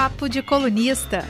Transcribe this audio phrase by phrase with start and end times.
[0.00, 1.22] Papo de Colunista.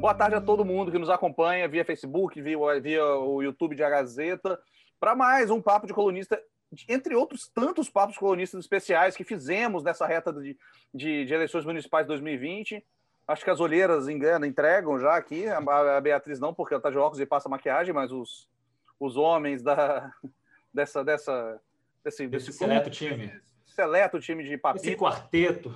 [0.00, 3.84] Boa tarde a todo mundo que nos acompanha via Facebook, via, via o YouTube de
[3.84, 4.58] A Gazeta,
[4.98, 6.42] para mais um Papo de Colunista,
[6.88, 10.56] entre outros tantos papos colonistas especiais que fizemos nessa reta de,
[10.94, 12.82] de, de eleições municipais 2020.
[13.28, 16.96] Acho que as olheiras engana, entregam já aqui, a Beatriz não, porque ela está de
[16.96, 18.48] óculos e passa maquiagem, mas os,
[18.98, 20.10] os homens da,
[20.72, 21.60] dessa, dessa,
[22.02, 23.30] desse, desse seleto time.
[23.80, 24.86] Seleto time de papito.
[24.86, 25.74] Esse quarteto.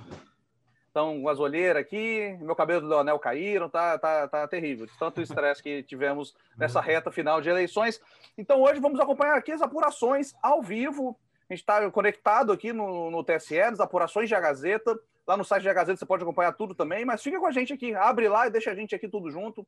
[0.91, 4.87] Então, as olheiras aqui, meu cabelo do Leonel caíram, tá, tá, tá terrível.
[4.99, 6.85] Tanto estresse que tivemos nessa uhum.
[6.85, 7.99] reta final de eleições.
[8.37, 11.17] Então, hoje vamos acompanhar aqui as apurações ao vivo.
[11.49, 14.95] A gente está conectado aqui no, no TSE, as apurações de A Gazeta.
[15.27, 17.73] Lá no site da Gazeta você pode acompanhar tudo também, mas fica com a gente
[17.73, 19.65] aqui, abre lá e deixa a gente aqui tudo junto.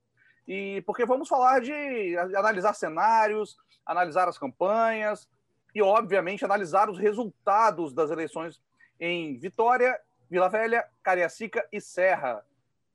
[0.48, 5.28] E porque vamos falar de analisar cenários, analisar as campanhas
[5.74, 8.62] e, obviamente, analisar os resultados das eleições
[9.00, 12.44] em Vitória, Vila Velha, Cariacica e Serra.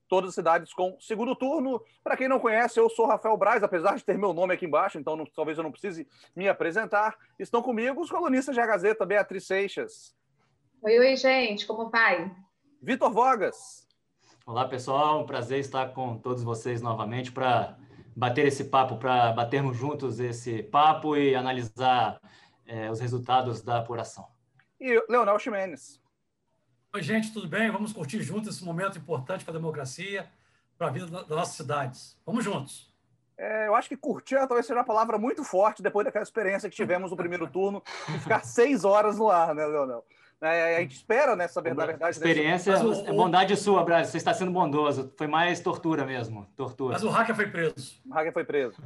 [0.09, 1.83] Todas as cidades com segundo turno.
[2.05, 4.99] Para quem não conhece, eu sou Rafael Braz, apesar de ter meu nome aqui embaixo,
[4.99, 6.07] então não, talvez eu não precise
[6.37, 7.17] me apresentar.
[7.39, 10.15] Estão comigo os colunistas da Gazeta, Beatriz Seixas.
[10.83, 12.31] Oi, oi, gente, como vai?
[12.83, 13.87] Vitor Vogas.
[14.45, 15.23] Olá, pessoal.
[15.23, 17.79] Um prazer estar com todos vocês novamente para
[18.15, 22.21] bater esse papo, para batermos juntos esse papo e analisar
[22.73, 24.27] é, os resultados da apuração.
[24.81, 26.01] E Leonel Ximenes.
[26.95, 27.71] Oi, gente, tudo bem?
[27.71, 30.27] Vamos curtir juntos esse momento importante para a democracia,
[30.79, 32.19] para a vida das nossas cidades.
[32.25, 32.91] Vamos juntos.
[33.37, 36.77] É, eu acho que curtir talvez seja uma palavra muito forte depois daquela experiência que
[36.77, 40.05] tivemos no primeiro turno, de ficar seis horas no ar, né, Leonel?
[40.41, 41.93] É, a gente espera né, verdade.
[41.93, 43.07] verdade experiência desse...
[43.07, 44.11] é bondade sua, Brasil.
[44.11, 45.13] Você está sendo bondoso.
[45.17, 46.47] Foi mais tortura mesmo.
[46.57, 46.95] Tortura.
[46.95, 48.01] Mas o hacker foi preso.
[48.05, 48.83] O hacker foi preso.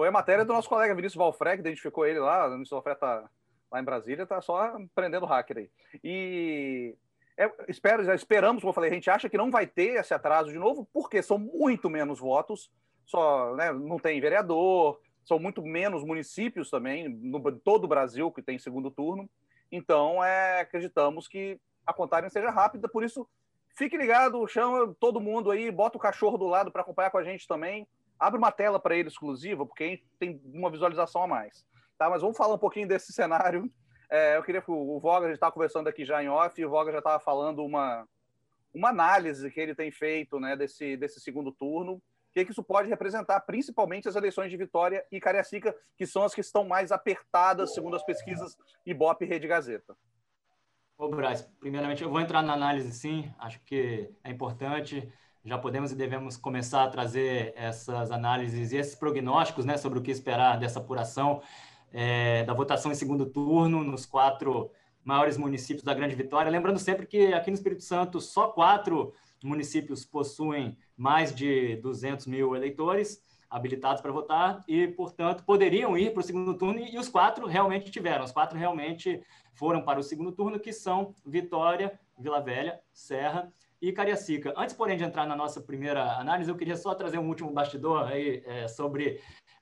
[0.00, 2.46] Foi a matéria do nosso colega Vinícius Valfré, que identificou ele lá.
[2.46, 3.28] O Vinícius Valfré está
[3.70, 5.70] lá em Brasília, está só prendendo hacker aí.
[6.02, 6.96] E
[7.36, 10.14] é, espero, já esperamos, como eu falei, a gente acha que não vai ter esse
[10.14, 12.72] atraso de novo, porque são muito menos votos.
[13.04, 18.40] Só né, não tem vereador, são muito menos municípios também, no todo o Brasil que
[18.40, 19.28] tem segundo turno.
[19.70, 23.28] Então, é, acreditamos que a contagem seja rápida, por isso,
[23.76, 27.22] fique ligado, chama todo mundo aí, bota o cachorro do lado para acompanhar com a
[27.22, 27.86] gente também.
[28.20, 31.64] Abre uma tela para ele exclusiva, porque tem uma visualização a mais.
[31.96, 32.08] Tá?
[32.10, 33.68] Mas vamos falar um pouquinho desse cenário.
[34.10, 36.64] É, eu queria que o, Voga, a gente estava conversando aqui já em off, e
[36.66, 38.06] o Voga já estava falando uma,
[38.74, 42.62] uma análise que ele tem feito né, desse, desse segundo turno o que, que isso
[42.62, 46.92] pode representar, principalmente as eleições de Vitória e Cariacica, que são as que estão mais
[46.92, 48.56] apertadas, segundo as pesquisas
[48.86, 49.96] Ibope e Rede Gazeta.
[50.96, 55.12] Ô, Braz, primeiramente eu vou entrar na análise sim, acho que é importante,
[55.44, 60.02] já podemos e devemos começar a trazer essas análises e esses prognósticos né, sobre o
[60.02, 61.40] que esperar dessa apuração
[61.92, 64.70] é, da votação em segundo turno nos quatro
[65.02, 66.50] maiores municípios da Grande Vitória.
[66.50, 72.54] Lembrando sempre que aqui no Espírito Santo só quatro municípios possuem mais de 200 mil
[72.54, 77.46] eleitores habilitados para votar e, portanto, poderiam ir para o segundo turno e os quatro
[77.46, 78.24] realmente tiveram.
[78.24, 79.20] Os quatro realmente
[79.54, 84.52] foram para o segundo turno, que são Vitória, Vila Velha, Serra e Cariacica.
[84.56, 88.06] Antes, porém, de entrar na nossa primeira análise, eu queria só trazer um último bastidor
[88.06, 89.20] aí é, sobre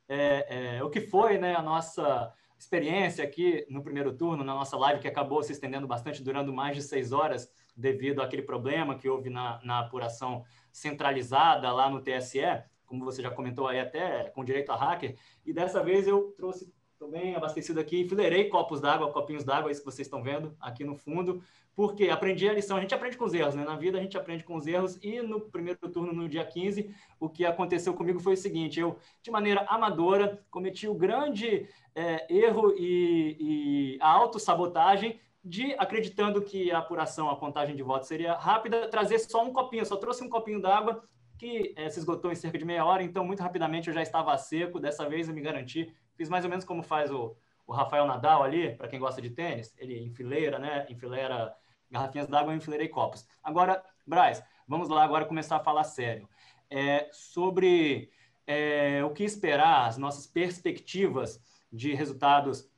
[0.08, 4.76] é, é, o que foi né, a nossa experiência aqui no primeiro turno, na nossa
[4.76, 9.08] live, que acabou se estendendo bastante, durando mais de seis horas, devido àquele problema que
[9.08, 12.40] houve na, na apuração centralizada lá no TSE,
[12.84, 16.72] como você já comentou aí até com direito a hacker, e dessa vez eu trouxe
[16.98, 20.96] também abastecido aqui, enfileirei copos d'água, copinhos d'água, isso que vocês estão vendo aqui no
[20.96, 21.42] fundo,
[21.74, 23.64] porque aprendi a lição, a gente aprende com os erros, né?
[23.64, 26.92] Na vida a gente aprende com os erros, e no primeiro turno, no dia 15,
[27.20, 32.26] o que aconteceu comigo foi o seguinte, eu, de maneira amadora, cometi o grande é,
[32.32, 38.34] erro e, e a autossabotagem de, acreditando que a apuração, a contagem de votos seria
[38.34, 39.86] rápida, trazer só um copinho.
[39.86, 41.02] Só trouxe um copinho d'água
[41.38, 44.36] que é, se esgotou em cerca de meia hora, então muito rapidamente eu já estava
[44.36, 44.80] seco.
[44.80, 45.94] Dessa vez eu me garanti.
[46.18, 49.30] Fiz mais ou menos como faz o, o Rafael Nadal ali, para quem gosta de
[49.30, 49.72] tênis.
[49.78, 50.84] Ele enfileira, né?
[50.90, 51.54] Enfileira
[51.88, 53.24] garrafinhas d'água, eu enfileirei copos.
[53.42, 56.28] Agora, Braz, vamos lá agora começar a falar sério.
[56.68, 58.10] É, sobre
[58.46, 61.40] é, o que esperar, as nossas perspectivas
[61.72, 62.68] de resultados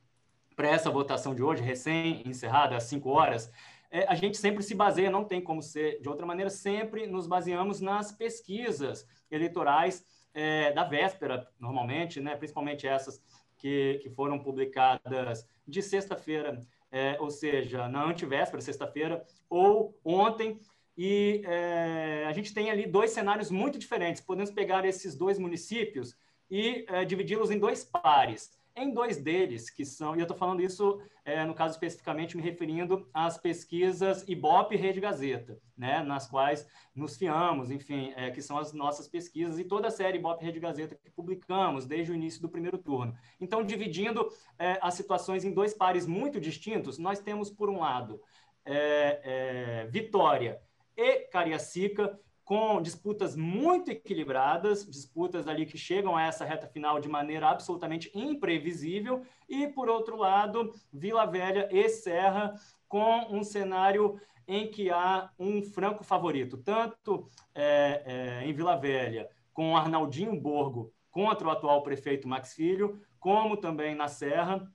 [0.54, 3.50] para essa votação de hoje, recém-encerrada, às 5 horas,
[3.90, 7.26] é, a gente sempre se baseia, não tem como ser de outra maneira, sempre nos
[7.26, 13.20] baseamos nas pesquisas eleitorais é, da véspera, normalmente, né, principalmente essas
[13.60, 16.58] que, que foram publicadas de sexta-feira,
[16.90, 20.58] é, ou seja, na antivéspera, sexta-feira, ou ontem,
[20.96, 24.22] e é, a gente tem ali dois cenários muito diferentes.
[24.22, 26.16] Podemos pegar esses dois municípios
[26.50, 28.50] e é, dividi-los em dois pares.
[28.76, 32.42] Em dois deles, que são, e eu estou falando isso, é, no caso especificamente, me
[32.42, 38.40] referindo às pesquisas Ibope e Rede Gazeta, né, nas quais nos fiamos, enfim, é, que
[38.40, 42.12] são as nossas pesquisas e toda a série Ibope e Rede Gazeta que publicamos desde
[42.12, 43.14] o início do primeiro turno.
[43.40, 44.28] Então, dividindo
[44.58, 48.20] é, as situações em dois pares muito distintos, nós temos, por um lado,
[48.64, 50.60] é, é, Vitória
[50.96, 52.18] e Cariacica,
[52.50, 58.10] com disputas muito equilibradas, disputas ali que chegam a essa reta final de maneira absolutamente
[58.12, 62.52] imprevisível, e, por outro lado, Vila Velha e Serra,
[62.88, 69.28] com um cenário em que há um franco favorito, tanto é, é, em Vila Velha,
[69.54, 74.68] com Arnaldinho Borgo contra o atual prefeito Max Filho, como também na Serra,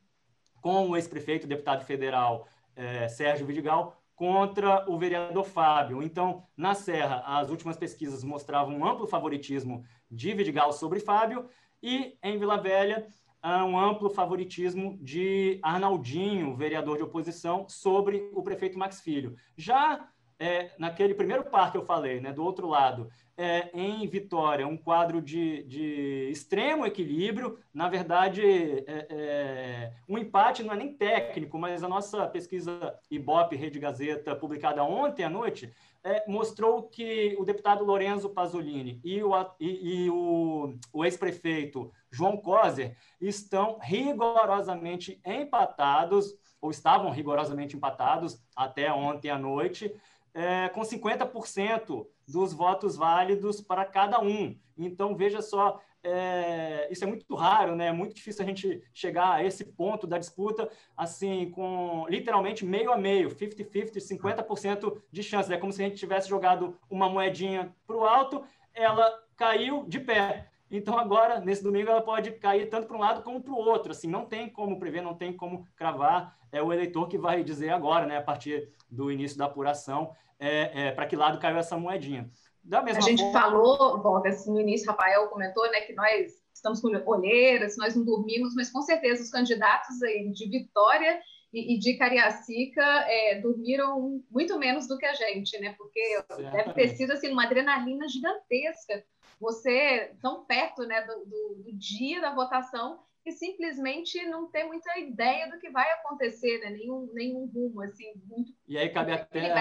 [0.62, 6.02] com o ex-prefeito deputado federal é, Sérgio Vidigal, contra o vereador Fábio.
[6.02, 11.48] Então, na Serra, as últimas pesquisas mostravam um amplo favoritismo de Vidigal sobre Fábio,
[11.84, 13.08] e em Vila Velha,
[13.44, 19.36] um amplo favoritismo de Arnaldinho, vereador de oposição, sobre o prefeito Max Filho.
[19.56, 20.10] Já
[20.40, 24.78] é, naquele primeiro par que eu falei, né, do outro lado, é, em Vitória, um
[24.78, 27.58] quadro de, de extremo equilíbrio.
[27.74, 33.56] Na verdade, é, é, um empate não é nem técnico, mas a nossa pesquisa Ibope
[33.56, 35.72] Rede Gazeta, publicada ontem à noite,
[36.04, 42.38] é, mostrou que o deputado Lorenzo Pasolini e o, e, e o, o ex-prefeito João
[42.38, 49.94] Coser estão rigorosamente empatados, ou estavam rigorosamente empatados até ontem à noite,
[50.36, 54.60] é, com 50% dos votos válidos para cada um.
[54.78, 57.88] Então, veja só, é, isso é muito raro, né?
[57.88, 62.92] É muito difícil a gente chegar a esse ponto da disputa, assim, com literalmente meio
[62.92, 65.52] a meio, 50-50, 50% de chance.
[65.52, 68.44] É como se a gente tivesse jogado uma moedinha para o alto,
[68.74, 70.50] ela caiu de pé.
[70.70, 73.92] Então, agora, nesse domingo, ela pode cair tanto para um lado como para o outro.
[73.92, 76.36] Assim, não tem como prever, não tem como cravar.
[76.52, 80.88] É o eleitor que vai dizer agora, né, a partir do início da apuração, é,
[80.88, 82.30] é, para que lado caiu essa moedinha.
[82.64, 83.40] Da mesma a gente forma...
[83.40, 88.04] falou, Boga, assim, no início, Rafael comentou né, que nós estamos com olheiras, nós não
[88.04, 91.22] dormimos, mas com certeza os candidatos aí de Vitória
[91.54, 95.76] e, e de Cariacica é, dormiram muito menos do que a gente, né?
[95.78, 96.52] Porque Certamente.
[96.52, 99.04] deve ter sido assim, uma adrenalina gigantesca.
[99.40, 104.98] Você tão perto né, do, do, do dia da votação e simplesmente não ter muita
[105.00, 106.70] ideia do que vai acontecer, né?
[106.70, 109.52] nenhum, nenhum rumo, assim, muito E aí cabe até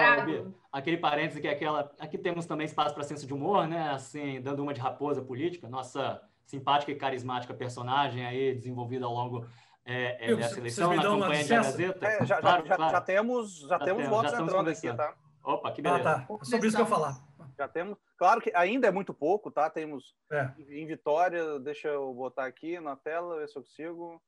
[0.71, 1.91] aquele parêntese que é aquela...
[1.99, 3.89] Aqui temos também espaço para senso de humor, né?
[3.89, 9.47] Assim, dando uma de raposa política, nossa simpática e carismática personagem aí desenvolvida ao longo
[9.83, 12.07] é, é, dessa eleição, na campanha de Gazeta.
[12.07, 12.91] É, já, claro, já, claro.
[12.91, 15.15] já, temos, já, já temos tem, votos entrando aqui, tá?
[15.43, 16.09] Opa, que beleza.
[16.09, 16.45] Ah, tá.
[16.45, 17.17] Sobre isso que eu falar.
[17.57, 17.97] Já temos.
[18.17, 19.69] Claro que ainda é muito pouco, tá?
[19.69, 20.51] Temos é.
[20.69, 24.21] em Vitória, deixa eu botar aqui na tela, ver se eu consigo.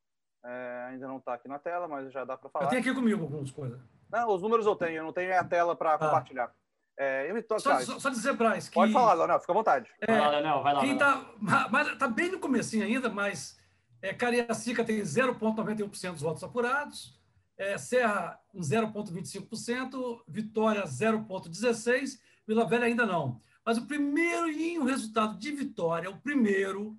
[0.46, 2.66] É, ainda não está aqui na tela, mas já dá para falar.
[2.66, 3.80] Eu tenho aqui comigo algumas coisas.
[4.10, 5.98] Não, os números eu tenho, eu não tenho a tela para ah.
[5.98, 6.54] compartilhar.
[7.00, 8.74] É, eu só, só, só, dizer, Braz, que...
[8.74, 9.90] Pode falar, Leonel, fica à vontade.
[10.02, 10.80] É, vai lá, Leonel, vai lá.
[10.80, 13.60] Quem está mas, tá bem no comecinho ainda, mas
[14.02, 17.16] é, Cariacica tem 0,91% dos votos apurados,
[17.56, 23.40] é, Serra com 0,25%, Vitória 0,16%, Vila Velha ainda não.
[23.68, 26.98] Mas o primeiro em o resultado de Vitória, o primeiro,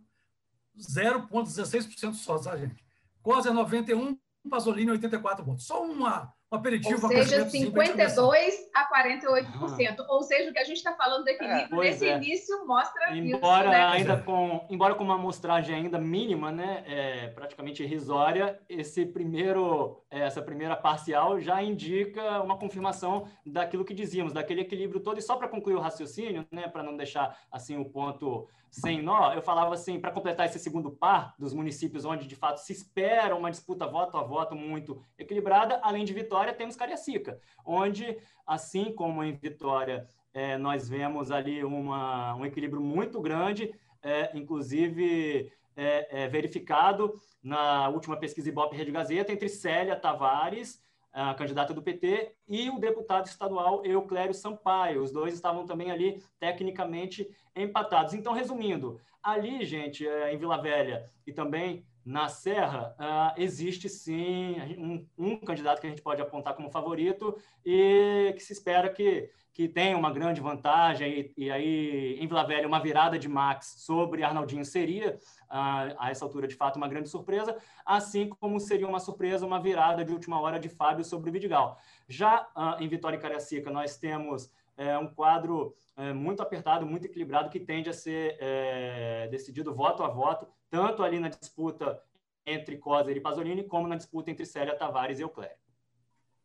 [0.78, 2.84] 0,16% só, tá, gente?
[3.22, 4.18] Cosa 91,
[4.50, 5.64] Pasolini 84 votos.
[5.64, 7.06] Só uma um aperitivo.
[7.06, 10.04] Ou seja, 52 a 48%.
[10.08, 12.16] Ou seja, o que a gente está falando do equilíbrio é, nesse é.
[12.16, 13.84] início mostra embora isso, né?
[13.84, 20.20] ainda com embora com uma amostragem ainda mínima, né, é, praticamente irrisória, esse primeiro é,
[20.20, 25.18] essa primeira parcial já indica uma confirmação daquilo que dizíamos, daquele equilíbrio todo.
[25.18, 29.32] E só para concluir o raciocínio, né, para não deixar assim o ponto sem nó,
[29.32, 33.34] eu falava assim, para completar esse segundo par dos municípios onde de fato se espera
[33.34, 39.24] uma disputa voto a voto muito equilibrada, além de Vitória, temos Cariacica, onde, assim como
[39.24, 46.28] em Vitória, é, nós vemos ali uma, um equilíbrio muito grande, é, inclusive é, é
[46.28, 50.82] verificado na última pesquisa Ibope Rede Gazeta entre Célia Tavares
[51.18, 55.02] a candidata do PT, e o deputado estadual Euclério Sampaio.
[55.02, 58.14] Os dois estavam também ali tecnicamente empatados.
[58.14, 64.56] Então, resumindo, ali, gente, é, em Vila Velha e também na Serra, uh, existe sim
[64.78, 69.30] um, um, candidato que a gente pode apontar como favorito e que se espera que,
[69.52, 71.32] que tenha uma grande vantagem.
[71.36, 75.18] E, e aí, em Vila Velha, uma virada de Max sobre Arnaldinho seria,
[75.50, 79.60] uh, a essa altura, de fato, uma grande surpresa, assim como seria uma surpresa uma
[79.60, 81.78] virada de última hora de Fábio sobre o Vidigal.
[82.08, 87.04] Já uh, em Vitória e Cariacica, nós temos é, um quadro é, muito apertado, muito
[87.04, 92.00] equilibrado, que tende a ser é, decidido voto a voto, tanto ali na disputa
[92.46, 95.58] entre Coser e Pasolini, como na disputa entre Célia Tavares e Euclério.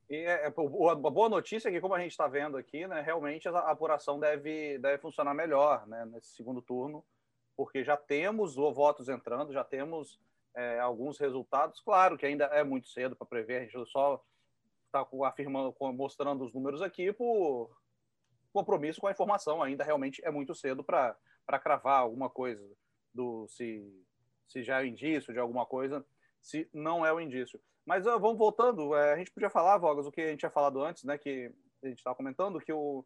[0.09, 3.01] E é, é, a boa notícia é que, como a gente está vendo aqui, né,
[3.01, 7.05] realmente a apuração deve, deve funcionar melhor né, nesse segundo turno,
[7.55, 10.19] porque já temos votos entrando, já temos
[10.55, 11.79] é, alguns resultados.
[11.79, 14.21] Claro que ainda é muito cedo para prever, a gente só
[14.87, 17.71] está afirmando, mostrando os números aqui por
[18.53, 19.61] compromisso com a informação.
[19.61, 21.17] Ainda realmente é muito cedo para
[21.61, 22.63] cravar alguma coisa
[23.13, 23.83] do se,
[24.47, 26.05] se já é indício de alguma coisa,
[26.41, 27.59] se não é o indício.
[27.85, 30.51] Mas uh, vamos voltando, é, a gente podia falar, Vogas, o que a gente tinha
[30.51, 31.51] falado antes, né, que
[31.83, 33.05] a gente estava comentando, que o,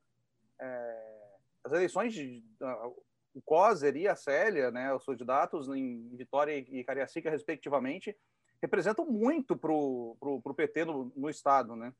[0.59, 1.29] é,
[1.63, 2.95] as eleições de, uh,
[3.33, 8.15] o Coser e a Célia, né, os candidatos em Vitória e Cariacica, respectivamente,
[8.61, 11.93] representam muito para o PT no, no, Estado, né?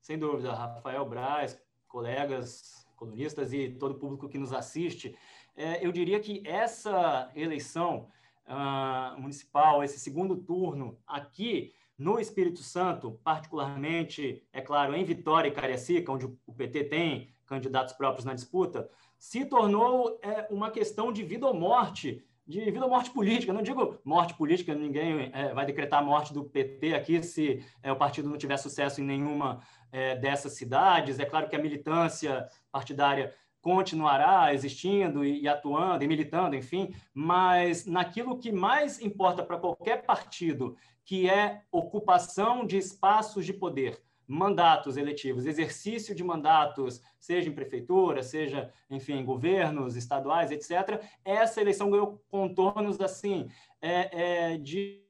[0.00, 1.60] Sem dúvida, Rafael Braz,
[1.92, 5.14] colegas, colunistas e todo o público que nos assiste,
[5.54, 8.08] é, eu diria que essa eleição
[8.46, 15.52] uh, municipal, esse segundo turno aqui no Espírito Santo, particularmente, é claro, em Vitória e
[15.52, 21.22] Cariacica, onde o PT tem candidatos próprios na disputa, se tornou é, uma questão de
[21.22, 23.52] vida ou morte de vida ou morte política.
[23.52, 27.92] Não digo morte política, ninguém é, vai decretar a morte do PT aqui se é,
[27.92, 29.60] o partido não tiver sucesso em nenhuma
[29.92, 31.20] é, dessas cidades.
[31.20, 37.86] É claro que a militância partidária continuará existindo e, e atuando e militando, enfim, mas
[37.86, 44.96] naquilo que mais importa para qualquer partido, que é ocupação de espaços de poder mandatos
[44.96, 51.90] eletivos, exercício de mandatos, seja em prefeitura, seja, enfim, em governos estaduais, etc., essa eleição
[51.90, 53.48] ganhou contornos, assim,
[53.80, 55.02] é, é, de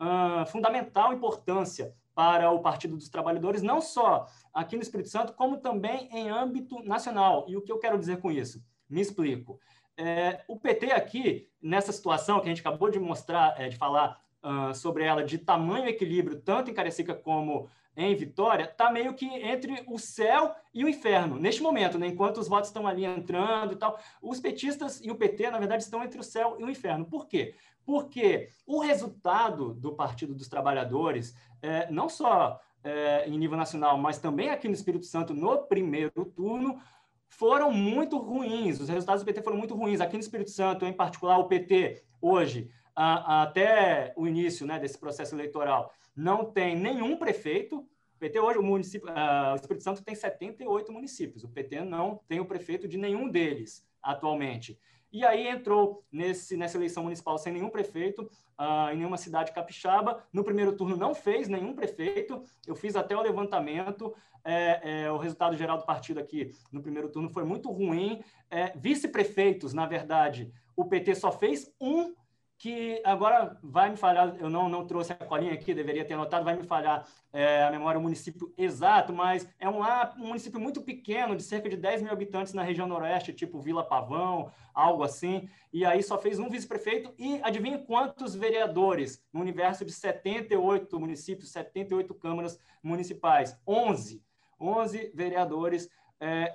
[0.00, 5.58] uh, fundamental importância para o Partido dos Trabalhadores, não só aqui no Espírito Santo, como
[5.58, 7.46] também em âmbito nacional.
[7.48, 8.62] E o que eu quero dizer com isso?
[8.88, 9.58] Me explico.
[9.96, 14.20] É, o PT aqui, nessa situação que a gente acabou de mostrar, é, de falar
[14.42, 19.26] uh, sobre ela, de tamanho equilíbrio, tanto em Carecica como em Vitória está meio que
[19.26, 22.06] entre o céu e o inferno, neste momento, né?
[22.06, 23.98] enquanto os votos estão ali entrando e tal.
[24.22, 27.04] Os petistas e o PT, na verdade, estão entre o céu e o inferno.
[27.04, 27.54] Por quê?
[27.84, 34.18] Porque o resultado do Partido dos Trabalhadores, é, não só é, em nível nacional, mas
[34.18, 36.80] também aqui no Espírito Santo, no primeiro turno,
[37.28, 38.80] foram muito ruins.
[38.80, 40.00] Os resultados do PT foram muito ruins.
[40.00, 44.78] Aqui no Espírito Santo, em particular, o PT, hoje, a, a, até o início né,
[44.78, 47.78] desse processo eleitoral, não tem nenhum prefeito.
[47.78, 51.42] O PT hoje, o município, uh, o Espírito Santo tem 78 municípios.
[51.42, 54.78] O PT não tem o prefeito de nenhum deles atualmente.
[55.12, 58.22] E aí entrou nesse, nessa eleição municipal sem nenhum prefeito,
[58.58, 60.24] uh, em nenhuma cidade capixaba.
[60.32, 62.42] No primeiro turno não fez nenhum prefeito.
[62.66, 64.14] Eu fiz até o levantamento.
[64.44, 68.22] É, é, o resultado geral do partido aqui no primeiro turno foi muito ruim.
[68.50, 72.14] É, Vice-prefeitos, na verdade, o PT só fez um
[72.62, 76.44] que agora vai me falhar, eu não, não trouxe a colinha aqui, deveria ter anotado,
[76.44, 80.80] vai me falhar é, a memória o município exato, mas é um, um município muito
[80.80, 85.48] pequeno, de cerca de 10 mil habitantes na região noroeste, tipo Vila Pavão, algo assim,
[85.72, 91.50] e aí só fez um vice-prefeito, e adivinha quantos vereadores no universo de 78 municípios,
[91.50, 93.58] 78 câmaras municipais?
[93.66, 94.22] 11.
[94.60, 95.90] 11 vereadores
[96.20, 96.52] é,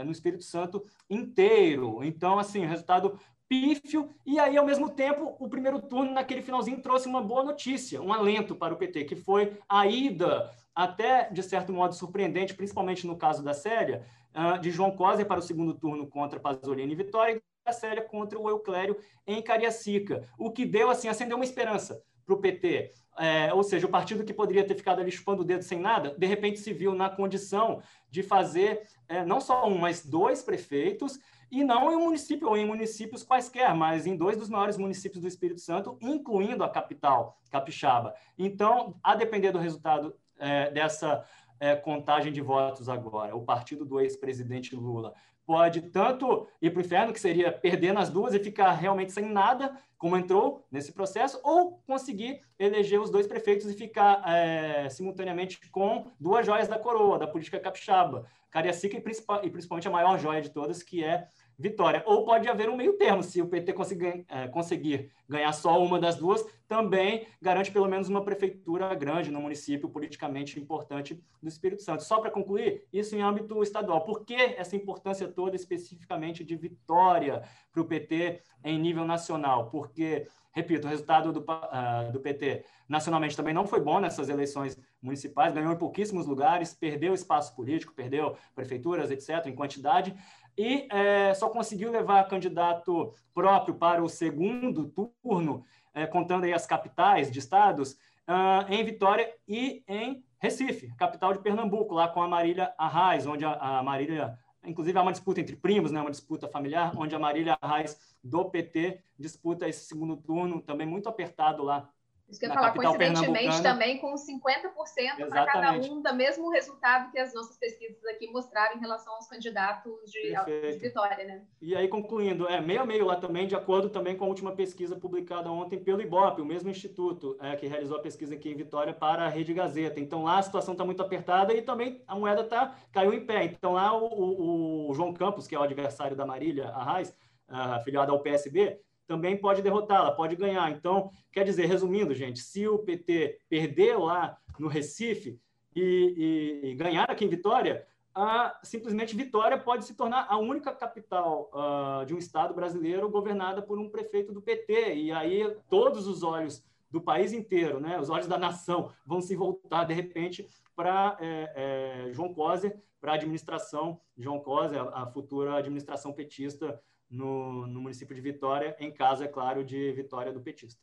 [0.00, 2.04] é, no Espírito Santo inteiro.
[2.04, 7.08] Então, assim, resultado pífio, e aí, ao mesmo tempo, o primeiro turno, naquele finalzinho, trouxe
[7.08, 11.72] uma boa notícia, um alento para o PT, que foi a ida, até de certo
[11.72, 16.06] modo surpreendente, principalmente no caso da Célia, ah, de João Coser para o segundo turno
[16.06, 20.90] contra Pasolini e Vitória, e da Célia contra o Euclério em Cariacica, o que deu,
[20.90, 22.92] assim, acendeu uma esperança para o PT.
[23.18, 26.14] É, ou seja, o partido que poderia ter ficado ali chupando o dedo sem nada,
[26.16, 31.18] de repente se viu na condição de fazer é, não só um, mas dois prefeitos,
[31.50, 35.22] e não em um município ou em municípios quaisquer, mas em dois dos maiores municípios
[35.22, 38.14] do Espírito Santo, incluindo a capital, Capixaba.
[38.38, 41.24] Então, a depender do resultado é, dessa
[41.58, 45.14] é, contagem de votos agora, o partido do ex-presidente Lula
[45.48, 49.24] pode tanto ir para o inferno, que seria perder nas duas e ficar realmente sem
[49.24, 55.58] nada, como entrou nesse processo, ou conseguir eleger os dois prefeitos e ficar é, simultaneamente
[55.70, 60.50] com duas joias da coroa, da política capixaba, Cariacica e, principalmente a maior joia de
[60.50, 61.26] todas, que é
[61.58, 62.02] vitória.
[62.06, 65.98] Ou pode haver um meio termo, se o PT conseguir, é, conseguir ganhar só uma
[65.98, 71.82] das duas, também garante pelo menos uma prefeitura grande no município politicamente importante do Espírito
[71.82, 72.04] Santo.
[72.04, 74.04] Só para concluir, isso em âmbito estadual.
[74.04, 79.68] Por que essa importância toda especificamente de vitória para o PT em nível nacional?
[79.70, 84.78] Porque, repito, o resultado do, uh, do PT nacionalmente também não foi bom nessas eleições
[85.00, 90.14] municipais, ganhou em pouquíssimos lugares, perdeu espaço político, perdeu prefeituras, etc., em quantidade,
[90.58, 94.88] e é, só conseguiu levar candidato próprio para o segundo
[95.22, 97.92] turno é, contando aí as capitais de estados,
[98.28, 103.44] uh, em Vitória e em Recife, capital de Pernambuco, lá com a Marília Arraes, onde
[103.44, 107.18] a, a Marília, inclusive há uma disputa entre primos, né, uma disputa familiar, onde a
[107.18, 111.88] Marília Arraes do PT disputa esse segundo turno, também muito apertado lá
[112.28, 117.10] isso que eu ia falar, coincidentemente, também com 50% para cada um, do mesmo resultado
[117.10, 120.34] que as nossas pesquisas aqui mostraram em relação aos candidatos de,
[120.72, 121.42] de vitória, né?
[121.60, 124.52] E aí, concluindo, é meio a meio lá também, de acordo também com a última
[124.52, 128.56] pesquisa publicada ontem pelo IBOP, o mesmo instituto é, que realizou a pesquisa aqui em
[128.56, 129.98] Vitória para a Rede Gazeta.
[129.98, 133.44] Então, lá a situação está muito apertada e também a moeda tá, caiu em pé.
[133.44, 137.16] Então, lá o, o, o João Campos, que é o adversário da Marília Arraes,
[137.48, 138.78] afiliado ao PSB,
[139.08, 140.70] também pode derrotá-la, pode ganhar.
[140.70, 145.40] Então, quer dizer, resumindo, gente, se o PT perder lá no Recife
[145.74, 150.74] e, e, e ganhar aqui em Vitória, a, simplesmente Vitória pode se tornar a única
[150.74, 154.94] capital uh, de um estado brasileiro governada por um prefeito do PT.
[154.96, 159.34] E aí todos os olhos do país inteiro, né, os olhos da nação, vão se
[159.34, 160.46] voltar de repente
[160.76, 166.80] para é, é, João Coser, para a administração João Coser, a, a futura administração petista
[167.10, 170.80] no, no município de Vitória, em caso, é claro, de vitória do petista.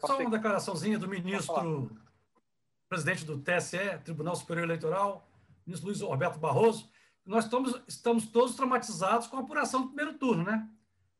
[0.00, 1.90] Só uma declaraçãozinha do ministro,
[2.88, 5.28] presidente do TSE, Tribunal Superior Eleitoral,
[5.66, 6.90] ministro Luiz Roberto Barroso.
[7.26, 10.66] Nós estamos, estamos todos traumatizados com a apuração do primeiro turno, né?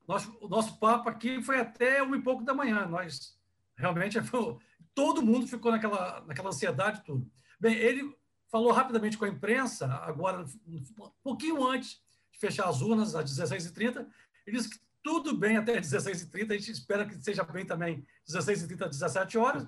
[0.09, 2.87] Nós, o nosso papo aqui foi até um e pouco da manhã.
[2.87, 3.39] Nós
[3.77, 4.19] realmente
[4.95, 7.31] todo mundo ficou naquela, naquela ansiedade tudo.
[7.61, 8.17] Bem, ele
[8.51, 12.01] falou rapidamente com a imprensa agora um pouquinho antes
[12.41, 14.07] fechar as urnas às 16h30.
[14.47, 18.83] Ele disse que tudo bem até 16h30, a gente espera que seja bem também 16h30
[18.83, 19.67] às 17 horas.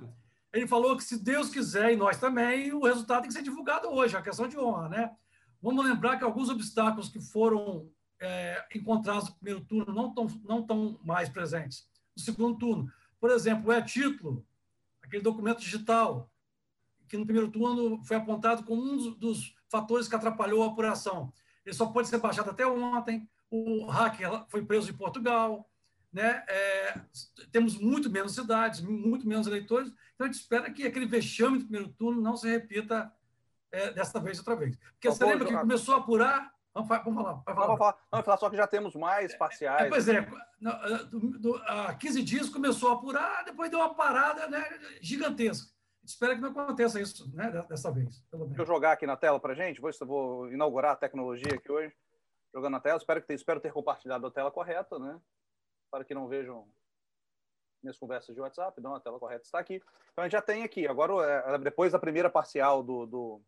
[0.52, 3.88] Ele falou que, se Deus quiser, e nós também, o resultado tem que ser divulgado
[3.88, 5.10] hoje, a questão de honra, né?
[5.62, 7.88] Vamos lembrar que alguns obstáculos que foram
[8.20, 12.92] é, encontrados no primeiro turno não estão não estão mais presentes no segundo turno.
[13.18, 14.44] Por exemplo, o e-título,
[15.00, 16.30] aquele documento digital,
[17.08, 21.32] que no primeiro turno foi apontado como um dos fatores que atrapalhou a apuração
[21.64, 23.28] ele só pode ser baixado até ontem.
[23.50, 25.68] O hacker foi preso em Portugal.
[26.12, 26.44] Né?
[26.48, 27.00] É,
[27.50, 29.92] temos muito menos cidades, muito menos eleitores.
[30.14, 33.12] Então, a gente espera que aquele vexame do primeiro turno não se repita
[33.70, 34.76] é, dessa vez outra vez.
[34.76, 36.52] Porque você lembra que começou a apurar.
[36.74, 37.42] Vamos, vamos falar.
[37.44, 37.68] Vai falar.
[37.68, 37.96] Não, falar.
[38.12, 39.86] Não, falar só que já temos mais parciais.
[39.86, 40.26] É, pois é,
[41.40, 44.64] do, há 15 dias começou a apurar, depois deu uma parada né,
[45.00, 45.72] gigantesca
[46.04, 48.24] espera que não aconteça isso né, dessa vez.
[48.30, 49.80] Deixa eu jogar aqui na tela para gente.
[49.80, 51.94] Vou, vou inaugurar a tecnologia aqui hoje,
[52.54, 52.98] jogando na tela.
[52.98, 55.20] Espero, ter, espero ter compartilhado a tela correta, né?
[55.90, 56.68] Para que não vejam
[57.82, 58.80] minhas conversas de WhatsApp.
[58.80, 59.76] Não, a tela correta está aqui.
[60.12, 60.86] Então, a gente já tem aqui.
[60.86, 63.42] Agora, é, depois da primeira parcial do, do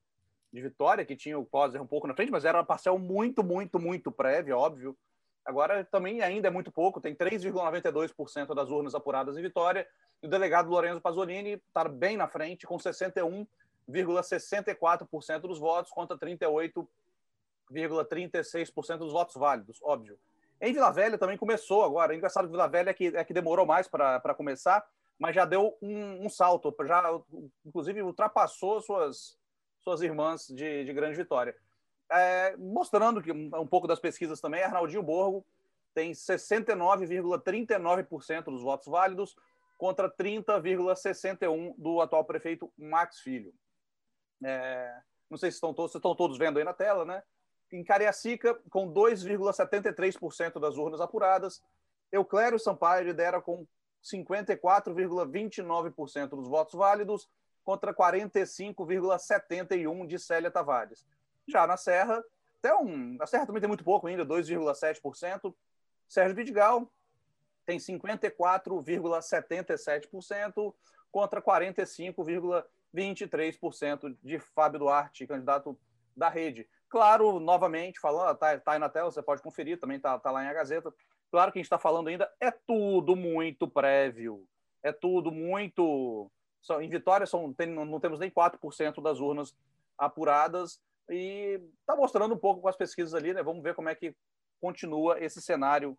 [0.53, 3.43] de Vitória, que tinha o Poser um pouco na frente, mas era uma parcial muito,
[3.43, 4.97] muito, muito prévia, óbvio.
[5.45, 9.87] Agora também ainda é muito pouco, tem 3,92% das urnas apuradas em Vitória,
[10.23, 18.99] e o delegado Lorenzo Pasolini está bem na frente, com 61,64% dos votos contra 38,36%
[18.99, 20.19] dos votos válidos, óbvio.
[20.61, 22.15] Em Vila Velha também começou agora.
[22.15, 24.83] É engraçado que Vila Velha é que, é que demorou mais para começar,
[25.19, 27.21] mas já deu um, um, salto, já
[27.67, 29.37] inclusive ultrapassou suas,
[29.81, 31.55] suas irmãs de, de grande vitória.
[32.15, 35.45] É, mostrando que um pouco das pesquisas também, Arnaldinho Borgo
[35.93, 39.37] tem 69,39% dos votos válidos,
[39.77, 43.53] contra 30,61 do atual prefeito Max Filho.
[44.43, 44.99] É,
[45.29, 47.23] não sei se estão todos, estão todos vendo aí na tela, né?
[47.73, 51.63] Em Cariacica, com 2,73% das urnas apuradas,
[52.13, 53.67] Euclério Sampaio lidera com
[54.03, 57.31] 54,29% dos votos válidos
[57.65, 61.07] contra 45,71 de Célia Tavares.
[61.49, 62.25] Já na Serra,
[62.59, 65.55] até um, a Serra também tem muito pouco ainda, 2,7%.
[66.09, 66.91] Sérgio Vidigal
[67.67, 70.75] tem 54,77%
[71.11, 75.79] contra 45,23% de Fábio Duarte, candidato
[76.17, 76.69] da rede.
[76.89, 80.45] Claro, novamente, falando, está tá aí na tela, você pode conferir, também está tá lá
[80.45, 80.95] em a Gazeta.
[81.31, 84.47] Claro que a gente está falando ainda, é tudo muito prévio,
[84.83, 86.31] é tudo muito.
[86.81, 89.55] Em Vitória são, tem, não temos nem 4% das urnas
[89.99, 93.43] apuradas, e está mostrando um pouco com as pesquisas ali, né?
[93.43, 94.15] Vamos ver como é que
[94.61, 95.97] continua esse cenário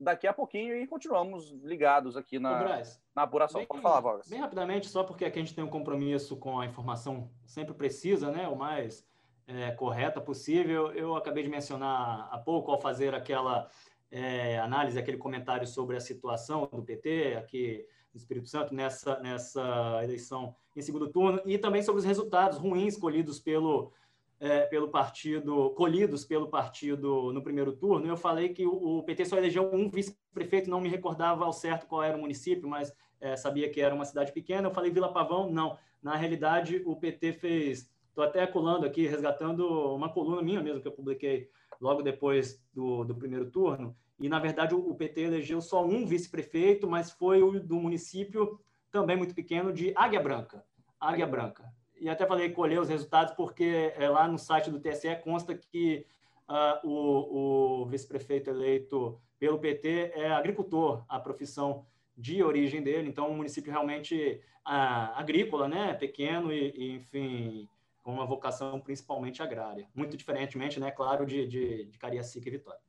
[0.00, 3.60] daqui a pouquinho e continuamos ligados aqui na, Braz, na apuração.
[3.60, 4.28] Bem, Pode falar, Vargas.
[4.28, 8.30] Bem rapidamente, só porque aqui a gente tem um compromisso com a informação sempre precisa,
[8.30, 8.46] né?
[8.48, 9.06] O mais
[9.46, 10.92] é, correta possível.
[10.92, 13.68] Eu acabei de mencionar há pouco, ao fazer aquela
[14.10, 20.00] é, análise, aquele comentário sobre a situação do PT aqui no Espírito Santo nessa, nessa
[20.02, 23.92] eleição em segundo turno e também sobre os resultados ruins escolhidos pelo
[24.40, 29.24] é, pelo partido, colhidos pelo partido no primeiro turno, eu falei que o, o PT
[29.24, 33.36] só elegeu um vice-prefeito, não me recordava ao certo qual era o município, mas é,
[33.36, 34.68] sabia que era uma cidade pequena.
[34.68, 35.76] Eu falei Vila Pavão, não.
[36.00, 37.90] Na realidade, o PT fez.
[38.08, 41.48] Estou até colando aqui, resgatando uma coluna minha mesmo que eu publiquei
[41.80, 43.96] logo depois do, do primeiro turno.
[44.18, 48.58] E, na verdade, o, o PT elegeu só um vice-prefeito, mas foi o do município
[48.90, 50.64] também muito pequeno de Águia Branca.
[50.98, 55.14] Águia Branca e até falei colher os resultados, porque é, lá no site do TSE
[55.16, 56.06] consta que
[56.48, 63.30] uh, o, o vice-prefeito eleito pelo PT é agricultor, a profissão de origem dele, então
[63.30, 67.68] um município realmente uh, agrícola, né, pequeno e, e, enfim,
[68.02, 72.80] com uma vocação principalmente agrária, muito diferentemente, né, claro, de, de, de Cariacica e Vitória.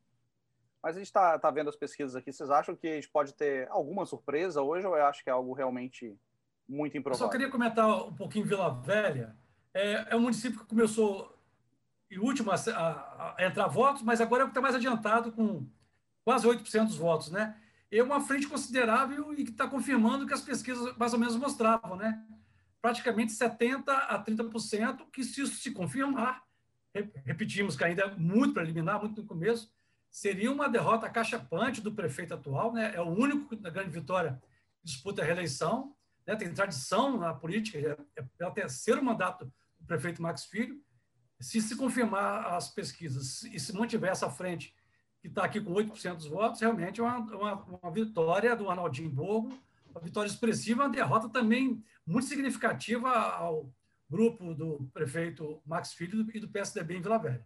[0.82, 3.34] Mas a gente está tá vendo as pesquisas aqui, vocês acham que a gente pode
[3.34, 6.17] ter alguma surpresa hoje ou eu acho que é algo realmente
[6.69, 7.25] muito improvável.
[7.25, 9.36] Eu só queria comentar um pouquinho Vila Velha.
[9.73, 11.36] É, é um município que começou
[12.10, 15.32] e último a, a, a, entrar votos, mas agora é o que está mais adiantado,
[15.32, 15.67] com
[16.23, 17.29] quase 8% dos votos.
[17.29, 17.55] Né?
[17.91, 21.36] É uma frente considerável e que está confirmando o que as pesquisas mais ou menos
[21.36, 21.95] mostravam.
[21.95, 22.23] Né?
[22.82, 26.43] Praticamente 70% a 30%, que se isso se confirmar,
[27.25, 29.71] repetimos que ainda é muito preliminar, muito no começo,
[30.10, 32.73] seria uma derrota cachapante do prefeito atual.
[32.73, 32.91] Né?
[32.95, 34.41] É o único da grande vitória
[34.79, 35.95] que disputa a reeleição
[36.30, 40.80] né, tem tradição na política, é, é o terceiro mandato do prefeito Max Filho.
[41.39, 44.76] Se se confirmar as pesquisas e se mantiver essa frente,
[45.22, 49.10] que está aqui com 8% dos votos, realmente é uma, uma, uma, vitória do Arnaldinho
[49.10, 49.58] Borgo,
[49.89, 53.72] uma vitória expressiva, uma derrota também muito significativa ao
[54.10, 57.46] grupo do prefeito Max Filho e do PSDB em Vila Velha.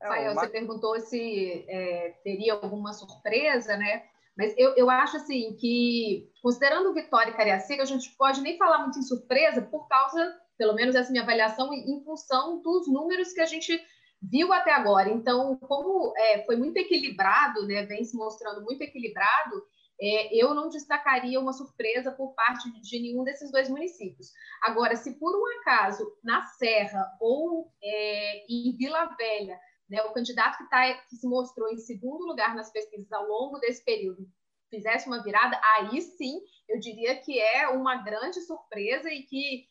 [0.00, 4.04] É, você perguntou se é, teria alguma surpresa, né?
[4.38, 8.78] Mas eu, eu acho assim que, considerando Vitória e Cariacica, a gente pode nem falar
[8.78, 13.40] muito em surpresa por causa, pelo menos essa minha avaliação, em função dos números que
[13.40, 13.82] a gente
[14.22, 15.10] viu até agora.
[15.10, 19.60] Então, como é, foi muito equilibrado, né, vem se mostrando muito equilibrado,
[20.00, 24.28] é, eu não destacaria uma surpresa por parte de nenhum desses dois municípios.
[24.62, 30.58] Agora, se por um acaso na Serra ou é, em Vila Velha né, o candidato
[30.58, 34.28] que, tá, que se mostrou em segundo lugar nas pesquisas ao longo desse período
[34.70, 39.66] fizesse uma virada, aí sim eu diria que é uma grande surpresa e que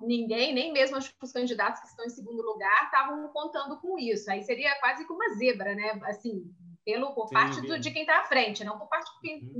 [0.00, 4.30] ninguém, nem mesmo os candidatos que estão em segundo lugar, estavam contando com isso.
[4.30, 5.98] Aí seria quase como uma zebra, né?
[6.04, 6.44] Assim,
[6.84, 9.10] pelo, por sim, parte do, de quem está à frente, não por parte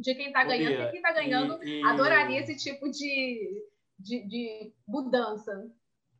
[0.01, 1.85] de quem está ganhando, porque quem está ganhando e, e...
[1.87, 3.65] adoraria esse tipo de,
[3.99, 5.53] de, de mudança.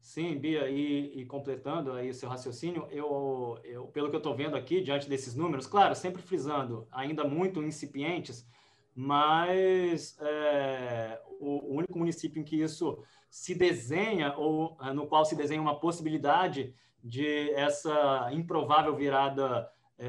[0.07, 4.55] Sim, Bia, e, e, completando aí seu raciocínio, eu, eu pelo que eu estou vendo
[4.55, 8.49] aqui, diante desses números, claro, sempre frisando, ainda muito incipientes,
[8.95, 15.25] mas é, o, o, único município em que isso se desenha, ou é, no qual
[15.25, 20.07] se desenha uma possibilidade de essa improvável virada é,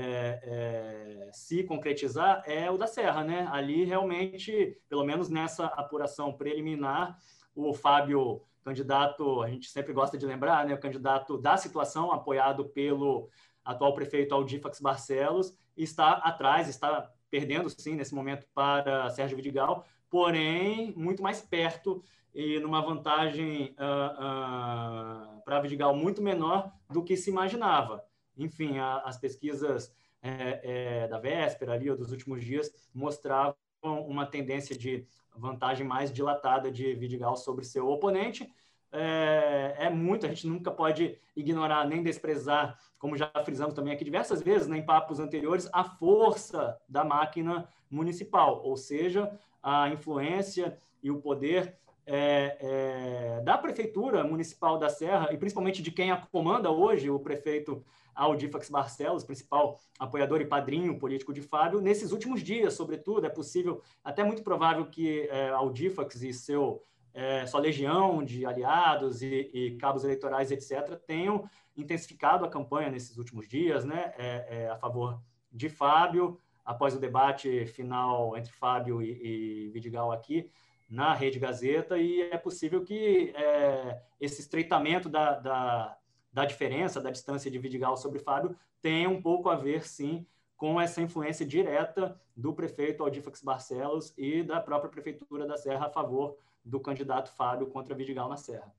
[1.28, 3.48] é, se concretizar, é o da Serra, né?
[3.52, 7.18] Ali realmente, pelo menos nessa apuração preliminar,
[7.56, 12.65] o Fábio candidato, a gente sempre gosta de lembrar, né, o candidato da situação, apoiado
[12.65, 13.30] pelo
[13.63, 20.93] atual prefeito Aldifax Barcelos, está atrás, está perdendo, sim, nesse momento para Sérgio Vidigal, porém,
[20.97, 22.03] muito mais perto
[22.34, 28.03] e numa vantagem uh, uh, para Vidigal muito menor do que se imaginava.
[28.38, 30.60] Enfim, a, as pesquisas é,
[31.03, 36.72] é, da véspera ali, ou dos últimos dias, mostravam uma tendência de vantagem mais dilatada
[36.72, 38.52] de Vidigal sobre seu oponente.
[38.92, 44.04] É, é, muito, a gente nunca pode ignorar nem desprezar, como já frisamos também aqui
[44.04, 50.80] diversas vezes, né, em papos anteriores, a força da máquina municipal, ou seja, a influência
[51.04, 56.17] e o poder é, é, da Prefeitura Municipal da Serra, e principalmente de quem a
[56.32, 57.84] comanda hoje, o prefeito
[58.15, 63.82] Aldifax Barcelos, principal apoiador e padrinho político de Fábio, nesses últimos dias, sobretudo, é possível,
[64.04, 66.82] até muito provável que é, Aldifax e seu
[67.13, 73.17] é, sua legião de aliados e, e, cabos eleitorais, etc., tenham intensificado a campanha nesses
[73.17, 75.20] últimos dias, né, é, é, a favor
[75.52, 80.52] de Fábio, após o debate final entre Fábio e, e Vidigal aqui
[80.89, 85.97] na Rede Gazeta, e é possível que é, esse estreitamento da, da
[86.38, 90.23] da diferença, da distância de Vidigal sobre Fábio, tem um pouco a ver, sim,
[90.56, 95.89] com essa influência direta do prefeito Aldifax Barcelos e da própria Prefeitura da Serra a
[95.89, 98.71] favor do candidato Fábio contra Vidigal na Serra.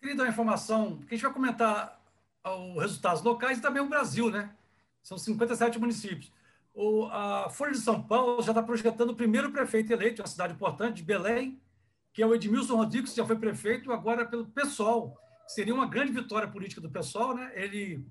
[0.00, 2.02] Queria dar uma informação, porque a gente vai comentar
[2.44, 4.52] os resultados locais e também o Brasil, né?
[5.00, 6.32] São 57 municípios.
[6.74, 10.54] O, a Folha de São Paulo já está projetando o primeiro prefeito eleito, uma cidade
[10.54, 11.60] importante, de Belém,
[12.12, 16.12] que é o Edmilson Rodrigues, que já foi prefeito, agora pelo PSOL seria uma grande
[16.12, 17.50] vitória política do pessoal, né?
[17.54, 18.06] Ele,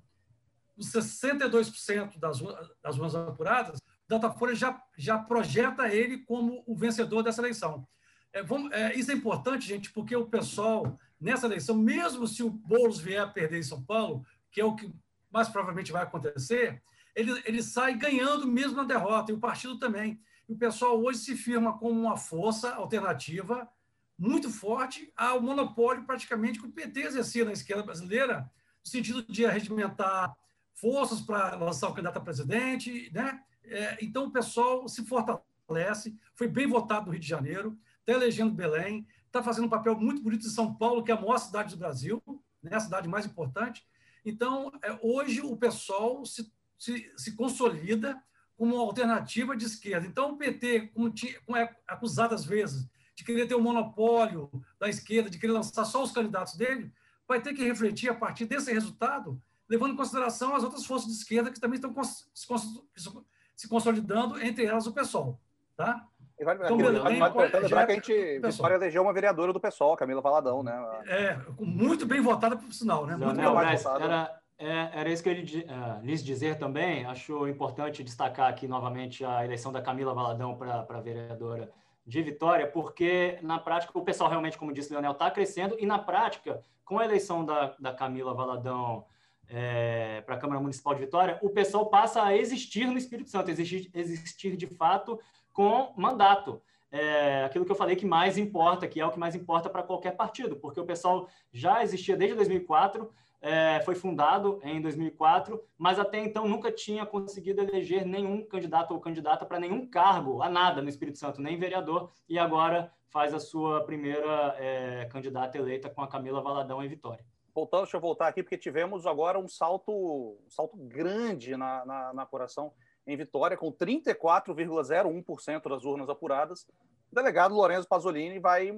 [0.78, 2.40] os 62% das,
[2.82, 7.88] das urnas apuradas, Datafolha já, já projeta ele como o vencedor dessa eleição.
[8.34, 12.50] É, vamos, é, isso é importante, gente, porque o pessoal, nessa eleição, mesmo se o
[12.50, 14.94] Boulos vier a perder em São Paulo, que é o que
[15.32, 16.82] mais provavelmente vai acontecer,
[17.16, 20.20] ele, ele sai ganhando mesmo na derrota, e o partido também.
[20.48, 23.70] E o pessoal hoje se firma como uma força alternativa
[24.18, 28.52] muito forte ao monopólio praticamente que o PT exercia na esquerda brasileira,
[28.84, 30.36] no sentido de arregimentar
[30.74, 33.42] forças para lançar o candidato a presidente, né?
[33.64, 38.54] É, então, o pessoal se fortalece, foi bem votado no Rio de Janeiro, está elegendo
[38.54, 41.74] Belém, está fazendo um papel muito bonito em São Paulo, que é a maior cidade
[41.74, 42.22] do Brasil,
[42.62, 43.86] né, a cidade mais importante.
[44.26, 48.20] Então, é, hoje, o pessoal se, se, se, consolida
[48.58, 50.08] como uma alternativa de esquerda.
[50.08, 54.50] Então, o PT, como, tinha, como é acusado às vezes de querer ter um monopólio
[54.80, 56.92] da esquerda, de querer lançar só os candidatos dele,
[57.28, 59.40] vai ter que refletir a partir desse resultado,
[59.70, 64.88] levando em consideração as outras forças de esquerda que também estão se consolidando, entre elas
[64.88, 65.40] o PSOL.
[65.78, 66.08] Tá?
[66.40, 69.60] E vale, então, Belém, vale, vale lembrar que a gente, Vitória elegeu uma vereadora do
[69.60, 70.74] PSOL, Camila Valadão, né?
[71.06, 73.16] É, muito bem votada, por sinal, né?
[73.16, 74.04] Muito não, bem votada.
[74.04, 77.04] Era, é, era isso que eu uh, lhes dizer também.
[77.06, 81.72] Acho importante destacar aqui novamente a eleição da Camila Valadão para vereadora
[82.06, 85.86] de Vitória, porque na prática o pessoal realmente, como disse o Leonel, está crescendo e
[85.86, 89.06] na prática, com a eleição da, da Camila Valadão
[89.50, 93.50] é, para a Câmara Municipal de Vitória, o pessoal passa a existir no Espírito Santo,
[93.50, 95.20] existir, existir de fato
[95.52, 96.62] com mandato.
[96.92, 99.82] É, aquilo que eu falei que mais importa, que é o que mais importa para
[99.82, 103.10] qualquer partido, porque o pessoal já existia desde 2004,
[103.42, 109.00] é, foi fundado em 2004, mas até então nunca tinha conseguido eleger nenhum candidato ou
[109.00, 113.40] candidata para nenhum cargo, a nada no Espírito Santo, nem vereador, e agora faz a
[113.40, 118.28] sua primeira é, candidata eleita com a Camila Valadão em Vitória voltando, deixa eu voltar
[118.28, 122.74] aqui, porque tivemos agora um salto, um salto grande na, na, na apuração
[123.06, 126.66] em Vitória, com 34,01% das urnas apuradas.
[127.12, 128.72] O delegado Lorenzo Pasolini vai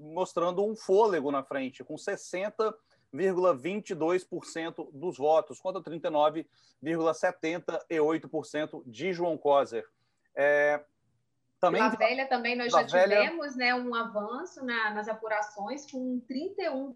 [0.00, 1.96] mostrando um fôlego na frente, com
[3.14, 9.86] 60,22% dos votos, contra 39,78% de João Coser.
[10.34, 10.84] É,
[11.60, 13.22] também, Vila Velha também nós já Velha...
[13.22, 16.94] tivemos né, um avanço na, nas apurações com 31,39%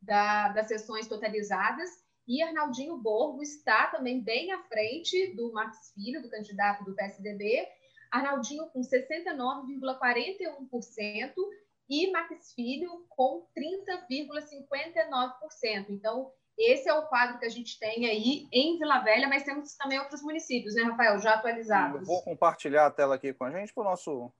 [0.00, 6.22] da, das sessões totalizadas e Arnaldinho Borgo está também bem à frente do Max Filho,
[6.22, 7.68] do candidato do PSDB.
[8.10, 11.34] Arnaldinho com 69,41%
[11.88, 15.90] e Max Filho com 30,59%.
[15.90, 19.74] Então, esse é o quadro que a gente tem aí em Vila Velha, mas temos
[19.74, 22.00] também outros municípios, né, Rafael, já atualizados.
[22.00, 24.32] Eu vou compartilhar a tela aqui com a gente, para o nosso,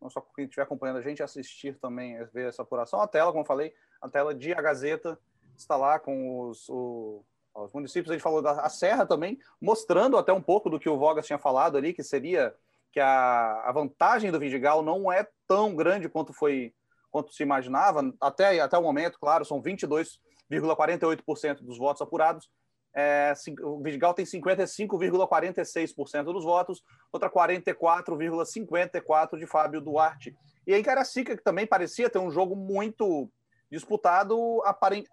[0.00, 3.00] nosso quem estiver acompanhando a gente assistir também, ver essa apuração.
[3.00, 5.18] A tela, como eu falei, a tela de A Gazeta
[5.56, 8.10] está lá com os, o, os municípios.
[8.10, 11.38] A gente falou da Serra também, mostrando até um pouco do que o Vogas tinha
[11.38, 12.54] falado ali, que seria
[12.96, 16.72] que a, a vantagem do Vidigal não é tão grande quanto foi
[17.10, 18.10] quanto se imaginava.
[18.18, 20.18] Até, até o momento, claro, são 22
[20.50, 22.48] 50,48% dos votos apurados.
[22.94, 26.82] É, o Vidigal tem 55,46% dos votos,
[27.12, 30.34] outra 44,54% de Fábio Duarte.
[30.66, 33.30] E aí Caracica, que também parecia ter um jogo muito
[33.70, 34.62] disputado,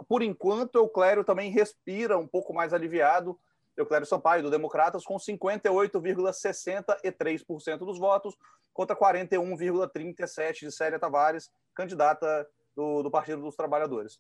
[0.08, 3.38] por enquanto, Euclério também respira um pouco mais aliviado.
[3.76, 8.38] Euclério Sampaio, do Democratas, com 58,63% dos votos,
[8.74, 14.20] contra 41,37% de Célia Tavares, candidata do, do Partido dos Trabalhadores.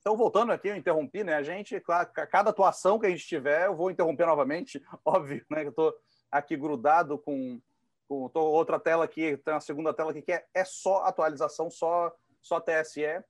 [0.00, 1.34] Então, voltando aqui, eu interrompi, né?
[1.34, 5.64] A gente, claro, cada atuação que a gente tiver, eu vou interromper novamente, óbvio, né?
[5.64, 5.94] Eu estou
[6.30, 7.60] aqui grudado com,
[8.06, 11.70] com tô outra tela aqui, tem a segunda tela aqui que é, é só atualização,
[11.70, 13.24] só, só TSE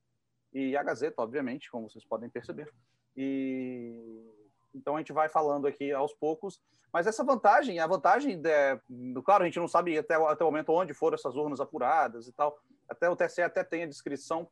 [0.53, 2.69] e a Gazeta, obviamente, como vocês podem perceber.
[3.17, 4.44] E
[4.75, 6.61] então a gente vai falando aqui aos poucos,
[6.93, 8.79] mas essa vantagem, a vantagem, de,
[9.25, 12.33] claro, a gente não sabe até, até o momento onde foram essas urnas apuradas e
[12.33, 12.57] tal.
[12.89, 14.49] Até o TSE até tem a descrição,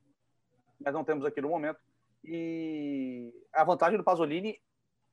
[0.81, 1.79] mas não temos aqui no momento
[2.25, 4.61] e a vantagem do Pasolini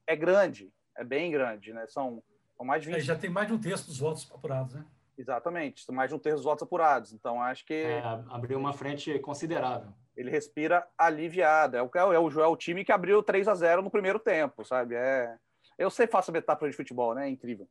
[0.05, 1.87] é grande, é bem grande, né?
[1.87, 2.23] São,
[2.55, 2.97] são mais de 20...
[2.97, 4.85] É, já tem mais de um terço dos votos apurados, né?
[5.19, 7.11] Exatamente, mais de um terço dos votos apurados.
[7.11, 7.73] Então, acho que.
[7.73, 9.91] É, abriu uma frente considerável.
[10.15, 11.75] Ele respira aliviado.
[11.75, 14.63] É o, é o, é o time que abriu 3 a 0 no primeiro tempo,
[14.63, 14.95] sabe?
[14.95, 15.35] É,
[15.77, 17.27] eu sei faço metáfora de futebol, né?
[17.27, 17.67] É incrível.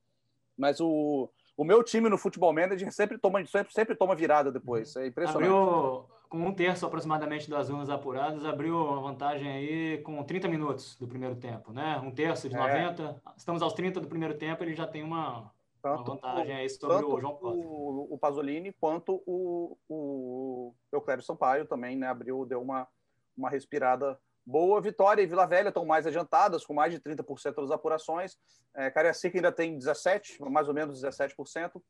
[0.59, 4.95] Mas o, o meu time no futebol manager sempre toma, sempre, sempre toma virada depois.
[4.97, 5.51] É impressionante.
[5.51, 10.97] Abriu, com um terço aproximadamente das urnas apuradas, abriu uma vantagem aí com 30 minutos
[10.97, 11.99] do primeiro tempo, né?
[12.05, 12.59] Um terço de é.
[12.59, 13.23] 90.
[13.39, 15.51] Estamos aos 30 do primeiro tempo, ele já tem uma,
[15.83, 17.67] tanto uma vantagem aí sobre o João Costa.
[17.67, 22.09] O, o Pasolini quanto o, o Euclério Sampaio também, né?
[22.09, 22.88] Abriu, deu uma,
[23.37, 24.81] uma respirada boa.
[24.81, 28.38] Vitória e Vila Velha estão mais adiantadas, com mais de 30% das apurações.
[28.75, 31.83] É, Cariacica ainda tem 17%, mais ou menos 17%,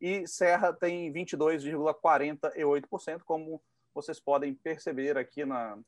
[0.00, 3.62] e Serra tem 22,48%, como
[3.94, 5.78] vocês podem perceber aqui na,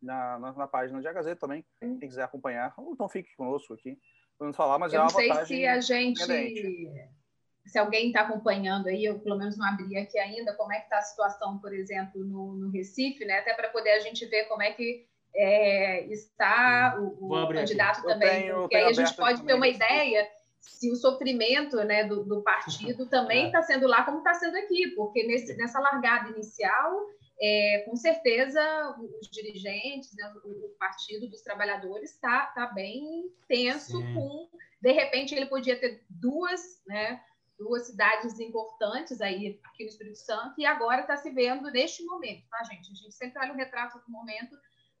[0.00, 2.74] na, na, na página de Gazeta também, quem quiser acompanhar.
[2.78, 3.98] Então fique conosco aqui,
[4.38, 7.08] vamos falar, mas eu é uma não sei se a gente...
[7.66, 10.84] Se alguém está acompanhando aí, eu pelo menos não abri aqui ainda, como é que
[10.84, 13.40] está a situação, por exemplo, no, no Recife, né?
[13.40, 18.08] Até para poder a gente ver como é que é, está o, o candidato aqui.
[18.08, 20.26] também, tenho, porque aí a gente pode ter uma ideia
[20.60, 23.62] se o sofrimento né, do, do partido também está é.
[23.62, 27.00] sendo lá como está sendo aqui, porque nesse, nessa largada inicial,
[27.40, 28.60] é, com certeza
[28.98, 34.14] os dirigentes, né, o, Partido dos Trabalhadores está tá bem tenso Sim.
[34.14, 34.48] com,
[34.80, 37.20] de repente ele podia ter duas, né,
[37.58, 42.44] duas cidades importantes aí aqui no Espírito Santo e agora está se vendo neste momento,
[42.48, 42.92] tá gente?
[42.92, 44.56] A gente sempre olha o retrato do momento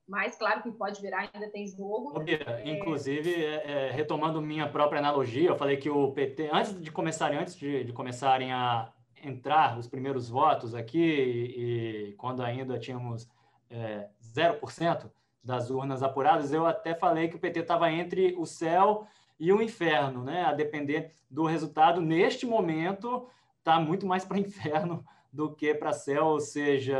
[0.08, 2.18] mas claro que pode virar, ainda tem jogo.
[2.20, 2.70] Bia, é...
[2.70, 7.38] Inclusive, é, é, retomando minha própria analogia, eu falei que o PT, antes de começarem,
[7.38, 8.90] antes de, de começarem a
[9.22, 13.28] entrar os primeiros votos aqui, e, quando ainda tínhamos
[13.70, 15.10] é, 0%
[15.42, 19.06] das urnas apuradas, eu até falei que o PT estava entre o céu
[19.38, 20.44] e o inferno, né?
[20.44, 23.28] A depender do resultado, neste momento,
[23.58, 26.98] está muito mais para inferno do que para a CEL, ou seja,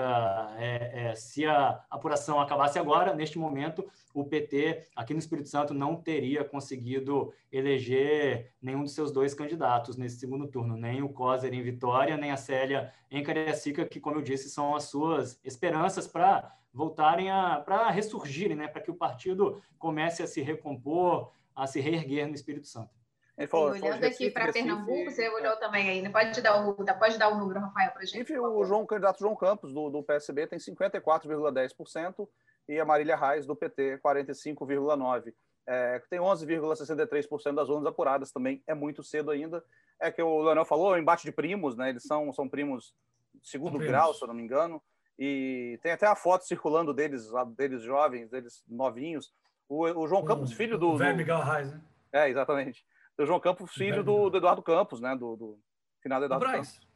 [0.58, 5.72] é, é, se a apuração acabasse agora, neste momento, o PT aqui no Espírito Santo
[5.72, 11.52] não teria conseguido eleger nenhum dos seus dois candidatos nesse segundo turno, nem o Coser
[11.54, 16.06] em Vitória, nem a Célia em Cariacica, que, como eu disse, são as suas esperanças
[16.06, 21.66] para voltarem a para ressurgirem, né, para que o partido comece a se recompor, a
[21.66, 22.97] se reerguer no Espírito Santo.
[23.38, 26.10] Ele falou, Sim, olhando aqui para Pernambuco, você olhou também aí, né?
[26.10, 28.20] Pode dar o, pode dar o número, Rafael, para a gente.
[28.20, 32.28] Enfim, o João, candidato João Campos, do, do PSB, tem 54,10%
[32.68, 35.32] e a Marília Reis, do PT, 45,9%.
[35.68, 39.62] É, tem 11,63% das urnas apuradas também, é muito cedo ainda.
[40.00, 41.90] É que o Leonel falou, embate de primos, né?
[41.90, 42.92] Eles são, são primos
[43.40, 43.86] de segundo primos.
[43.86, 44.82] grau, se eu não me engano.
[45.16, 49.32] E tem até a foto circulando deles, deles jovens, deles novinhos.
[49.68, 50.90] O, o João Campos, filho do.
[50.90, 51.80] O velho Miguel Reis, né?
[52.12, 52.84] É, exatamente
[53.18, 55.14] do João Campos, filho do, do, Eduardo Campos, né?
[55.16, 55.58] Do, do
[56.00, 56.88] final do Eduardo Braz, Campos.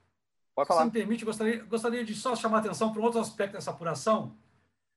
[0.54, 0.80] Pode falar.
[0.80, 3.72] Se me permite, gostaria, gostaria de só chamar a atenção para um outro aspecto dessa
[3.72, 4.36] apuração.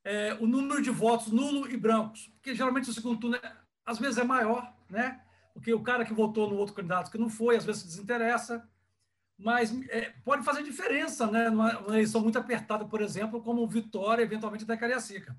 [0.04, 3.98] É, o número de votos nulo e brancos, porque geralmente o segundo turno, é, às
[3.98, 5.22] vezes, é maior, né?
[5.54, 8.70] Porque o cara que votou no outro candidato que não foi, às vezes se desinteressa,
[9.38, 11.50] mas é, pode fazer diferença, né?
[11.50, 15.36] Numa, eleição muito apertada, por exemplo, como Vitória, eventualmente, da Cariacica.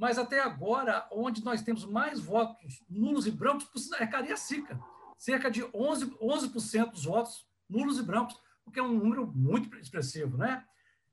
[0.00, 4.80] Mas até agora, onde nós temos mais votos nulos e brancos é Cariacica.
[5.18, 6.48] Cerca de 11%, 11
[6.90, 8.34] dos votos nulos e brancos,
[8.64, 10.64] o que é um número muito expressivo, né?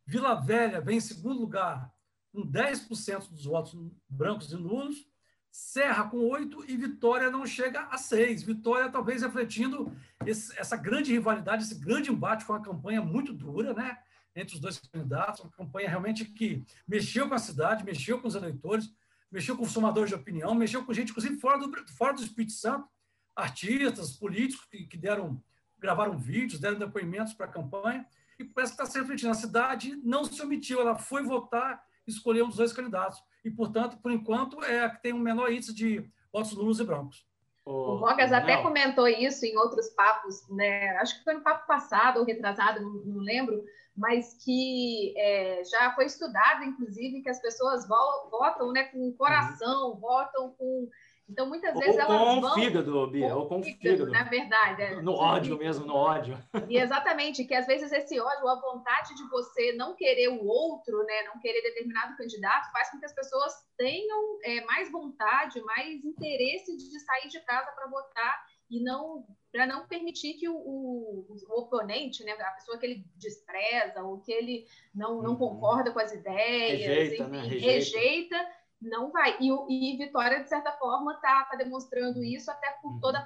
[0.05, 1.91] Vila Velha vem em segundo lugar,
[2.31, 5.05] com 10% dos votos brancos e nulos.
[5.51, 8.45] Serra com 8% e Vitória não chega a 6%.
[8.45, 9.91] Vitória talvez refletindo
[10.25, 13.97] esse, essa grande rivalidade, esse grande embate com a campanha muito dura, né?
[14.37, 18.35] Entre os dois candidatos, uma campanha realmente que mexeu com a cidade, mexeu com os
[18.35, 18.93] eleitores,
[19.31, 22.53] mexeu com os formadores de opinião, mexeu com gente, inclusive, fora do, fora do Espírito
[22.53, 22.87] Santo,
[23.35, 25.43] artistas, políticos que, que deram,
[25.77, 28.05] gravaram vídeos, deram depoimentos para a campanha,
[28.39, 29.31] e parece que está se refletindo.
[29.31, 33.19] A cidade não se omitiu, ela foi votar, escolheu um dos dois candidatos.
[33.43, 36.83] E, portanto, por enquanto, é a que tem um menor índice de votos nulos e
[36.83, 37.26] brancos.
[37.67, 40.97] O Vogas até comentou isso em outros papos, né?
[40.99, 43.61] Acho que foi no papo passado ou retrasado, não, não lembro,
[43.95, 49.91] mas que é, já foi estudado, inclusive, que as pessoas votam né, com o coração,
[49.91, 49.99] uhum.
[49.99, 50.87] votam com.
[51.29, 52.53] Então, muitas vezes ou elas com vão.
[52.53, 54.11] Fígado, Bia, ou com fígado, fígado.
[54.11, 54.81] Na verdade.
[54.81, 56.37] É, no ódio mesmo, no ódio.
[56.69, 61.03] E exatamente, que às vezes esse ódio, a vontade de você não querer o outro,
[61.03, 66.03] né, não querer determinado candidato, faz com que as pessoas tenham é, mais vontade, mais
[66.05, 71.25] interesse de sair de casa para votar e não para não permitir que o, o,
[71.29, 75.37] o, oponente, né, a pessoa que ele despreza ou que ele não, não uhum.
[75.37, 77.41] concorda com as ideias, rejeita, enfim, né?
[77.41, 77.65] rejeita.
[77.65, 78.47] rejeita.
[78.81, 79.37] Não vai.
[79.39, 82.99] E, e Vitória, de certa forma, está tá demonstrando isso, até por uhum.
[82.99, 83.25] toda a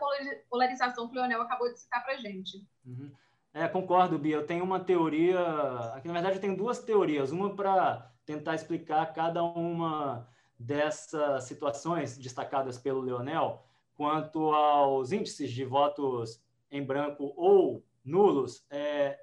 [0.50, 2.66] polarização que o Leonel acabou de citar para a gente.
[2.86, 3.12] Uhum.
[3.54, 4.38] É, concordo, Bia.
[4.38, 5.40] Eu tenho uma teoria.
[5.96, 7.32] Aqui, na verdade, eu tenho duas teorias.
[7.32, 13.66] Uma para tentar explicar cada uma dessas situações destacadas pelo Leonel
[13.96, 19.20] quanto aos índices de votos em branco ou nulos, é,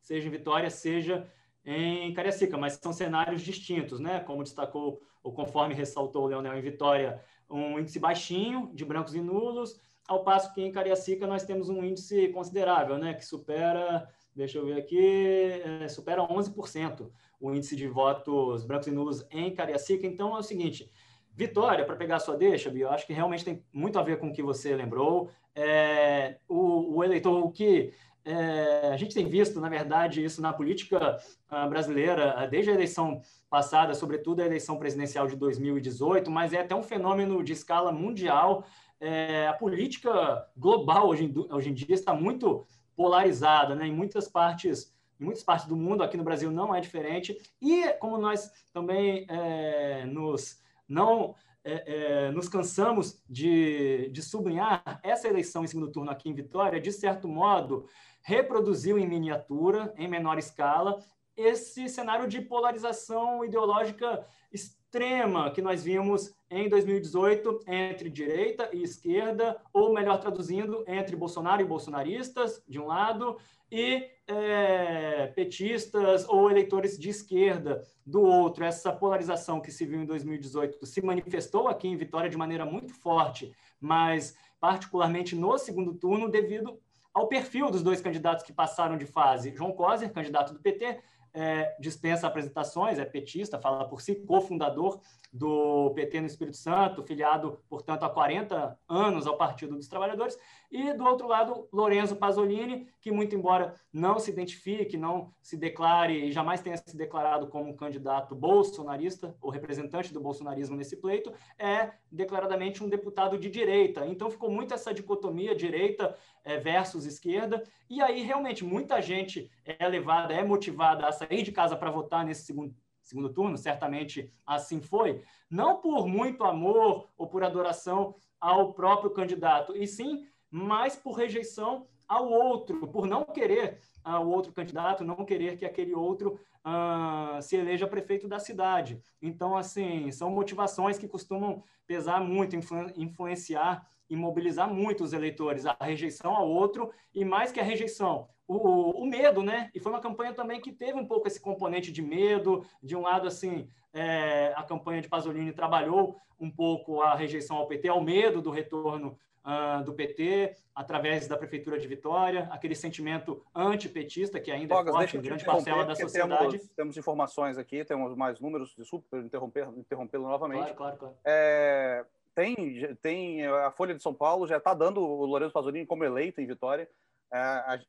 [0.00, 1.30] seja em Vitória, seja
[1.64, 4.20] em Cariacica, mas são cenários distintos, né?
[4.20, 7.20] Como destacou, ou conforme ressaltou o Leonel em Vitória,
[7.50, 11.82] um índice baixinho de brancos e nulos, ao passo que em Cariacica nós temos um
[11.82, 13.12] índice considerável, né?
[13.12, 17.10] Que supera deixa eu ver aqui, é, supera 11%
[17.40, 20.06] o índice de votos brancos e nulos em Cariacica.
[20.06, 20.92] Então é o seguinte,
[21.34, 24.18] Vitória, para pegar a sua deixa, Bia, eu acho que realmente tem muito a ver
[24.18, 25.28] com o que você lembrou.
[25.54, 27.92] É, o, o, eleitor, o que
[28.26, 31.16] é, a gente tem visto, na verdade, isso na política
[31.48, 36.74] uh, brasileira desde a eleição passada, sobretudo a eleição presidencial de 2018, mas é até
[36.74, 38.66] um fenômeno de escala mundial.
[38.98, 42.66] É, a política global hoje em, hoje em dia está muito
[42.96, 43.86] polarizada, né?
[43.86, 47.38] em muitas partes em muitas partes do mundo, aqui no Brasil não é diferente.
[47.62, 51.34] E como nós também é, nos não
[51.66, 56.80] é, é, nos cansamos de, de sublinhar, essa eleição em segundo turno aqui em Vitória,
[56.80, 57.88] de certo modo,
[58.26, 60.98] reproduziu em miniatura, em menor escala,
[61.36, 69.56] esse cenário de polarização ideológica extrema que nós vimos em 2018 entre direita e esquerda,
[69.72, 73.36] ou melhor traduzindo, entre Bolsonaro e bolsonaristas, de um lado,
[73.70, 78.64] e é, petistas ou eleitores de esquerda do outro.
[78.64, 82.92] Essa polarização que se viu em 2018 se manifestou aqui em Vitória de maneira muito
[82.92, 86.80] forte, mas particularmente no segundo turno, devido
[87.16, 89.50] ao perfil dos dois candidatos que passaram de fase.
[89.56, 91.00] João Coser, candidato do PT,
[91.32, 95.00] é, dispensa apresentações, é petista, fala por si, cofundador
[95.32, 100.38] do PT no Espírito Santo, filiado, portanto, há 40 anos ao Partido dos Trabalhadores,
[100.76, 106.26] e do outro lado, Lorenzo Pasolini, que muito embora não se identifique, não se declare
[106.26, 111.32] e jamais tenha se declarado como um candidato bolsonarista ou representante do bolsonarismo nesse pleito,
[111.58, 114.06] é declaradamente um deputado de direita.
[114.06, 116.14] Então ficou muito essa dicotomia direita
[116.44, 121.52] é, versus esquerda, e aí realmente muita gente é levada, é motivada a sair de
[121.52, 122.74] casa para votar nesse segundo
[123.06, 129.76] segundo turno, certamente assim foi, não por muito amor ou por adoração ao próprio candidato,
[129.76, 135.24] e sim mais por rejeição ao outro, por não querer uh, o outro candidato, não
[135.24, 139.00] querer que aquele outro uh, se eleja prefeito da cidade.
[139.20, 145.66] Então, assim, são motivações que costumam pesar muito, influ influenciar e mobilizar muito os eleitores,
[145.66, 149.68] a rejeição ao outro, e mais que a rejeição, o, o, medo, né?
[149.74, 152.64] E foi uma campanha também que teve um pouco esse componente de medo.
[152.80, 157.66] De um lado, assim, é, a campanha de Pasolini trabalhou um pouco a rejeição ao
[157.66, 163.44] PT, ao medo do retorno uh, do PT, através da Prefeitura de Vitória, aquele sentimento
[163.54, 166.58] antipetista que ainda Bogas, é forte em grande parcela da sociedade.
[166.58, 170.74] Temos, temos, informações aqui, temos mais números, desculpa interromper, interrompê-lo novamente.
[170.74, 171.14] Claro, claro, claro.
[171.24, 176.04] É, tem, tem a Folha de São Paulo já está dando o Lourenço Pasolini como
[176.04, 176.88] eleito em Vitória.
[177.32, 177.80] É, a,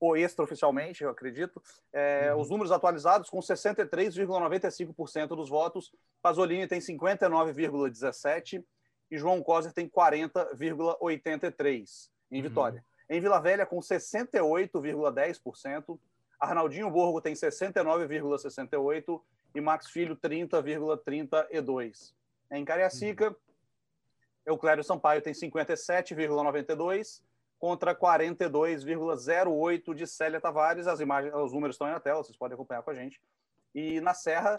[0.00, 2.40] ou extraoficialmente, eu acredito, é, uhum.
[2.40, 5.92] os números atualizados com 63,95% dos votos,
[6.22, 8.64] Pasolini tem 59,17%
[9.10, 12.42] e João Coser tem 40,83% em uhum.
[12.42, 12.78] Vitória.
[12.78, 12.84] Uhum.
[13.16, 15.98] Em Vila Velha, com 68,10%,
[16.38, 19.20] Arnaldinho Borgo tem 69,68%
[19.54, 22.14] e Max Filho 30,32%.
[22.52, 23.36] Em Cariacica, uhum.
[24.46, 27.22] Euclério Sampaio tem 57,92%,
[27.60, 30.86] contra 42,08 de Célia Tavares.
[30.86, 33.20] As imagens, os números estão aí na tela, vocês podem acompanhar com a gente.
[33.74, 34.58] E na Serra,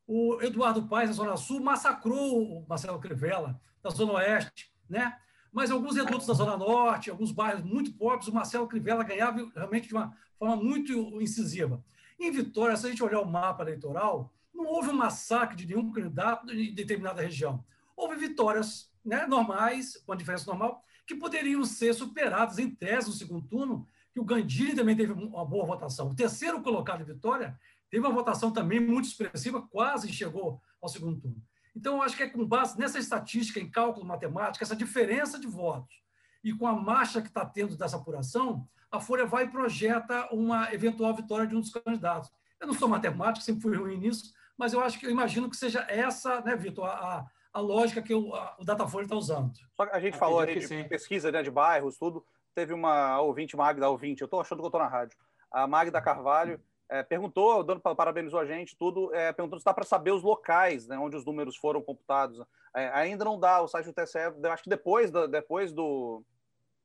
[0.06, 5.18] o Eduardo Paes, na Zona Sul, massacrou o Marcelo Crivella, da Zona Oeste, né?
[5.52, 9.88] Mas alguns redutos da Zona Norte, alguns bairros muito pobres, o Marcelo Crivella ganhava realmente
[9.88, 11.84] de uma forma muito incisiva.
[12.18, 15.90] Em Vitória, se a gente olhar o mapa eleitoral, não houve um massacre de nenhum
[15.92, 17.64] candidato em determinada região.
[17.96, 23.14] Houve vitórias né, normais, com a diferença normal, que poderiam ser superadas em tese no
[23.14, 26.08] segundo turno, que o Gandini também teve uma boa votação.
[26.08, 27.58] O terceiro colocado em Vitória
[27.90, 31.42] teve uma votação também muito expressiva, quase chegou ao segundo turno.
[31.74, 35.46] Então, eu acho que é com base nessa estatística, em cálculo matemático, essa diferença de
[35.46, 36.02] votos,
[36.44, 40.72] e com a marcha que está tendo dessa apuração, a Folha vai e projeta uma
[40.74, 42.30] eventual vitória de um dos candidatos.
[42.60, 45.56] Eu não sou matemático, sempre fui ruim nisso, mas eu acho que eu imagino que
[45.56, 49.52] seja essa, né, Vitor, a, a lógica que o, a, o Datafolha está usando.
[49.74, 50.84] Só que a gente falou aí de sim.
[50.84, 52.24] pesquisa né, de bairros, tudo.
[52.54, 55.16] Teve uma ouvinte, Magda, ouvinte, eu estou achando que eu estou na rádio.
[55.50, 59.84] A Magda Carvalho é, perguntou, dando parabenizou a gente, tudo, é, perguntando se dá para
[59.84, 62.38] saber os locais né, onde os números foram computados.
[62.76, 64.18] É, ainda não dá, o site do TSE,
[64.50, 66.22] acho que depois, do, depois do,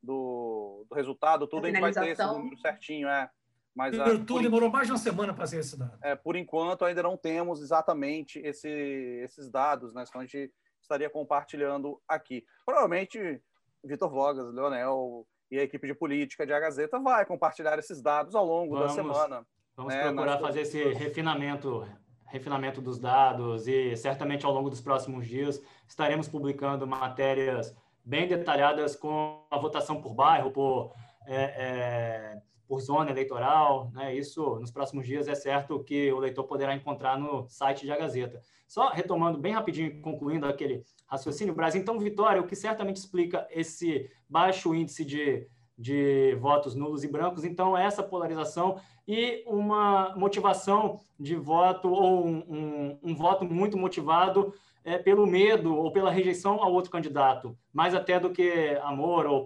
[0.02, 3.10] do, do resultado, tudo a, a gente vai ter esse número certinho.
[3.10, 3.30] É.
[3.78, 5.96] Mas a, tudo por, demorou mais de uma semana para ser esse dado.
[6.02, 10.04] É, por enquanto, ainda não temos exatamente esse, esses dados, né?
[10.08, 10.52] Então a gente
[10.82, 12.44] estaria compartilhando aqui.
[12.66, 13.40] Provavelmente,
[13.84, 18.34] Vitor Vogas, Leonel e a equipe de política de A Gazeta vai compartilhar esses dados
[18.34, 19.48] ao longo vamos, da semana.
[19.76, 20.02] Vamos né?
[20.02, 21.88] procurar fazer esse refinamento,
[22.26, 28.96] refinamento dos dados e certamente ao longo dos próximos dias estaremos publicando matérias bem detalhadas
[28.96, 30.94] com a votação por bairro, por
[31.28, 34.14] é, é, por zona eleitoral, né?
[34.14, 37.98] Isso nos próximos dias é certo que o leitor poderá encontrar no site de A
[37.98, 38.42] Gazeta.
[38.68, 44.10] Só retomando bem rapidinho, concluindo aquele raciocínio, Brasil, então, Vitória, o que certamente explica esse
[44.30, 45.48] baixo índice de,
[45.78, 52.28] de votos nulos e brancos, então, é essa polarização e uma motivação de voto ou
[52.28, 54.54] um, um, um voto muito motivado
[54.84, 59.46] é, pelo medo ou pela rejeição ao outro candidato, mais até do que amor ou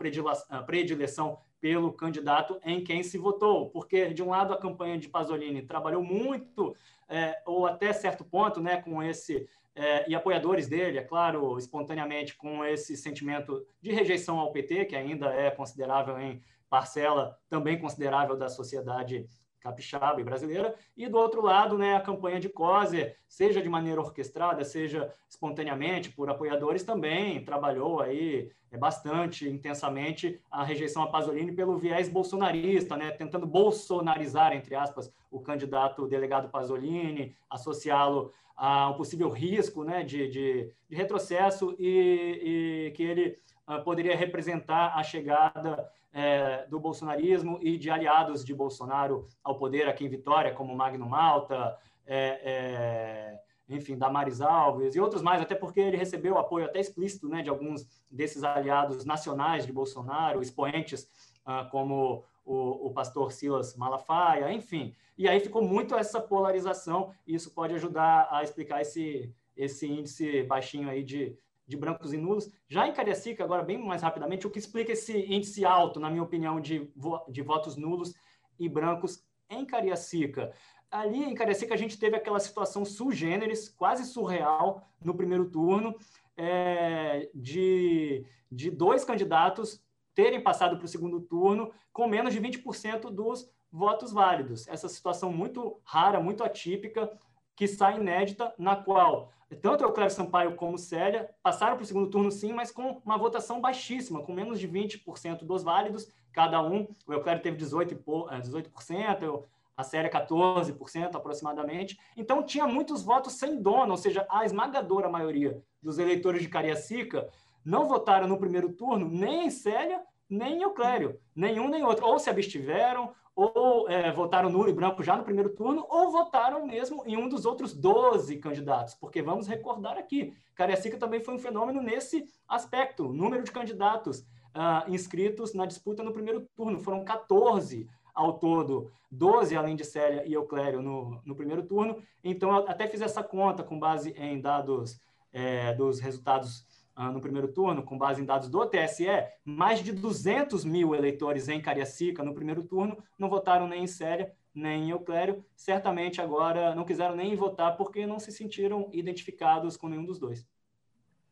[0.65, 5.61] predileção pelo candidato em quem se votou, porque de um lado a campanha de Pasolini
[5.61, 6.75] trabalhou muito
[7.07, 12.35] é, ou até certo ponto, né, com esse é, e apoiadores dele, é claro, espontaneamente
[12.35, 18.35] com esse sentimento de rejeição ao PT, que ainda é considerável em parcela também considerável
[18.35, 19.27] da sociedade
[19.61, 24.01] capixaba e brasileira, e do outro lado, né, a campanha de Coser, seja de maneira
[24.01, 31.51] orquestrada, seja espontaneamente por apoiadores, também trabalhou aí é, bastante intensamente a rejeição a Pasolini
[31.51, 38.93] pelo viés bolsonarista, né, tentando bolsonarizar, entre aspas, o candidato delegado Pasolini, associá-lo a um
[38.93, 43.37] possível risco né, de, de, de retrocesso e, e que ele
[43.67, 49.87] uh, poderia representar a chegada é, do bolsonarismo e de aliados de Bolsonaro ao poder
[49.87, 55.55] aqui em Vitória, como Magno Malta, é, é, enfim, Damares Alves e outros mais, até
[55.55, 61.09] porque ele recebeu apoio até explícito né, de alguns desses aliados nacionais de Bolsonaro, expoentes
[61.45, 64.93] ah, como o, o, pastor Silas Malafaia, enfim.
[65.17, 70.43] E aí ficou muito essa polarização, e isso pode ajudar a explicar esse, esse índice
[70.43, 71.37] baixinho aí de,
[71.67, 72.49] de brancos e nulos.
[72.67, 76.23] Já em Cariacica, agora bem mais rapidamente, o que explica esse índice alto, na minha
[76.23, 78.13] opinião, de, vo de votos nulos
[78.59, 80.51] e brancos em Cariacica?
[80.89, 85.95] Ali em Cariacica a gente teve aquela situação sui generis, quase surreal, no primeiro turno,
[86.35, 89.81] é, de, de dois candidatos
[90.13, 94.67] terem passado para o segundo turno com menos de 20% dos votos válidos.
[94.67, 97.11] Essa situação muito rara, muito atípica,
[97.55, 102.09] que sai inédita, na qual tanto o Cléber Sampaio como Célia passaram para o segundo
[102.09, 106.87] turno, sim, mas com uma votação baixíssima, com menos de 20% dos válidos, cada um.
[107.05, 109.43] O Euclério teve 18%, 18%
[109.75, 111.99] a Célia 14% aproximadamente.
[112.15, 117.29] Então, tinha muitos votos sem dono, ou seja, a esmagadora maioria dos eleitores de Cariacica
[117.65, 122.05] não votaram no primeiro turno nem em Célia, nem em Euclério, nenhum nem outro.
[122.05, 126.65] Ou se abstiveram, ou é, votaram nulo e branco já no primeiro turno, ou votaram
[126.65, 131.39] mesmo em um dos outros 12 candidatos, porque vamos recordar aqui, Cariacica também foi um
[131.39, 137.87] fenômeno nesse aspecto, número de candidatos uh, inscritos na disputa no primeiro turno, foram 14
[138.13, 142.87] ao todo, 12 além de Célia e Euclério no, no primeiro turno, então eu até
[142.87, 144.99] fiz essa conta com base em dados
[145.31, 146.65] é, dos resultados
[146.97, 149.07] no primeiro turno, com base em dados do TSE,
[149.43, 154.33] mais de 200 mil eleitores em Cariacica no primeiro turno não votaram nem em Célia,
[154.53, 155.43] nem em Euclério.
[155.55, 160.45] Certamente agora não quiseram nem votar porque não se sentiram identificados com nenhum dos dois.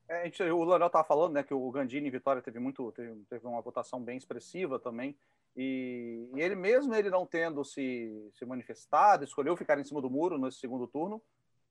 [0.07, 3.15] É, gente, o Leonel estava falando né, que o Gandini em Vitória teve, muito, teve,
[3.29, 5.15] teve uma votação bem expressiva também.
[5.55, 10.09] E, e, ele mesmo ele não tendo se, se manifestado, escolheu ficar em cima do
[10.09, 11.21] muro nesse segundo turno,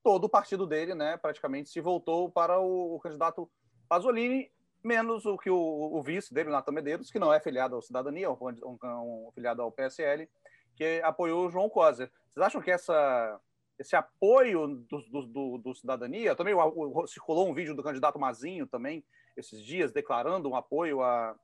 [0.01, 3.49] todo o partido dele, né, praticamente se voltou para o, o candidato
[3.89, 4.49] Pasolini,
[4.83, 8.31] menos o que o, o vice dele, Natan Medeiros, que não é filiado ao Cidadania,
[8.31, 10.29] um, um, um filiado ao PSL,
[10.75, 12.09] que apoiou o João Coser.
[12.31, 13.39] Vocês acham que essa,
[13.77, 18.19] esse apoio do, do, do, do Cidadania, também o, o, circulou um vídeo do candidato
[18.19, 19.03] Mazinho também,
[19.35, 21.35] esses dias, declarando um apoio a,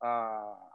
[0.00, 0.70] a,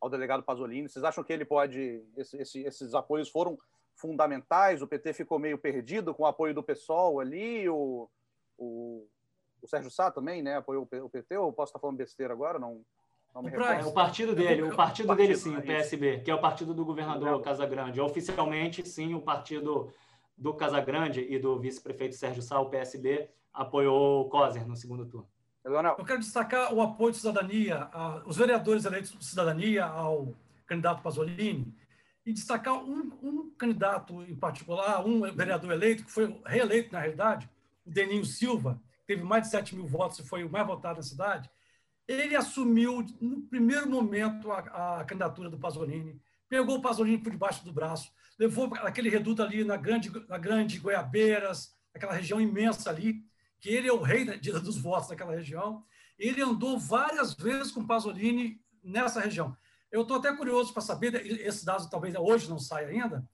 [0.00, 0.88] ao delegado Pasolini.
[0.88, 3.56] Vocês acham que ele pode, esse, esse, esses apoios foram,
[3.94, 4.82] fundamentais.
[4.82, 8.08] O PT ficou meio perdido com o apoio do PSOL ali, o,
[8.58, 9.06] o,
[9.64, 10.56] o Sérgio Sá também, né?
[10.56, 12.58] Apoiou o PT, ou posso estar falando besteira agora?
[12.58, 12.82] Não,
[13.34, 13.80] não me recordo.
[13.80, 16.74] É o partido dele, o partido, partido dele sim, o PSB, que é o partido
[16.74, 18.00] do governador Casagrande.
[18.00, 19.90] Oficialmente, sim, o partido
[20.36, 25.28] do Casagrande e do vice-prefeito Sérgio Sá, o PSB, apoiou o Coser no segundo turno.
[25.64, 30.34] Eu quero destacar o apoio de cidadania, a, os vereadores eleitos por cidadania ao
[30.66, 31.74] candidato Pasolini,
[32.26, 37.48] e destacar um, um, candidato em particular, um vereador eleito, que foi reeleito, na realidade,
[37.86, 41.02] o Deninho Silva, teve mais de 7 mil votos e foi o mais votado na
[41.02, 41.50] cidade.
[42.06, 47.64] Ele assumiu, no primeiro momento, a, a candidatura do Pasolini, pegou o Pasolini por debaixo
[47.64, 53.24] do braço, levou aquele reduto ali na grande, na grande Goiabeiras, aquela região imensa ali,
[53.60, 55.84] que ele é o rei dos votos daquela região.
[56.18, 59.56] Ele andou várias vezes com o Pasolini nessa região.
[59.90, 63.26] Eu estou até curioso para saber, esse dado talvez hoje não saia ainda,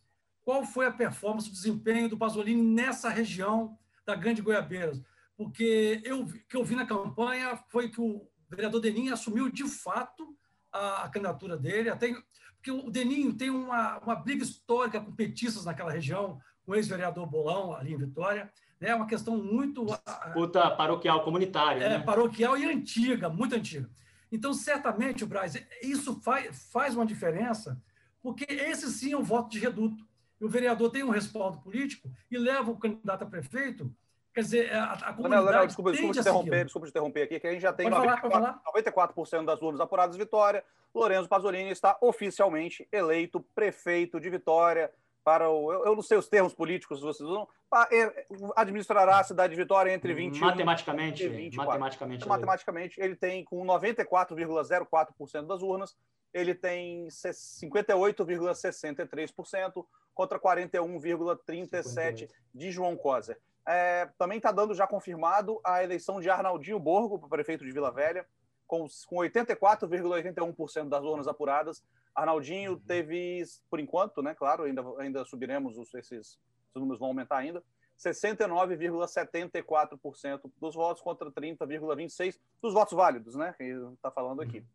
[0.43, 5.01] qual foi a performance, o desempenho do Pasolini nessa região da Grande Goiabeiras.
[5.41, 10.37] Porque eu que eu vi na campanha foi que o vereador Deninho assumiu de fato
[10.71, 12.15] a, a candidatura dele, até
[12.57, 17.27] porque o Deninho tem uma, uma briga histórica com petistas naquela região, com o ex-vereador
[17.27, 18.53] Bolão, ali em Vitória.
[18.79, 18.95] É né?
[18.95, 19.87] uma questão muito.
[19.87, 21.85] Disputa paroquial comunitária.
[21.85, 22.01] É, né?
[22.01, 23.89] paroquial e antiga, muito antiga.
[24.31, 27.83] Então, certamente, Braz, isso faz, faz uma diferença,
[28.21, 30.07] porque esse sim é um voto de reduto.
[30.39, 33.91] E o vereador tem um respaldo político e leva o candidato a prefeito.
[34.33, 35.45] Quer dizer, a, a comunidade.
[35.45, 37.91] Não, não, desculpa, desculpa, te interromper, desculpa te interromper aqui, que a gente já tem
[37.91, 40.65] 94%, falar, 94 das urnas apuradas Vitória.
[40.95, 44.93] Lorenzo Pasolini está oficialmente eleito prefeito de Vitória
[45.25, 45.73] para o.
[45.73, 47.49] Eu, eu não sei os termos políticos, vocês não.
[47.93, 48.27] É,
[48.57, 51.69] administrará a cidade de Vitória entre 21 matematicamente, e 24.
[51.69, 55.97] Matematicamente, então, matematicamente, ele tem com 94,04% das urnas,
[56.35, 63.39] ele tem 58,63% contra 41,37% de João Coser.
[63.67, 67.91] É, também está dando já confirmado a eleição de Arnaldinho Borgo para prefeito de Vila
[67.91, 68.27] Velha,
[68.67, 71.83] com, com 84,81% das urnas apuradas.
[72.15, 72.81] Arnaldinho uhum.
[72.81, 76.39] teve, por enquanto, né, claro, ainda, ainda subiremos, os, esses, esses
[76.75, 77.63] números vão aumentar ainda,
[77.99, 84.59] 69,74% dos votos contra 30,26% dos votos válidos, né, que está falando aqui.
[84.59, 84.67] Uhum.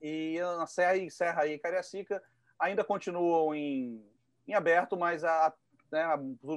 [0.00, 2.22] E a Serra e, Serra e Cariacica
[2.58, 4.02] ainda continuam em,
[4.46, 5.52] em aberto, mas a,
[5.90, 6.04] né,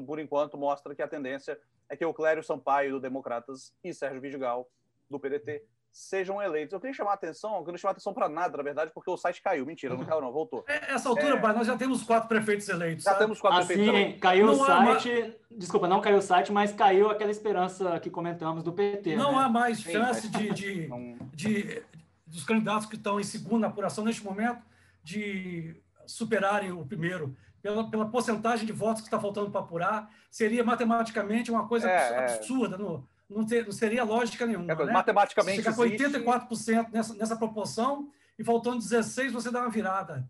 [0.05, 1.59] por enquanto mostra que a tendência
[1.89, 4.69] é que o Clério Sampaio, do Democratas, e Sérgio Vidigal,
[5.09, 6.73] do PDT, sejam eleitos.
[6.73, 9.17] Eu queria chamar a atenção, eu não chamar atenção para nada, na verdade, porque o
[9.17, 9.65] site caiu.
[9.65, 10.63] Mentira, não caiu, não, voltou.
[10.67, 11.53] É, essa altura, é...
[11.53, 13.03] nós já temos quatro prefeitos eleitos.
[13.03, 13.23] Já sabe?
[13.23, 14.21] temos quatro assim, prefeitos eleitos.
[14.21, 15.39] Caiu não o site.
[15.51, 19.15] Desculpa, não caiu o site, mas caiu aquela esperança que comentamos do PT.
[19.15, 19.43] Não né?
[19.43, 21.17] há mais chance Sim, de, de, não...
[21.33, 21.83] de,
[22.25, 24.61] dos candidatos que estão em segunda apuração neste momento
[25.03, 25.75] de
[26.05, 27.35] superarem o primeiro.
[27.61, 31.93] Pela, pela porcentagem de votos que está faltando para apurar, seria matematicamente uma coisa é,
[31.93, 32.33] é.
[32.35, 34.71] absurda no, não, ter, não seria lógica nenhuma.
[34.71, 34.93] É, né?
[34.93, 35.61] Matematicamente.
[35.61, 40.27] Você chegar com 84% nessa, nessa proporção e faltando 16%, você dá uma virada.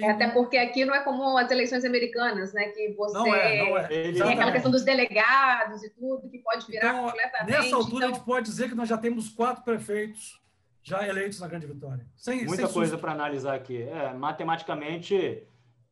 [0.00, 2.68] É, até porque aqui não é como as eleições americanas, né?
[2.68, 3.88] Que você não é, não é.
[3.88, 7.50] tem aquela questão dos delegados e tudo, que pode virar então, completamente.
[7.50, 8.08] Nessa altura, então...
[8.08, 10.40] a gente pode dizer que nós já temos quatro prefeitos
[10.84, 12.06] já eleitos na Grande Vitória.
[12.16, 13.82] Sem, Muita sem coisa para analisar aqui.
[13.82, 15.42] É, matematicamente,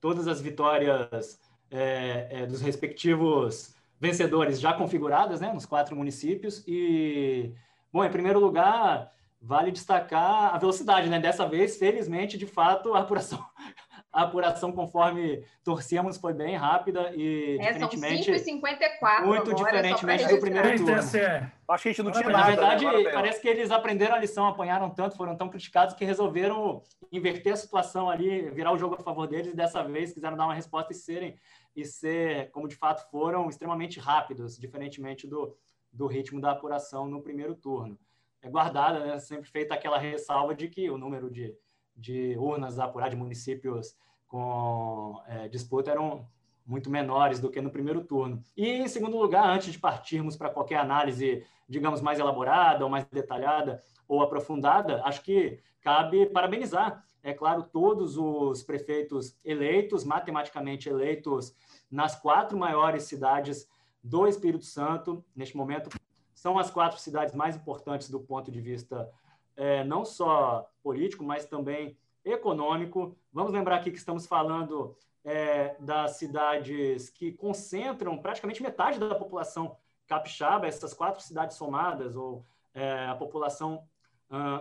[0.04, 1.40] todas as vitórias
[1.70, 6.62] é, é dos respectivos vencedores já configuradas, né, nos quatro municípios.
[6.68, 7.54] E,
[7.90, 11.18] bom, em primeiro lugar, vale destacar a velocidade, né?
[11.18, 13.42] Dessa vez, felizmente, de fato, a apuração,
[14.14, 20.28] a apuração conforme torcíamos foi bem rápida e é, diferentemente são 5,54 muito agora, diferentemente
[20.28, 20.94] do primeiro turno.
[20.94, 22.62] Acho que a gente não tinha Na nada.
[22.62, 23.10] Na verdade, né?
[23.10, 27.56] parece que eles aprenderam a lição, apanharam tanto, foram tão criticados que resolveram inverter a
[27.56, 30.92] situação ali, virar o jogo a favor deles e dessa vez quiseram dar uma resposta
[30.92, 31.36] e serem
[31.74, 35.56] e ser, como de fato foram, extremamente rápidos, diferentemente do,
[35.92, 37.98] do ritmo da apuração no primeiro turno.
[38.40, 41.52] É guardada, né, sempre feita aquela ressalva de que o número de,
[41.96, 46.26] de urnas a apurar de municípios com é, disputa eram
[46.66, 48.42] muito menores do que no primeiro turno.
[48.56, 53.04] E, em segundo lugar, antes de partirmos para qualquer análise, digamos, mais elaborada ou mais
[53.04, 61.54] detalhada ou aprofundada, acho que cabe parabenizar é claro, todos os prefeitos eleitos, matematicamente eleitos,
[61.90, 63.66] nas quatro maiores cidades
[64.02, 65.88] do Espírito Santo, neste momento,
[66.34, 69.10] são as quatro cidades mais importantes do ponto de vista
[69.56, 73.16] é, não só político, mas também econômico.
[73.32, 79.76] Vamos lembrar aqui que estamos falando é, das cidades que concentram praticamente metade da população
[80.06, 82.44] capixaba, essas quatro cidades somadas, ou
[82.74, 83.86] é, a população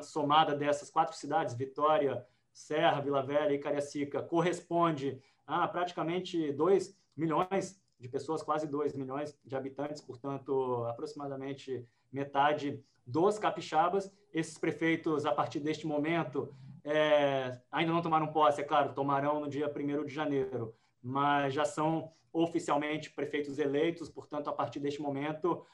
[0.03, 7.81] somada dessas quatro cidades, Vitória, Serra, Vila Velha e Cariacica corresponde a praticamente dois milhões
[8.03, 14.11] de pessoas, quase 2 milhões de habitantes, portanto, aproximadamente metade dos capixabas.
[14.33, 16.53] Esses prefeitos, a partir deste momento,
[16.83, 21.65] é, ainda não tomaram posse, é claro, tomarão no dia 1 de janeiro, mas já
[21.65, 25.65] são oficialmente prefeitos eleitos, portanto, a partir deste momento,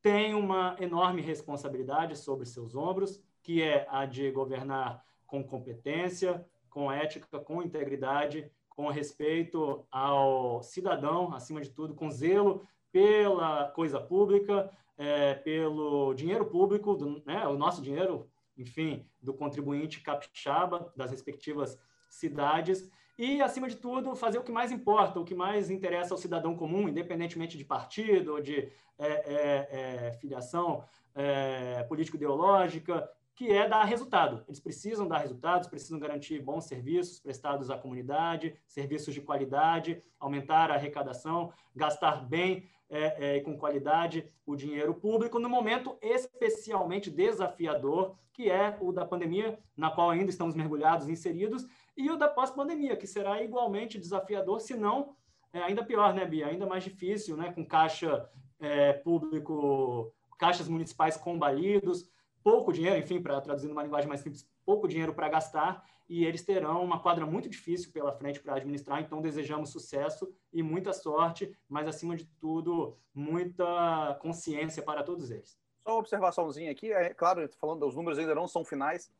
[0.00, 6.90] tem uma enorme responsabilidade sobre seus ombros, que é a de governar com competência, com
[6.90, 14.70] ética, com integridade, com respeito ao cidadão, acima de tudo, com zelo pela coisa pública,
[14.98, 21.78] é, pelo dinheiro público, do, né, o nosso dinheiro, enfim, do contribuinte capixaba das respectivas
[22.08, 22.90] cidades.
[23.18, 26.54] E, acima de tudo, fazer o que mais importa, o que mais interessa ao cidadão
[26.54, 29.68] comum, independentemente de partido ou de é, é,
[30.08, 30.84] é filiação
[31.14, 34.42] é, político-ideológica, que é dar resultado.
[34.48, 40.70] Eles precisam dar resultados, precisam garantir bons serviços prestados à comunidade, serviços de qualidade, aumentar
[40.70, 48.16] a arrecadação, gastar bem é, é, com qualidade o dinheiro público no momento especialmente desafiador,
[48.32, 52.96] que é o da pandemia, na qual ainda estamos mergulhados, inseridos, e o da pós-pandemia,
[52.96, 55.14] que será igualmente desafiador, se não
[55.52, 56.46] é, ainda pior, né, Bia?
[56.46, 58.28] Ainda mais difícil, né, com caixa
[58.58, 62.08] é, público, caixas municipais combalidos,
[62.46, 66.44] pouco dinheiro, enfim, para traduzir numa linguagem mais simples, pouco dinheiro para gastar, e eles
[66.44, 71.52] terão uma quadra muito difícil pela frente para administrar, então desejamos sucesso e muita sorte,
[71.68, 75.58] mas acima de tudo, muita consciência para todos eles.
[75.82, 79.12] Só uma observaçãozinha aqui, é claro, falando, os números ainda não são finais,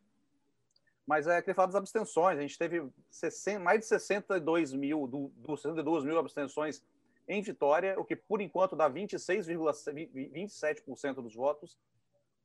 [1.04, 2.38] mas é, queria falar das abstenções.
[2.38, 6.80] A gente teve 60, mais de 62 mil, do, do 62 mil abstenções
[7.26, 11.76] em Vitória, o que por enquanto dá 26,27% dos votos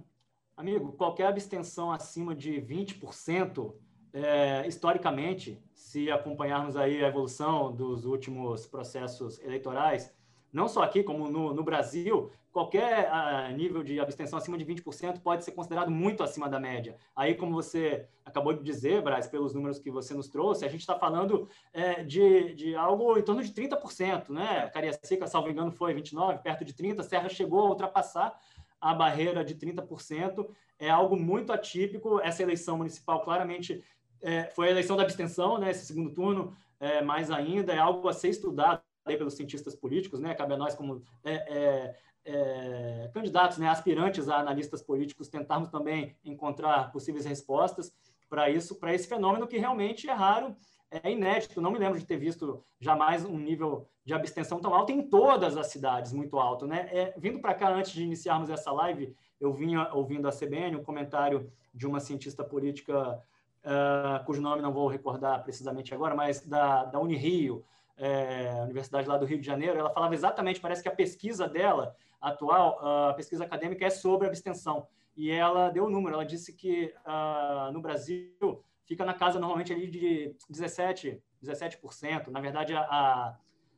[0.56, 3.74] Amigo, qualquer abstenção acima de 20%,
[4.12, 10.14] é, historicamente, se acompanharmos aí a evolução dos últimos processos eleitorais,
[10.52, 15.22] não só aqui, como no, no Brasil, qualquer uh, nível de abstenção acima de 20%
[15.22, 16.98] pode ser considerado muito acima da média.
[17.16, 20.82] Aí, como você acabou de dizer, Braz, pelos números que você nos trouxe, a gente
[20.82, 24.68] está falando é, de, de algo em torno de 30%, né?
[24.70, 28.40] Cariacica, salvo engano, foi 29%, perto de 30%, Serra chegou a ultrapassar
[28.82, 32.20] a barreira de 30%, é algo muito atípico.
[32.22, 33.84] Essa eleição municipal claramente
[34.22, 35.70] é, foi a eleição da abstenção, né?
[35.70, 38.82] Esse segundo turno, é, mais ainda, é algo a ser estudado
[39.18, 40.34] pelos cientistas políticos, né?
[40.34, 41.96] Cabe a nós como é, é,
[42.26, 47.94] é, candidatos, né, aspirantes a analistas políticos, tentarmos também encontrar possíveis respostas
[48.30, 50.56] para isso, para esse fenômeno que realmente é raro,
[50.92, 51.62] é inédito.
[51.62, 55.58] Não me lembro de ter visto jamais um nível de abstenção tão alto em todas
[55.58, 56.90] as cidades, muito alto, né?
[56.92, 60.84] É, vindo para cá antes de iniciarmos essa live, eu vinha ouvindo a CBN um
[60.84, 63.22] comentário de uma cientista política
[63.64, 67.64] uh, cujo nome não vou recordar precisamente agora, mas da, da Unirio,
[68.00, 71.96] é, Universidade lá do Rio de Janeiro, ela falava exatamente, parece que a pesquisa dela
[72.22, 72.80] atual,
[73.10, 74.88] a pesquisa acadêmica é sobre abstenção.
[75.16, 79.38] E ela deu o um número, ela disse que uh, no Brasil fica na casa
[79.38, 82.28] normalmente ali de 17, 17%.
[82.30, 83.38] Na verdade, a, a,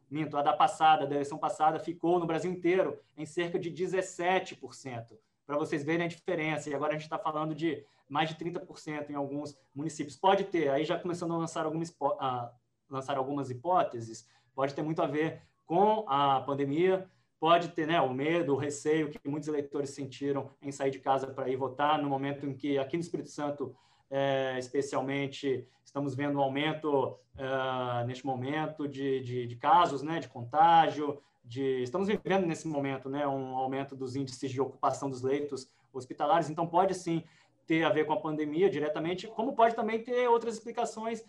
[0.09, 5.17] minto, a da passada, da eleição passada, ficou no Brasil inteiro em cerca de 17%,
[5.47, 6.69] para vocês verem a diferença.
[6.69, 10.15] E agora a gente está falando de mais de 30% em alguns municípios.
[10.15, 12.51] Pode ter, aí já começando a lançar, algumas, a
[12.91, 18.13] lançar algumas hipóteses, pode ter muito a ver com a pandemia, pode ter né, o
[18.13, 22.09] medo, o receio que muitos eleitores sentiram em sair de casa para ir votar, no
[22.09, 23.75] momento em que aqui no Espírito Santo,
[24.09, 30.27] é, especialmente, estamos vendo um aumento é, neste momento de, de, de, casos, né, de
[30.27, 35.67] contágio, de, estamos vivendo nesse momento né, um aumento dos índices de ocupação dos leitos
[35.91, 37.23] hospitalares, então pode sim
[37.65, 41.23] ter a ver com a pandemia diretamente, como pode também ter outras explicações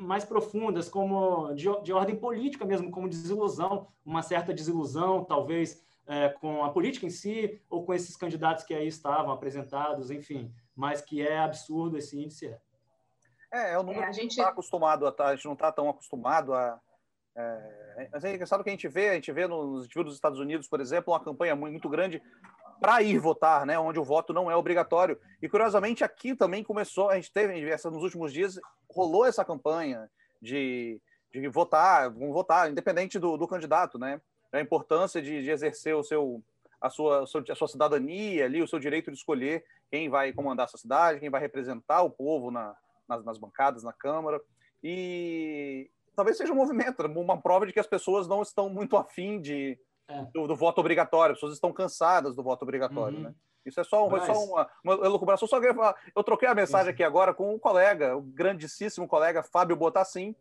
[0.00, 6.38] mais profundas, como de, de, ordem política mesmo, como desilusão, uma certa desilusão, talvez, uh,
[6.40, 11.02] com a política em si, ou com esses candidatos que aí estavam apresentados, enfim, mas
[11.02, 12.46] que é absurdo esse índice.
[12.46, 12.58] É,
[13.52, 15.70] é, é o número é, a gente está acostumado a, tá, a gente não está
[15.70, 16.80] tão acostumado a
[17.36, 20.68] é, mas é engraçado que a gente vê, a gente vê nos, nos Estados Unidos,
[20.68, 22.22] por exemplo, uma campanha muito grande
[22.80, 23.78] para ir votar, né?
[23.78, 25.18] Onde o voto não é obrigatório.
[25.40, 28.58] E curiosamente aqui também começou, a gente teve essa nos últimos dias
[28.88, 30.10] rolou essa campanha
[30.40, 31.00] de,
[31.32, 34.20] de votar, vamos votar, independente do, do candidato, né?
[34.52, 36.42] A importância de, de exercer o seu
[36.80, 40.68] a sua, a sua cidadania ali, o seu direito de escolher quem vai comandar a
[40.68, 42.74] sua cidade, quem vai representar o povo na,
[43.06, 44.40] nas, nas bancadas, na Câmara.
[44.82, 49.40] E talvez seja um movimento, uma prova de que as pessoas não estão muito afim
[49.40, 49.78] de,
[50.10, 50.26] é.
[50.32, 53.24] do, do, voto obrigatório, as pessoas estão cansadas do voto obrigatório, uhum.
[53.24, 53.34] né?
[53.64, 54.24] Isso é só, Mas...
[54.24, 55.46] só uma, uma elucubração.
[55.46, 55.60] Só
[56.16, 60.34] eu troquei a mensagem aqui agora com um colega, o grandíssimo colega Fábio Botassin,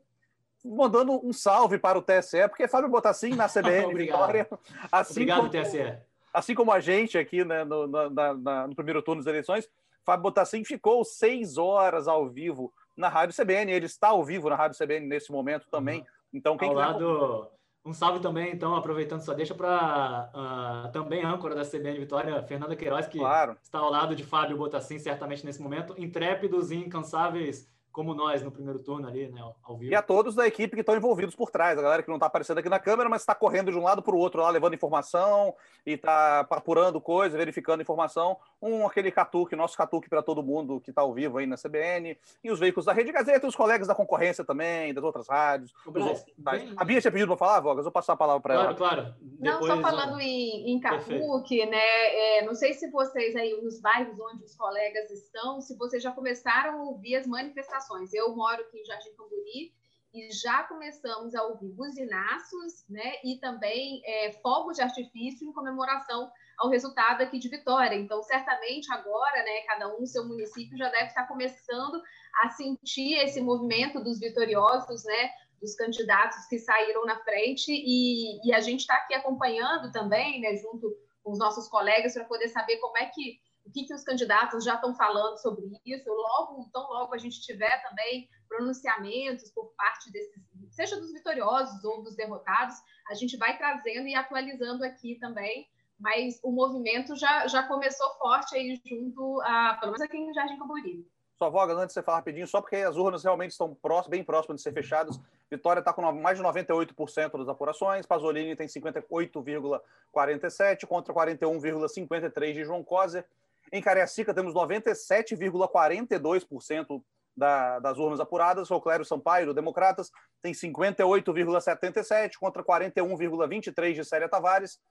[0.64, 4.48] mandando um salve para o TSE, porque Fábio Botassin na CBN Vitória.
[4.92, 5.98] Assim Obrigado, como, TSE.
[6.34, 9.70] Assim como a gente aqui né, no, na, na, no primeiro turno das eleições,
[10.06, 13.72] Fábio Botassin ficou seis horas ao vivo na Rádio CBN.
[13.72, 16.00] Ele está ao vivo na Rádio CBN nesse momento também.
[16.00, 16.06] Uhum.
[16.34, 17.48] Então, quem ao lado
[17.86, 22.44] um salve também, então, aproveitando só deixa para uh, ah, também âncora da CBN Vitória,
[22.44, 23.58] Fernanda Queiroz, que claro.
[23.62, 27.70] está ao lado de Fábio Botassin, certamente nesse momento, intrépidos e incansáveis
[28.00, 29.92] como nós no primeiro turno ali, né, ao vivo.
[29.92, 32.28] E a todos da equipe que estão envolvidos por trás, a galera que não está
[32.28, 34.74] aparecendo aqui na câmera, mas está correndo de um lado para o outro lá, levando
[34.74, 35.54] informação
[35.86, 38.38] e está apurando coisa, verificando informação.
[38.62, 42.18] Um, aquele catuque, nosso catuque para todo mundo que está ao vivo aí na CBN,
[42.42, 45.74] e os veículos da Rede Gazeta, e os colegas da concorrência também, das outras rádios.
[45.86, 46.74] Braz, bem...
[46.78, 48.76] A Bia tinha pedido para falar, Vogas, vou passar a palavra para ela.
[48.76, 49.16] Claro, claro.
[49.42, 54.18] Não, só falando em, em catuque, né, é, não sei se vocês aí, nos bairros
[54.18, 57.89] onde os colegas estão, se vocês já começaram a ouvir as manifestações.
[58.14, 59.74] Eu moro aqui em Jardim Camburi,
[60.14, 66.32] e já começamos a ouvir buzinaços, né, e também é, fogos de artifício em comemoração
[66.58, 67.96] ao resultado aqui de Vitória.
[67.96, 72.02] Então, certamente agora, né, cada um no seu município já deve estar começando
[72.44, 75.30] a sentir esse movimento dos vitoriosos, né,
[75.62, 80.56] dos candidatos que saíram na frente e, e a gente está aqui acompanhando também, né,
[80.56, 80.90] junto
[81.24, 84.66] com os nossos colegas para poder saber como é que o que, que os candidatos
[84.66, 86.10] já estão falando sobre isso.
[86.10, 92.02] Logo, tão logo a gente tiver também pronunciamentos por parte desses, seja dos vitoriosos ou
[92.04, 92.76] dos derrotados,
[93.08, 95.68] a gente vai trazendo e atualizando aqui também.
[96.00, 100.58] Mas o movimento já, já começou forte aí junto a, pelo menos aqui em Jardim
[100.58, 101.06] Camboriú.
[101.38, 104.24] Só voga, antes de você falar rapidinho, só porque as urnas realmente estão próximas, bem
[104.24, 105.20] próximas de ser fechadas.
[105.50, 112.84] Vitória está com mais de 98% das apurações, Pasolini tem 58,47% contra 41,53% de João
[112.84, 113.26] Coser.
[113.72, 117.02] Em Cariacica temos 97,42%
[117.36, 118.70] da, das urnas apuradas.
[118.70, 120.12] O Clério Sampaio, do Democratas,
[120.42, 124.82] tem 58,77 contra 41,23 de Célia Tavares.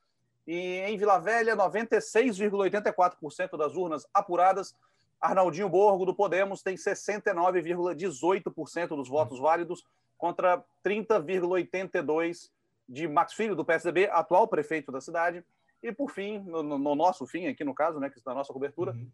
[0.46, 4.76] E em Vila Velha, 96,84% das urnas apuradas.
[5.20, 9.84] Arnaldinho Borgo, do Podemos, tem 69,18% dos votos válidos
[10.16, 12.50] contra 30,82%
[12.88, 15.44] de Max Filho, do PSDB, atual prefeito da cidade.
[15.82, 18.52] E por fim, no, no nosso fim aqui no caso, né, que está na nossa
[18.52, 19.10] cobertura, uhum.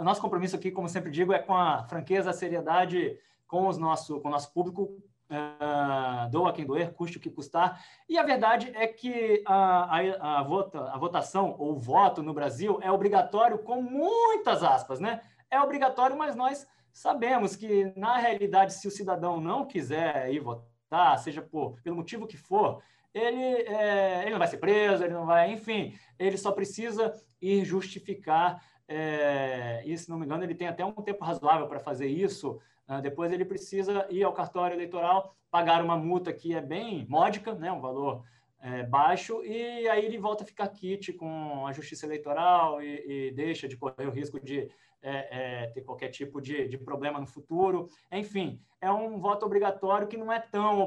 [0.00, 3.76] o nosso compromisso aqui, como sempre digo, é com a franqueza, a seriedade com, os
[3.76, 4.96] nosso, com o nosso público.
[5.30, 7.82] Uh, doa quem doer, custe o que custar.
[8.06, 12.78] E a verdade é que a, a, a, vota, a votação ou voto no Brasil
[12.82, 15.22] é obrigatório com muitas aspas, né?
[15.50, 21.18] É obrigatório, mas nós sabemos que, na realidade, se o cidadão não quiser ir votar,
[21.18, 22.82] seja por, pelo motivo que for,
[23.14, 27.64] ele, é, ele não vai ser preso, ele não vai, enfim, ele só precisa ir
[27.64, 32.06] justificar é, e se não me engano, ele tem até um tempo razoável para fazer
[32.06, 32.60] isso.
[32.88, 37.54] Uh, depois ele precisa ir ao cartório eleitoral, pagar uma multa que é bem módica,
[37.54, 38.24] né, um valor
[38.60, 43.30] é, baixo, e aí ele volta a ficar kit com a justiça eleitoral e, e
[43.32, 44.70] deixa de correr o risco de
[45.02, 47.88] é, é, ter qualquer tipo de, de, problema no futuro.
[48.10, 50.80] Enfim, é um voto obrigatório que não é tão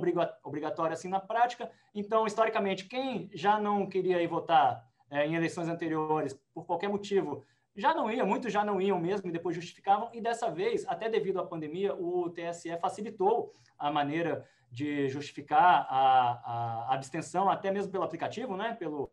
[0.43, 1.69] obrigatório assim na prática.
[1.93, 7.43] Então, historicamente, quem já não queria ir votar é, em eleições anteriores, por qualquer motivo,
[7.75, 11.09] já não iam, muitos já não iam mesmo e depois justificavam, e dessa vez, até
[11.09, 17.91] devido à pandemia, o TSE facilitou a maneira de justificar a, a abstenção, até mesmo
[17.91, 18.73] pelo aplicativo, né?
[18.73, 19.09] Pelo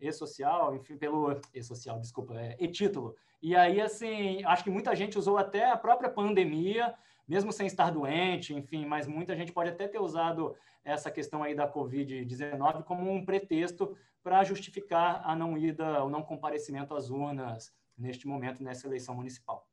[0.00, 3.14] e-social, enfim, pelo e-social, desculpa, é e-título.
[3.42, 6.94] E aí, assim, acho que muita gente usou até a própria pandemia,
[7.28, 10.54] mesmo sem estar doente, enfim, mas muita gente pode até ter usado
[10.84, 16.22] essa questão aí da Covid-19 como um pretexto para justificar a não ida, o não
[16.22, 19.66] comparecimento às urnas neste momento, nessa eleição municipal.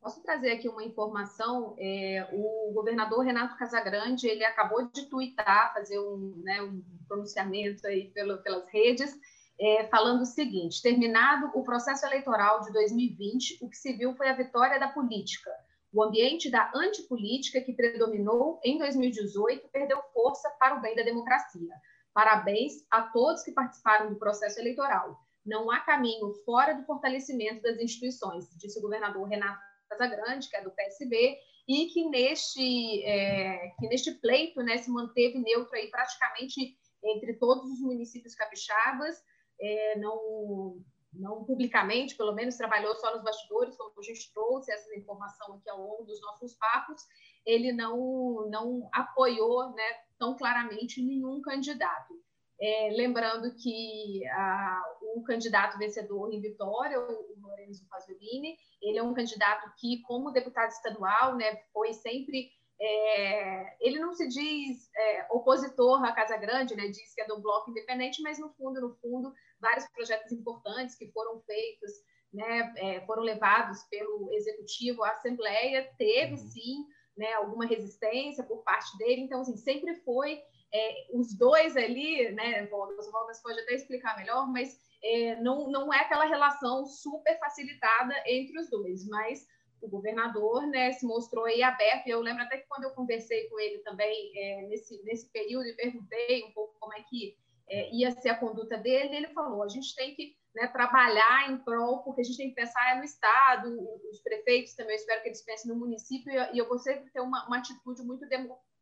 [0.00, 1.74] Posso trazer aqui uma informação?
[1.78, 8.10] É, o governador Renato Casagrande ele acabou de tuitar, fazer um, né, um pronunciamento aí
[8.10, 9.18] pelo, pelas redes,
[9.60, 14.28] é, falando o seguinte: terminado o processo eleitoral de 2020, o que se viu foi
[14.28, 15.50] a vitória da política.
[15.92, 21.74] O ambiente da antipolítica que predominou em 2018 perdeu força para o bem da democracia.
[22.12, 25.18] Parabéns a todos que participaram do processo eleitoral.
[25.48, 30.62] Não há caminho fora do fortalecimento das instituições, disse o governador Renato Casagrande, que é
[30.62, 36.76] do PSB, e que neste, é, que neste pleito né, se manteve neutro aí praticamente
[37.02, 39.16] entre todos os municípios capixabas,
[39.60, 40.82] é, não,
[41.12, 45.70] não publicamente, pelo menos trabalhou só nos bastidores, como a gente trouxe essa informação aqui
[45.70, 47.02] ao longo dos nossos papos,
[47.46, 49.84] ele não, não apoiou né,
[50.18, 52.14] tão claramente nenhum candidato.
[52.60, 54.82] É, lembrando que a,
[55.14, 60.70] o candidato vencedor em Vitória, o, Lorenzo Pasolini, ele é um candidato que, como deputado
[60.70, 62.50] estadual, né, foi sempre.
[62.80, 67.40] É, ele não se diz é, opositor à Casa Grande, né, diz que é do
[67.40, 71.90] bloco independente, mas no fundo, no fundo, vários projetos importantes que foram feitos,
[72.32, 76.50] né, é, foram levados pelo executivo à Assembleia, teve uhum.
[76.50, 76.86] sim
[77.16, 80.40] né, alguma resistência por parte dele, então assim, sempre foi
[80.72, 85.92] é, os dois ali, né, Volgas, o pode até explicar melhor, mas é, não, não
[85.92, 89.46] é aquela relação super facilitada entre os dois, mas
[89.80, 93.48] o governador né, se mostrou aí aberto, e eu lembro até que quando eu conversei
[93.48, 97.36] com ele também é, nesse, nesse período e perguntei um pouco como é que
[97.70, 101.58] é, ia ser a conduta dele, ele falou, a gente tem que né, trabalhar em
[101.58, 103.68] prol, porque a gente tem que pensar no Estado,
[104.10, 107.20] os prefeitos também, eu espero que eles pensem no município, e eu vou sempre ter
[107.20, 108.26] uma, uma atitude muito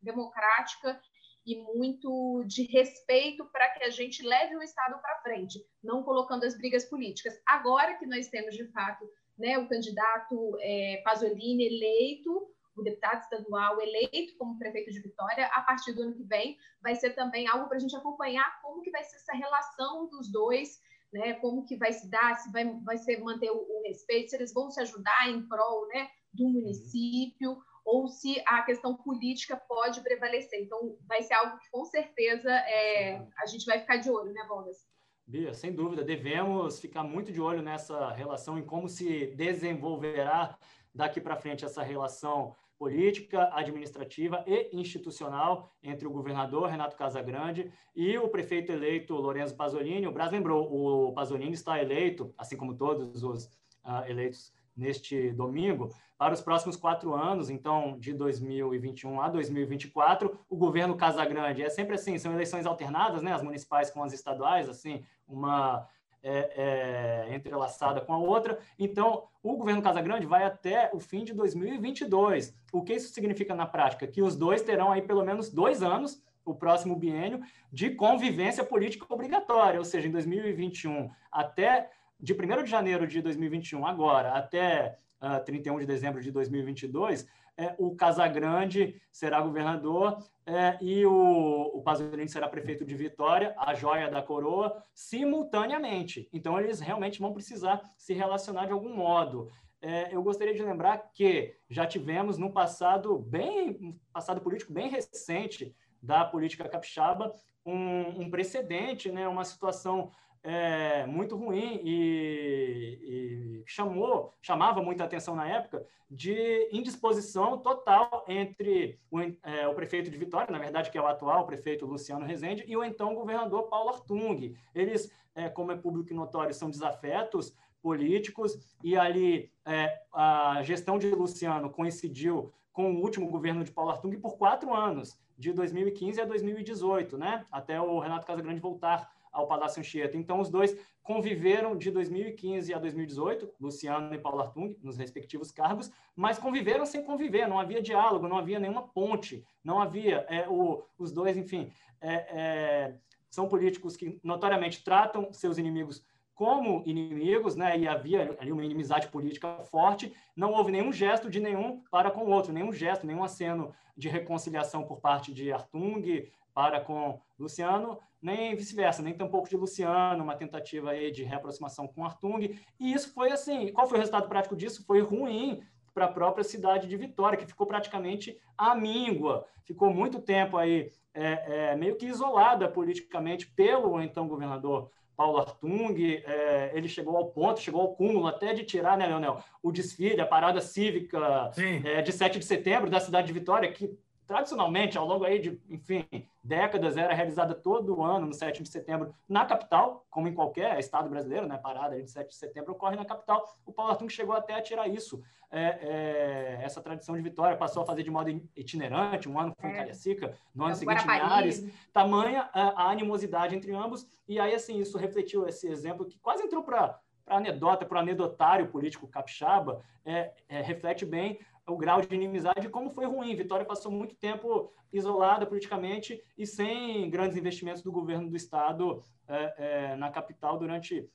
[0.00, 0.98] democrática
[1.46, 6.44] e muito de respeito para que a gente leve o Estado para frente, não colocando
[6.44, 7.34] as brigas políticas.
[7.46, 13.80] Agora que nós temos, de fato, né, o candidato é, Pasolini eleito, o deputado estadual
[13.80, 17.68] eleito como prefeito de Vitória, a partir do ano que vem, vai ser também algo
[17.68, 20.80] para a gente acompanhar como que vai ser essa relação dos dois,
[21.12, 24.36] né, como que vai se dar, se vai, vai ser manter o, o respeito, se
[24.36, 27.56] eles vão se ajudar em prol né, do município,
[27.86, 30.60] ou se a questão política pode prevalecer.
[30.60, 34.44] Então, vai ser algo que, com certeza, é, a gente vai ficar de olho, né,
[34.48, 34.84] Bogas?
[35.24, 40.58] Bia, sem dúvida, devemos ficar muito de olho nessa relação, em como se desenvolverá
[40.92, 48.18] daqui para frente essa relação política, administrativa e institucional entre o governador Renato Casagrande e
[48.18, 50.06] o prefeito eleito Lorenzo Pasolini.
[50.06, 53.46] O Braz lembrou, o Pasolini está eleito, assim como todos os
[53.84, 60.56] uh, eleitos neste domingo, para os próximos quatro anos, então de 2021 a 2024, o
[60.56, 65.04] governo Casagrande é sempre assim, são eleições alternadas, né, as municipais com as estaduais, assim,
[65.28, 65.86] uma
[66.22, 68.58] é, é, entrelaçada com a outra.
[68.78, 72.52] Então, o governo Casagrande vai até o fim de 2022.
[72.72, 74.06] O que isso significa na prática?
[74.06, 77.40] Que os dois terão aí pelo menos dois anos, o próximo biênio,
[77.72, 83.86] de convivência política obrigatória, ou seja, em 2021 até de 1 de janeiro de 2021
[83.86, 87.26] agora até uh, ah, 31 de dezembro de 2022,
[87.58, 93.72] é, o Casagrande será governador é, e o, o Pasolini será prefeito de Vitória, a
[93.72, 96.28] joia da coroa, simultaneamente.
[96.32, 99.48] Então, eles realmente vão precisar se relacionar de algum modo.
[99.80, 105.74] É, eu gostaria de lembrar que já tivemos no passado bem, passado político bem recente
[106.02, 107.32] da política capixaba,
[107.64, 110.10] um, um precedente, né, uma situação
[110.46, 119.00] é, muito ruim e, e, chamou, chamava muita atenção na época de indisposição total entre
[119.10, 122.64] o, é, o, prefeito de Vitória, na verdade que é o atual prefeito Luciano Rezende,
[122.68, 124.54] e o então governador Paulo Artung.
[124.72, 130.96] Eles, é, como é público e notório, são desafetos políticos e ali é, a gestão
[130.96, 136.20] de Luciano coincidiu com o último governo de Paulo Artung por quatro anos, de 2015
[136.20, 137.44] a 2018, né?
[137.50, 140.16] até o Renato Casagrande voltar ao Palácio Anchieta.
[140.16, 145.92] Então, os dois conviveram de 2015 a 2018, Luciano e Paulo Artung, nos respectivos cargos,
[146.16, 150.24] mas conviveram sem conviver, não havia diálogo, não havia nenhuma ponte, não havia.
[150.28, 151.70] É, o, os dois, enfim,
[152.00, 152.94] é, é,
[153.30, 156.02] são políticos que notoriamente tratam seus inimigos
[156.34, 157.78] como inimigos, né?
[157.78, 160.14] E havia ali uma inimizade política forte.
[160.34, 164.08] Não houve nenhum gesto de nenhum para com o outro, nenhum gesto, nenhum aceno de
[164.08, 170.34] reconciliação por parte de Artung para com Luciano, nem vice-versa, nem tampouco de Luciano, uma
[170.34, 172.58] tentativa aí de reaproximação com Artung.
[172.80, 173.70] E isso foi assim.
[173.74, 174.82] Qual foi o resultado prático disso?
[174.86, 180.56] Foi ruim para a própria cidade de Vitória, que ficou praticamente amíngua, ficou muito tempo
[180.56, 187.16] aí é, é, meio que isolada politicamente pelo então governador Paulo Artung, é, ele chegou
[187.18, 191.50] ao ponto, chegou ao cúmulo até de tirar, né, Leonel, o desfile, a parada cívica
[191.84, 195.60] é, de 7 de setembro da cidade de Vitória, que tradicionalmente, ao longo aí de,
[195.68, 196.04] enfim,
[196.42, 201.08] décadas, era realizada todo ano, no 7 de setembro, na capital, como em qualquer estado
[201.08, 201.56] brasileiro, né?
[201.56, 203.44] Parada de 7 de setembro ocorre na capital.
[203.64, 205.22] O Paulo Artung chegou até a tirar isso.
[205.50, 209.70] É, é, essa tradição de vitória passou a fazer de modo itinerante, um ano foi
[209.70, 209.76] em é.
[209.76, 211.64] Cariacica, no ano seguinte em Ares.
[211.92, 214.06] Tamanha a, a, animosidade entre ambos.
[214.28, 218.00] E aí, assim, isso refletiu esse exemplo que quase entrou para para anedota, para o
[218.00, 223.34] anedotário político capixaba, é, é, reflete bem o grau de inimizade como foi ruim.
[223.34, 229.54] Vitória passou muito tempo isolada politicamente e sem grandes investimentos do governo do estado é,
[229.58, 231.08] é, na capital durante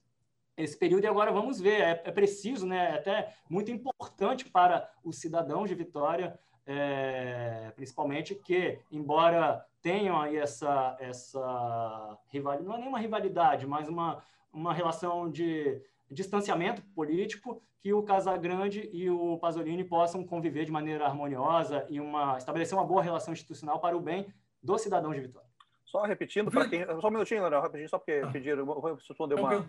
[0.57, 1.05] esse período.
[1.05, 5.69] E agora vamos ver, é, é preciso, né, é até muito importante para os cidadãos
[5.69, 13.65] de Vitória, é, principalmente que, embora tenham aí essa, essa rivalidade, não é nenhuma rivalidade,
[13.65, 14.21] mas uma,
[14.53, 15.81] uma relação de
[16.11, 22.37] distanciamento político, que o Casagrande e o Pasolini possam conviver de maneira harmoniosa e uma,
[22.37, 24.31] estabelecer uma boa relação institucional para o bem
[24.61, 25.49] do cidadão de Vitória.
[25.85, 26.85] Só repetindo, para quem.
[27.01, 28.31] Só um minutinho, Leonel, rapidinho, só porque ah.
[28.31, 28.65] pediram.
[28.65, 29.67] Vou responder uma,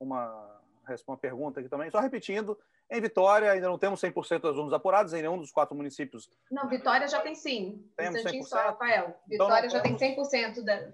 [0.00, 0.60] uma,
[1.06, 1.90] uma pergunta aqui também.
[1.90, 2.58] Só repetindo,
[2.90, 6.30] em Vitória ainda não temos 100% das urnas apuradas em nenhum dos quatro municípios.
[6.50, 7.84] Não, Vitória já tem sim.
[7.96, 8.42] Temos 100%?
[8.44, 9.14] Só, Rafael.
[9.30, 9.98] Então Vitória então, já temos...
[9.98, 10.88] tem 100% da.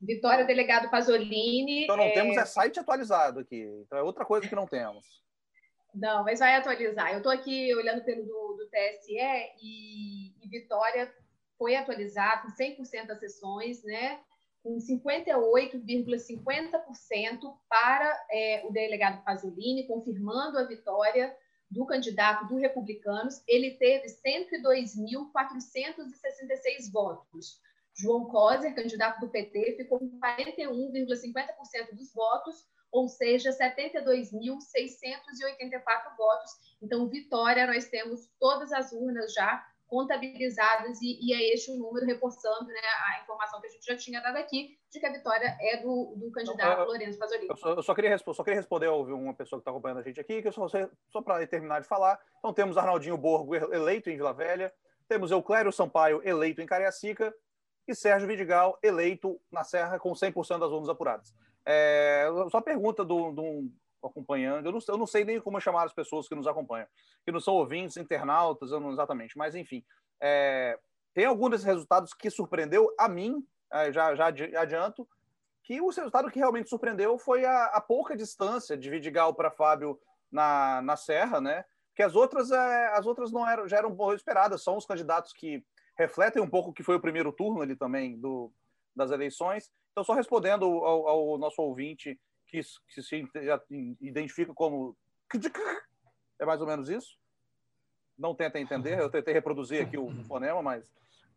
[0.00, 1.84] Vitória, delegado Pasolini.
[1.84, 2.12] Então não é...
[2.12, 3.62] temos é site atualizado aqui.
[3.84, 5.04] Então é outra coisa que não temos.
[5.94, 7.12] Não, mas vai atualizar.
[7.12, 9.16] Eu estou aqui olhando pelo do, do TSE
[9.62, 11.10] e, e, Vitória
[11.56, 14.20] foi atualizado com 100% das sessões, né?
[14.62, 21.34] com 58,50% para é, o delegado Pasolini, confirmando a vitória
[21.70, 23.42] do candidato do Republicanos.
[23.46, 27.60] Ele teve 102.466 votos.
[27.96, 36.50] João Coser, candidato do PT, ficou com 41,50% dos votos, ou seja, 72.684 votos.
[36.82, 42.04] Então, Vitória, nós temos todas as urnas já contabilizadas e, e, é este o número,
[42.06, 45.56] reforçando né, a informação que a gente já tinha dado aqui, de que a vitória
[45.60, 47.48] é do, do candidato Não, Lourenço Pasolini.
[47.48, 50.02] Eu só, eu só queria, só queria responder a uma pessoa que está acompanhando a
[50.02, 50.66] gente aqui, que eu só,
[51.08, 52.18] só para terminar de falar.
[52.38, 54.74] Então, temos Arnaldinho Borgo eleito em Vila Velha,
[55.08, 57.32] temos Euclério Sampaio eleito em Cariacica
[57.86, 61.34] e Sérgio Vidigal eleito na Serra com 100% das urnas apuradas.
[61.64, 63.70] É, só pergunta do, do
[64.02, 66.86] acompanhando, eu não, eu não, sei nem como chamar as pessoas que nos acompanham,
[67.24, 69.84] que não são ouvintes, internautas, eu não exatamente, mas enfim,
[70.20, 70.78] é,
[71.12, 75.08] tem algum desses resultados que surpreendeu a mim, é, já, já adianto,
[75.62, 79.98] que o resultado que realmente surpreendeu foi a, a pouca distância de Vidigal para Fábio
[80.30, 81.64] na, na Serra, né?
[81.88, 85.64] Porque as outras, é, as outras não eram, já eram esperadas, são os candidatos que
[85.98, 88.52] refletem um pouco o que foi o primeiro turno ali também do,
[88.94, 89.70] das eleições.
[89.92, 93.28] Então, só respondendo ao, ao nosso ouvinte que, que se
[94.00, 94.96] identifica como.
[96.38, 97.16] É mais ou menos isso?
[98.16, 100.84] Não tenta entender, eu tentei reproduzir aqui o fonema, mas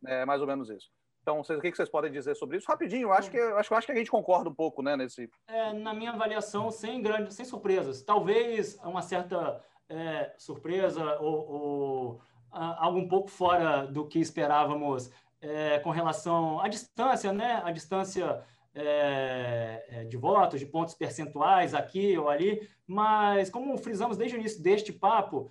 [0.06, 0.90] é mais ou menos isso.
[1.22, 2.68] Então, vocês, o que vocês podem dizer sobre isso?
[2.68, 5.30] Rapidinho, acho que, acho, acho que a gente concorda um pouco né, nesse.
[5.48, 8.02] É, na minha avaliação, sem grandes, sem surpresas.
[8.02, 12.22] Talvez uma certa é, surpresa ou, ou
[12.52, 15.12] algo um pouco fora do que esperávamos
[15.42, 17.62] é, com relação à distância, né?
[17.64, 18.44] A distância
[18.74, 24.40] é, é, de votos, de pontos percentuais aqui ou ali, mas como frisamos desde o
[24.40, 25.50] início deste papo,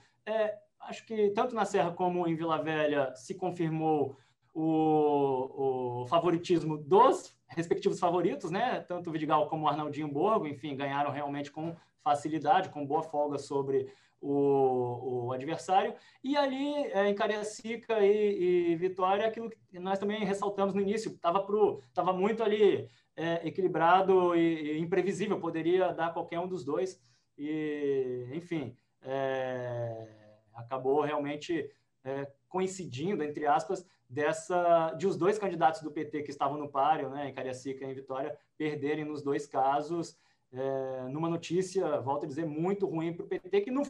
[0.80, 4.16] acho que tanto na Serra como em Vila Velha se confirmou
[4.54, 8.80] o, o favoritismo dos respectivos favoritos, né?
[8.80, 13.38] Tanto o Vidigal como o Arnaldinho Borgo, enfim, ganharam realmente com facilidade, com boa folga
[13.38, 15.94] sobre o, o adversário.
[16.22, 21.12] E ali, é, em Cariacica e, e, Vitória, aquilo que nós também ressaltamos no início,
[21.12, 21.46] estava
[21.94, 27.00] tava muito ali é, equilibrado e, e, imprevisível, poderia dar qualquer um dos dois.
[27.36, 30.08] E, enfim, é,
[30.54, 31.70] acabou realmente
[32.04, 37.10] é, coincidindo, entre aspas, dessa de os dois candidatos do PT que estavam no páreo,
[37.10, 40.16] né, em Cariacica e em Vitória, perderem nos dois casos
[40.52, 43.82] é, numa notícia, volto a dizer, muito ruim para o PT, que no,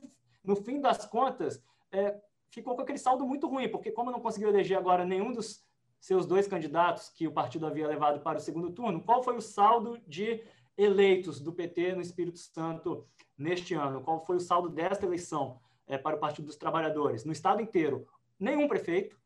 [0.43, 1.63] no fim das contas
[1.93, 2.21] é,
[2.51, 5.65] ficou com aquele saldo muito ruim, porque como não conseguiu eleger agora nenhum dos
[6.01, 9.41] seus dois candidatos que o partido havia levado para o segundo turno, qual foi o
[9.41, 10.43] saldo de
[10.77, 13.07] eleitos do PT no Espírito Santo
[13.37, 14.01] neste ano?
[14.01, 17.25] Qual foi o saldo desta eleição é, para o Partido dos Trabalhadores?
[17.25, 18.07] No estado inteiro,
[18.39, 19.19] nenhum prefeito,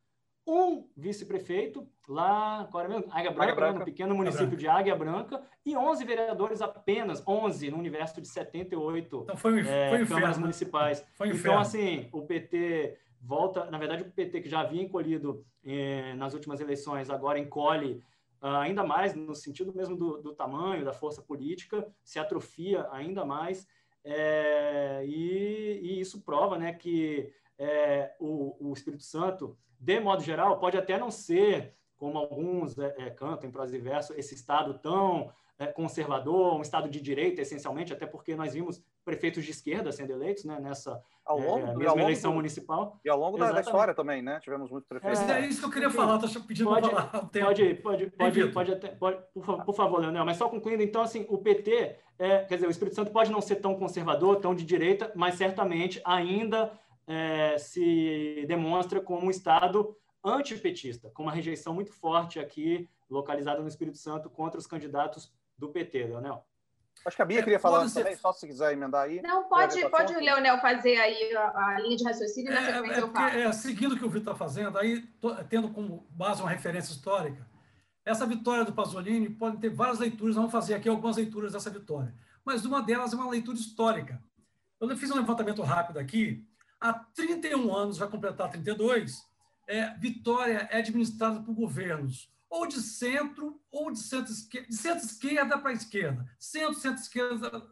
[0.47, 3.11] um vice-prefeito lá, qual era mesmo?
[3.13, 3.79] Águia Branca, Águia Branca.
[3.79, 4.61] no pequeno município Branca.
[4.61, 9.91] de Águia Branca, e 11 vereadores apenas, 11 no universo de 78 então foi, é,
[9.91, 10.43] foi câmaras né?
[10.43, 11.05] municipais.
[11.15, 16.13] Foi então, assim, o PT volta, na verdade, o PT que já havia encolhido eh,
[16.15, 18.03] nas últimas eleições, agora encolhe
[18.43, 23.25] uh, ainda mais no sentido mesmo do, do, tamanho, da força política, se atrofia ainda
[23.25, 23.67] mais,
[24.05, 30.61] é, e, e, isso prova né, que é, o, o Espírito Santo de modo geral,
[30.61, 34.79] pode até não ser, como alguns é, é, cantam em prosa e verso, esse Estado
[34.79, 35.29] tão
[35.59, 40.13] é, conservador, um Estado de direita, essencialmente, até porque nós vimos prefeitos de esquerda sendo
[40.13, 43.01] eleitos né, nessa ao longo, é, mesma eleição do, municipal.
[43.05, 44.39] E ao longo da, da, história também, né?
[44.39, 45.21] Tivemos muitos prefeitos.
[45.21, 47.07] É, é isso que eu queria falar, estou pedindo pode, falar.
[47.09, 51.27] Pode, pode, pode, pode, até, pode por, por, favor, Leonel, mas só concluindo, então, assim,
[51.29, 54.65] o PT, é, quer dizer, o Espírito Santo pode não ser tão conservador, tão de
[54.65, 56.73] direita, mas certamente ainda
[57.13, 59.95] é, se demonstra como um Estado
[60.25, 65.69] antipetista, com uma rejeição muito forte aqui, localizada no Espírito Santo, contra os candidatos do
[65.69, 66.45] PT, Leonel.
[67.05, 68.01] Acho que a Bia é, queria falar ser...
[68.01, 69.21] também, só se quiser emendar aí.
[69.23, 72.73] Não, pode, pode o Leonel fazer aí a, a, linha de raciocínio e na é,
[72.73, 73.29] sequência é, eu falo.
[73.29, 75.03] É, seguindo o que o Vitor está fazendo, aí
[75.49, 77.47] tendo como base uma referência histórica,
[78.05, 82.15] essa vitória do Pasolini pode ter várias leituras, vamos fazer aqui algumas leituras dessa vitória,
[82.45, 84.23] mas uma delas é uma leitura histórica.
[84.81, 86.45] Eu fiz um levantamento rápido aqui,
[86.83, 89.25] há 31 anos, vai completar 32,
[89.69, 95.73] é, Vitória é administrada por governos ou de centro ou de centro-esquerda, de centro-esquerda para
[95.73, 97.67] esquerda, centro, centro-esquerda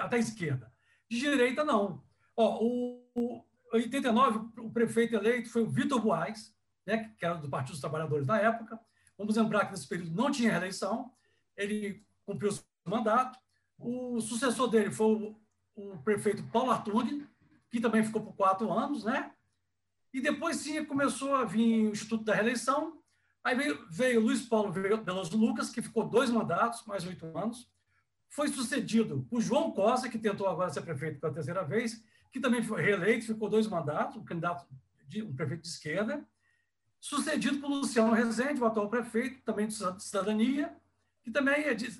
[0.00, 0.70] até esquerda.
[1.08, 2.02] De direita, não.
[2.36, 6.54] Ó, o, o 89, o prefeito eleito foi o Vitor Boaz,
[6.86, 8.78] né, que era do Partido dos Trabalhadores na época.
[9.16, 11.10] Vamos lembrar que nesse período não tinha reeleição,
[11.56, 13.38] ele cumpriu o seu mandato.
[13.78, 15.40] O sucessor dele foi o,
[15.76, 17.26] o prefeito Paulo Artung,
[17.74, 19.32] que também ficou por quatro anos, né?
[20.12, 23.02] E depois sim começou a vir o Instituto da Reeleição.
[23.42, 27.68] Aí veio, veio Luiz Paulo Veloso Lucas, que ficou dois mandatos, mais oito anos.
[28.30, 32.62] Foi sucedido por João Costa, que tentou agora ser prefeito pela terceira vez, que também
[32.62, 34.68] foi reeleito, ficou dois mandatos, um candidato
[35.08, 36.24] de um prefeito de esquerda.
[37.00, 40.72] Sucedido por Luciano Rezende, o atual prefeito, também de cidadania,
[41.24, 41.90] que também é de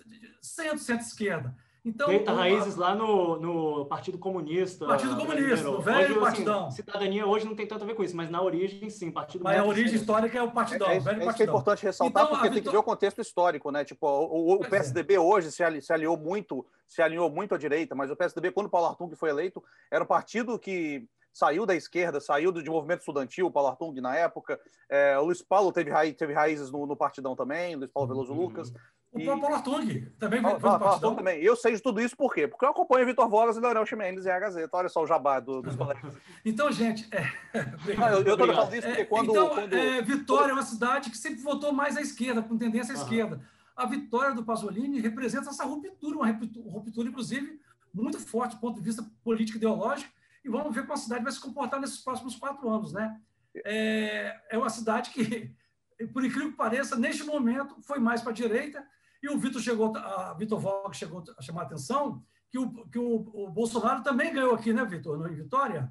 [0.40, 1.56] centro, centro-esquerda.
[1.84, 4.86] Então, Feita raízes lá no, no Partido Comunista.
[4.86, 6.66] Partido Comunista, no velho hoje, assim, partidão.
[6.66, 9.44] Assim, cidadania hoje não tem tanto a ver com isso, mas na origem, sim, Partido
[9.44, 11.54] Mas a origem histórica é o partidão, é, é, velho é, partidão.
[11.54, 13.84] é importante ressaltar, então, porque tem que ver o contexto histórico, né?
[13.84, 15.20] Tipo, o, o PSDB é.
[15.20, 18.68] hoje se, ali, se aliou muito, se alinhou muito à direita, mas o PSDB, quando
[18.68, 23.00] o Paulo Artung foi eleito, era um partido que saiu da esquerda, saiu do movimento
[23.00, 24.58] estudantil, o Paulo Artung na época.
[24.88, 28.32] É, o Luiz Paulo teve, raiz, teve raízes no, no Partidão também, Luiz Paulo Veloso
[28.32, 28.40] uhum.
[28.40, 28.72] Lucas.
[29.14, 29.24] O e...
[29.24, 31.40] Paulo Artung também foi Paulo, Paulo também.
[31.40, 32.48] Eu sei de tudo isso por quê?
[32.48, 34.76] Porque eu acompanho Vitor Vogas e Leonel Ximenes e a Gazeta.
[34.76, 36.16] Olha só o jabá do, dos colegas.
[36.44, 37.08] então, gente...
[37.14, 37.22] É...
[37.96, 39.30] Não, eu estou falando isso porque é, quando...
[39.30, 39.72] Então, quando...
[39.72, 43.02] É, Vitória é uma cidade que sempre votou mais à esquerda, com tendência à uhum.
[43.04, 43.40] esquerda.
[43.76, 47.60] A vitória do Pasolini representa essa ruptura, uma ruptura, inclusive,
[47.92, 50.12] muito forte do ponto de vista político e ideológico,
[50.44, 52.92] e vamos ver como a cidade vai se comportar nesses próximos quatro anos.
[52.92, 53.16] Né?
[53.64, 55.52] É, é uma cidade que,
[56.12, 58.86] por incrível que pareça, neste momento foi mais para a direita,
[59.24, 62.98] e o Vitor chegou, a Vitor Vogue chegou a chamar a atenção que o, que
[62.98, 65.90] o, o Bolsonaro também ganhou aqui, né, Vitor, em Vitória?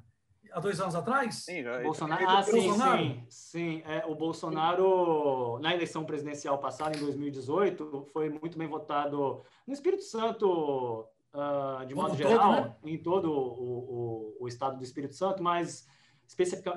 [0.52, 1.42] Há dois anos atrás?
[1.44, 3.02] Sim, já, Bolsonaro, ah, sim, Bolsonaro.
[3.02, 3.82] sim, sim.
[3.86, 10.04] É, o Bolsonaro, na eleição presidencial passada, em 2018, foi muito bem votado no Espírito
[10.04, 12.76] Santo, uh, de modo todo, geral, né?
[12.84, 15.88] em todo o, o, o, estado do Espírito Santo, mas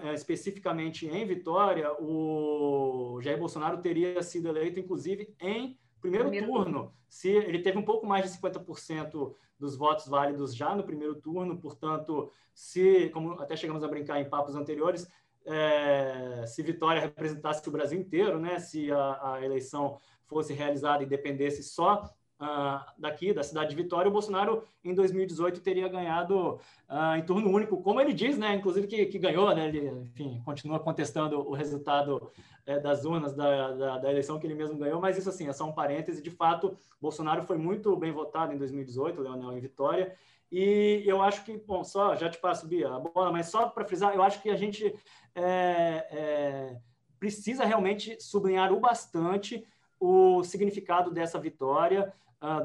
[0.01, 6.63] é, especificamente em Vitória, o Jair Bolsonaro teria sido eleito, inclusive, em primeiro, primeiro turno,
[6.65, 11.15] turno, se ele teve um pouco mais de 50% dos votos válidos já no primeiro
[11.15, 15.07] turno, portanto, se, como até chegamos a brincar em papos anteriores,
[15.45, 21.07] é, se Vitória representasse o Brasil inteiro, né, se a, a eleição fosse realizada e
[21.07, 26.59] dependesse só uh, daqui, da cidade de Vitória, o Bolsonaro, em 2018, teria ganhado
[26.89, 28.55] uh, em turno único, como ele diz, né?
[28.55, 29.67] Inclusive que, que ganhou, né?
[29.67, 32.31] Ele, enfim, continua contestando o resultado
[32.65, 35.53] é, das urnas da, da, da, eleição que ele mesmo ganhou, mas isso, assim, é
[35.53, 36.21] só um parêntese.
[36.21, 40.15] De fato, Bolsonaro foi muito bem votado em 2018, Leonel, em Vitória,
[40.51, 43.83] e eu acho que, bom, só já te passo, Bia, a bola, mas só para
[43.83, 44.95] frisar, eu acho que a gente
[45.35, 46.77] é, é,
[47.19, 49.65] precisa realmente sublinhar o bastante
[49.99, 52.13] o significado dessa vitória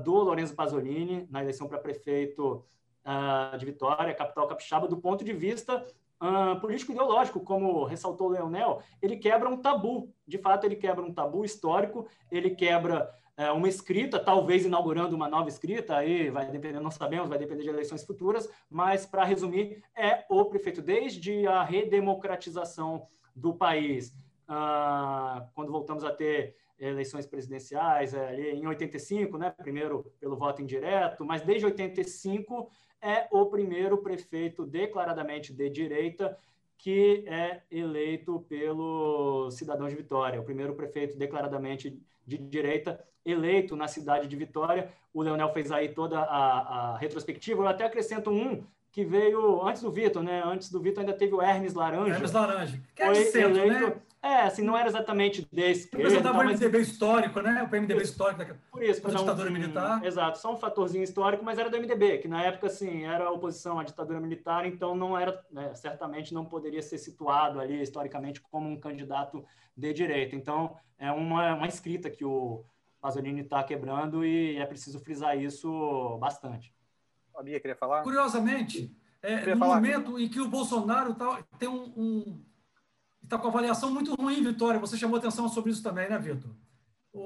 [0.04, 2.64] do Lorenzo Pasolini na eleição para prefeito
[3.06, 5.84] uh, de Vitória, capital capixaba, do ponto de vista
[6.20, 10.12] uh, político-ideológico, como ressaltou Leonel, ele quebra um tabu.
[10.26, 15.28] De fato, ele quebra um tabu histórico, ele quebra é, uma escrita, talvez inaugurando uma
[15.28, 19.82] nova escrita, aí vai depender, não sabemos, vai depender de eleições futuras, mas, para resumir,
[19.96, 24.14] é o prefeito, desde a redemocratização do país,
[24.46, 26.54] ah, quando voltamos a ter
[26.88, 33.26] eleições presidenciais, é, ali em 85, né, primeiro pelo voto indireto, mas desde 85 é
[33.30, 36.36] o primeiro prefeito declaradamente de direita
[36.78, 43.86] que é eleito pelo cidadão de Vitória, o primeiro prefeito declaradamente de direita eleito na
[43.86, 44.88] cidade de Vitória.
[45.14, 47.62] O Leonel fez aí toda a, a retrospectiva.
[47.62, 50.42] Eu até acrescento um que veio antes do Vitor, né?
[50.44, 52.14] Antes do Vitor ainda teve o Hermes Laranja.
[52.14, 52.80] Hermes Laranja.
[52.94, 53.96] Que é foi centro, eleito, né?
[54.22, 55.90] É, assim, não era exatamente desse.
[55.90, 56.88] Representava o MDB mas...
[56.88, 57.64] histórico, né?
[57.64, 60.04] O PMDB histórico da, por isso, da ditadura um, militar.
[60.04, 63.80] Exato, só um fatorzinho histórico, mas era do MDB, que na época, assim, era oposição
[63.80, 68.68] à ditadura militar, então não era, né, certamente não poderia ser situado ali historicamente como
[68.68, 69.44] um candidato
[69.76, 70.36] de direita.
[70.36, 72.64] Então, é uma, uma escrita que o
[73.00, 76.72] Pasolini está quebrando e é preciso frisar isso bastante.
[77.36, 78.04] A Bia queria falar?
[78.04, 79.74] Curiosamente, é, no falar.
[79.74, 82.51] momento em que o Bolsonaro tá, tem um, um
[83.32, 84.78] está com avaliação muito ruim em Vitória.
[84.78, 86.54] Você chamou atenção sobre isso também, né, Vitor?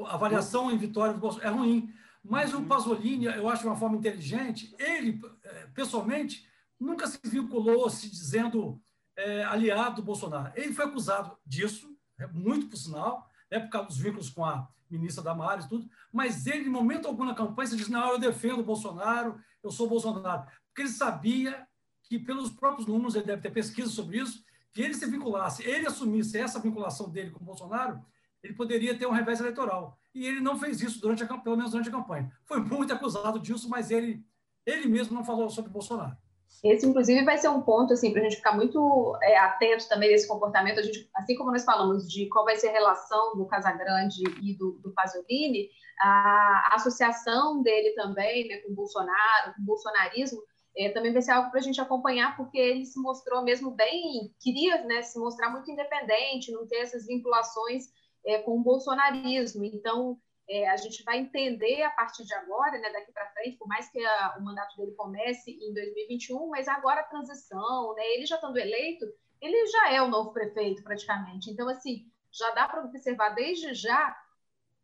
[0.07, 1.93] A avaliação em Vitória do Bolsonaro é ruim.
[2.23, 2.69] Mas o uhum.
[2.69, 6.47] Pasolini, eu acho de uma forma inteligente, ele, é, pessoalmente,
[6.79, 8.81] nunca se vinculou se dizendo
[9.17, 10.53] é, aliado do Bolsonaro.
[10.55, 14.69] Ele foi acusado disso, é, muito por sinal, né, por causa dos vínculos com a
[14.89, 18.19] ministra Damares e tudo, mas ele, em momento algum na campanha, se disse, não, eu
[18.19, 20.47] defendo o Bolsonaro, eu sou Bolsonaro.
[20.69, 21.67] Porque ele sabia
[22.05, 24.45] que, pelos próprios números, ele deve ter pesquisa sobre isso,
[24.77, 27.99] que ele se vinculasse, ele assumisse essa vinculação dele com o Bolsonaro,
[28.43, 29.99] ele poderia ter um revés eleitoral.
[30.15, 32.31] E ele não fez isso durante a, pelo menos durante a campanha.
[32.45, 34.23] Foi muito acusado disso, mas ele,
[34.67, 36.15] ele mesmo não falou sobre Bolsonaro.
[36.63, 40.11] Esse, inclusive, vai ser um ponto assim, para a gente ficar muito é, atento também
[40.11, 40.79] desse comportamento.
[40.79, 44.55] A gente, assim como nós falamos de qual vai ser a relação do Casagrande e
[44.59, 45.71] do, do Pasolini,
[46.03, 50.43] a associação dele também né, com Bolsonaro, com bolsonarismo,
[50.77, 54.35] é, também vai ser algo para a gente acompanhar, porque ele se mostrou mesmo bem,
[54.41, 57.87] queria né, se mostrar muito independente, não ter essas vinculações
[58.25, 59.65] é, com o bolsonarismo.
[59.65, 63.67] Então, é, a gente vai entender a partir de agora, né, daqui para frente, por
[63.67, 68.27] mais que a, o mandato dele comece em 2021, mas agora a transição, né, ele
[68.27, 69.07] já estando eleito,
[69.41, 71.51] ele já é o novo prefeito praticamente.
[71.51, 74.15] Então, assim, já dá para observar desde já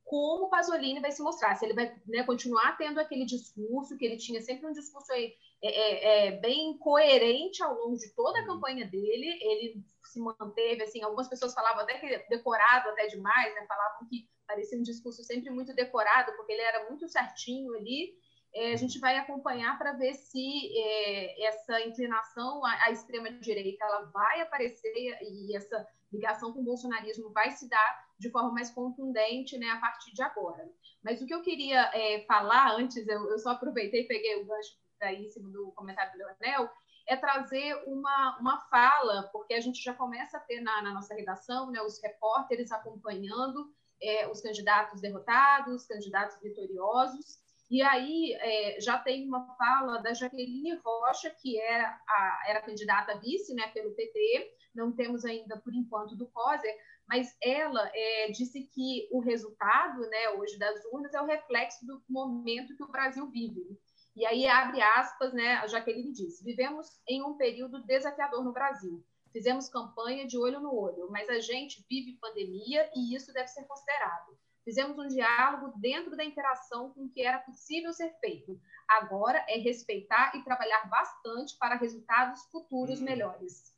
[0.05, 4.05] como o Pasolini vai se mostrar, se ele vai né, continuar tendo aquele discurso, que
[4.05, 8.39] ele tinha sempre um discurso aí, é, é, é, bem coerente ao longo de toda
[8.39, 8.49] a uhum.
[8.49, 13.65] campanha dele, ele se manteve, assim, algumas pessoas falavam até que decorado até demais, né,
[13.67, 18.13] falavam que parecia um discurso sempre muito decorado, porque ele era muito certinho ali,
[18.55, 24.03] é, a gente vai acompanhar para ver se é, essa inclinação à, à extrema-direita ela
[24.13, 29.57] vai aparecer e essa ligação com o bolsonarismo vai se dar de forma mais contundente
[29.57, 30.71] né, a partir de agora.
[31.03, 34.45] Mas o que eu queria é, falar antes, eu, eu, só aproveitei e peguei o
[34.45, 36.71] gancho daí cima do comentário do Leonel,
[37.07, 41.15] é trazer uma, uma fala, porque a gente já começa a ter na, na nossa
[41.15, 48.99] redação né, os repórteres acompanhando é, os candidatos derrotados, candidatos vitoriosos, e aí é, já
[48.99, 53.95] tem uma fala da Jaqueline Rocha, que era, é a, era candidata vice né, pelo
[53.95, 56.75] PT, não temos ainda, por enquanto, do COSER,
[57.09, 62.03] mas ela é, disse que o resultado né, hoje das urnas é o reflexo do
[62.09, 63.79] momento que o Brasil vive.
[64.15, 69.05] E aí abre aspas, né, a Jaqueline diz, vivemos em um período desafiador no Brasil.
[69.33, 73.65] Fizemos campanha de olho no olho, mas a gente vive pandemia e isso deve ser
[73.65, 74.37] considerado.
[74.65, 78.61] Fizemos um diálogo dentro da interação com o que era possível ser feito.
[78.87, 83.05] Agora é respeitar e trabalhar bastante para resultados futuros hum.
[83.05, 83.72] melhores.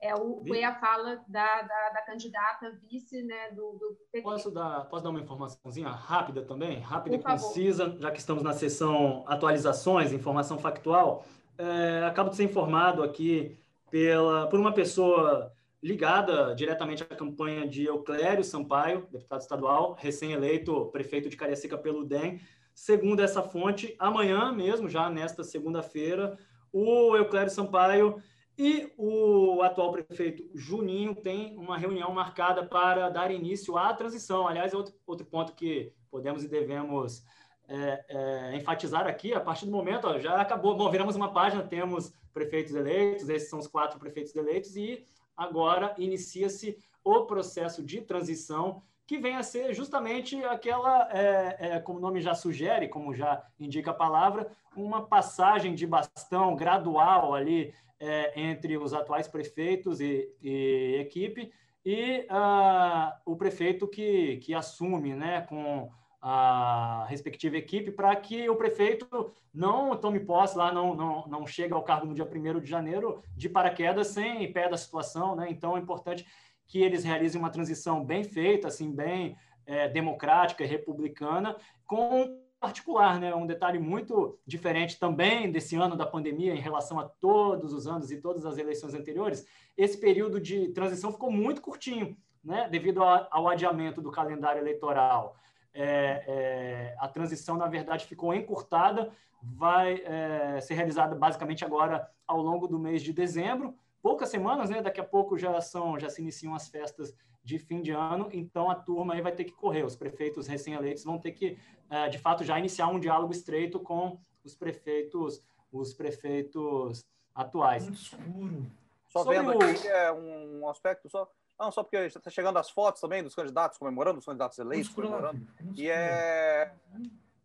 [0.00, 4.22] É o, foi a fala da, da, da candidata vice né, do, do PT.
[4.22, 6.80] Posso dar, posso dar uma informaçãozinha rápida também?
[6.80, 11.24] Rápida Por e concisa, já que estamos na sessão atualizações, informação factual.
[11.56, 13.56] É, acabo de ser informado aqui
[13.90, 15.50] pela, por uma pessoa
[15.82, 22.40] ligada diretamente à campanha de Euclério Sampaio, deputado estadual, recém-eleito prefeito de Cariacica pelo DEM.
[22.74, 26.36] Segundo essa fonte, amanhã mesmo, já nesta segunda-feira,
[26.70, 28.22] o Euclério Sampaio
[28.58, 34.48] e o atual prefeito Juninho tem uma reunião marcada para dar início à transição.
[34.48, 37.22] Aliás, é outro, outro ponto que podemos e devemos
[37.68, 41.62] é, é, enfatizar aqui, a partir do momento, ó, já acabou, bom, viramos uma página,
[41.62, 45.04] temos prefeitos eleitos, esses são os quatro prefeitos eleitos, e
[45.36, 51.98] agora inicia-se o processo de transição, que vem a ser justamente aquela, é, é, como
[51.98, 57.72] o nome já sugere, como já indica a palavra, uma passagem de bastão gradual ali
[58.00, 61.52] é, entre os atuais prefeitos e, e equipe
[61.86, 65.88] e uh, o prefeito que, que assume né, com
[66.20, 71.72] a respectiva equipe para que o prefeito não tome posse lá, não, não, não chegue
[71.72, 75.36] ao cargo no dia 1 de janeiro de paraquedas sem pé da situação.
[75.36, 75.46] Né?
[75.48, 76.26] Então, é importante
[76.66, 79.36] que eles realizem uma transição bem feita, assim, bem
[79.66, 81.56] é, democrática e republicana,
[81.86, 83.34] com particular, né?
[83.34, 88.10] Um detalhe muito diferente também desse ano da pandemia em relação a todos os anos
[88.10, 89.46] e todas as eleições anteriores.
[89.76, 92.68] Esse período de transição ficou muito curtinho, né?
[92.68, 95.36] Devido ao adiamento do calendário eleitoral
[95.76, 99.12] é, é, a transição, na verdade, ficou encurtada,
[99.42, 103.74] vai é, ser realizada basicamente agora ao longo do mês de dezembro.
[104.06, 104.80] Poucas semanas, né?
[104.80, 107.12] Daqui a pouco já são, já se iniciam as festas
[107.42, 109.82] de fim de ano, então a turma aí vai ter que correr.
[109.82, 111.58] Os prefeitos recém-eleitos vão ter que,
[111.90, 115.42] é, de fato, já iniciar um diálogo estreito com os prefeitos,
[115.72, 117.04] os prefeitos
[117.34, 117.82] atuais.
[117.82, 118.66] Muito escuro.
[119.08, 121.28] Só Sobre vendo aqui é um aspecto só
[121.58, 125.44] não, só porque está chegando as fotos também dos candidatos comemorando, os candidatos eleitos comemorando.
[125.74, 126.72] E é.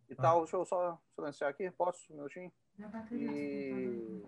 [0.08, 2.52] E tal, deixa eu só silenciar aqui, posso, um minutinho?
[3.10, 4.22] E.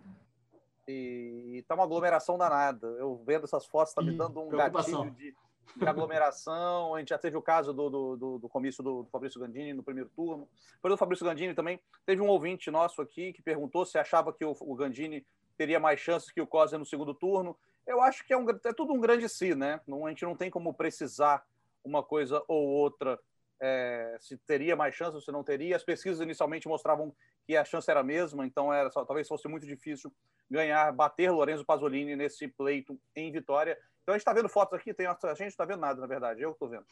[0.87, 2.87] E tá uma aglomeração danada.
[2.99, 5.35] Eu vendo essas fotos, está me dando um gatilho de,
[5.77, 6.95] de, aglomeração.
[6.95, 9.73] A gente já teve o caso do, do, do, do comício do, do, Fabrício Gandini
[9.73, 10.49] no primeiro turno.
[10.75, 14.45] Depois do Fabrício Gandini também, teve um ouvinte nosso aqui que perguntou se achava que
[14.45, 17.57] o, o Gandini teria mais chances que o Cosa no segundo turno.
[17.87, 19.81] Eu acho que é, um, é tudo um grande si, né?
[19.87, 21.45] Não, a gente não tem como precisar
[21.83, 23.19] uma coisa ou outra
[23.61, 25.77] é, se teria mais chance ou se não teria.
[25.77, 27.15] As pesquisas inicialmente mostravam
[27.47, 30.13] que a chance era a mesma, então era só, talvez fosse muito difícil
[30.51, 33.79] ganhar, bater Lorenzo Pasolini nesse pleito em Vitória.
[34.03, 36.43] Então a gente está vendo fotos aqui, tem, a gente está vendo nada, na verdade,
[36.43, 36.85] eu estou vendo.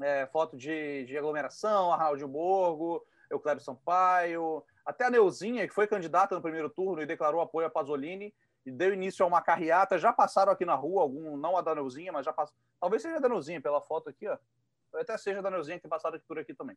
[0.00, 6.34] É, foto de, de aglomeração, Arnaldo Borgo, Euclébio Sampaio, até a Neuzinha, que foi candidata
[6.34, 8.34] no primeiro turno e declarou apoio a Pasolini,
[8.64, 9.98] e deu início a uma carreata.
[9.98, 12.58] Já passaram aqui na rua algum, não a Daneuzinha, mas já passaram.
[12.80, 14.36] Talvez seja a Daneuzinha pela foto aqui, ó.
[14.98, 16.76] Até seja a Daneuzinha que tem passado por aqui também.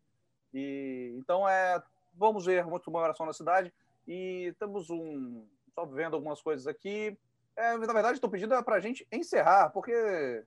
[0.53, 1.81] E então é,
[2.13, 3.73] vamos ver muita comemoração na cidade
[4.07, 7.17] e temos um só vendo algumas coisas aqui.
[7.55, 10.43] É, na verdade, estou pedindo para a gente encerrar, porque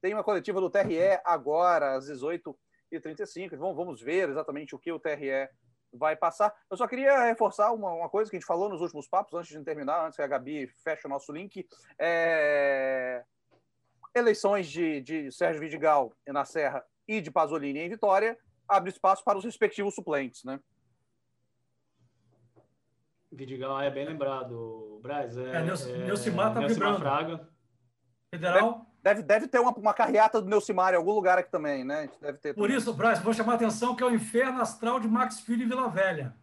[0.00, 3.56] tem uma coletiva do TRE agora às 18h35.
[3.56, 5.48] Vamos, vamos ver exatamente o que o TRE
[5.92, 6.54] vai passar.
[6.70, 9.56] Eu só queria reforçar uma, uma, coisa que a gente falou nos últimos papos, antes
[9.56, 11.66] de terminar, antes que a Gabi feche o nosso link.
[11.98, 13.24] É...
[14.14, 18.36] Eleições de, de Sérgio Vidigal na Serra e de Pasolini em Vitória
[18.68, 20.58] abre espaço para os respectivos suplentes, né?
[23.30, 25.36] Vidigal é bem lembrado, Braz.
[25.36, 25.62] É, é,
[26.04, 27.00] Neucimar está vibrando.
[27.00, 27.48] Fraga.
[28.30, 28.86] Federal.
[29.02, 32.08] Deve, deve ter uma, uma carreata do Neucimar em algum lugar aqui também, né?
[32.20, 35.08] Deve ter Por isso, Braz, vou chamar a atenção que é o inferno astral de
[35.08, 36.34] Max Filho em Vila Velha.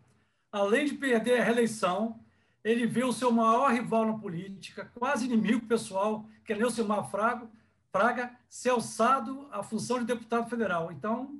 [0.51, 2.19] Além de perder a reeleição,
[2.63, 7.49] ele vê o seu maior rival na política, quase inimigo pessoal, que é Neucimar Fraga,
[7.91, 10.91] Fraga ser alçado à função de deputado federal.
[10.91, 11.39] Então,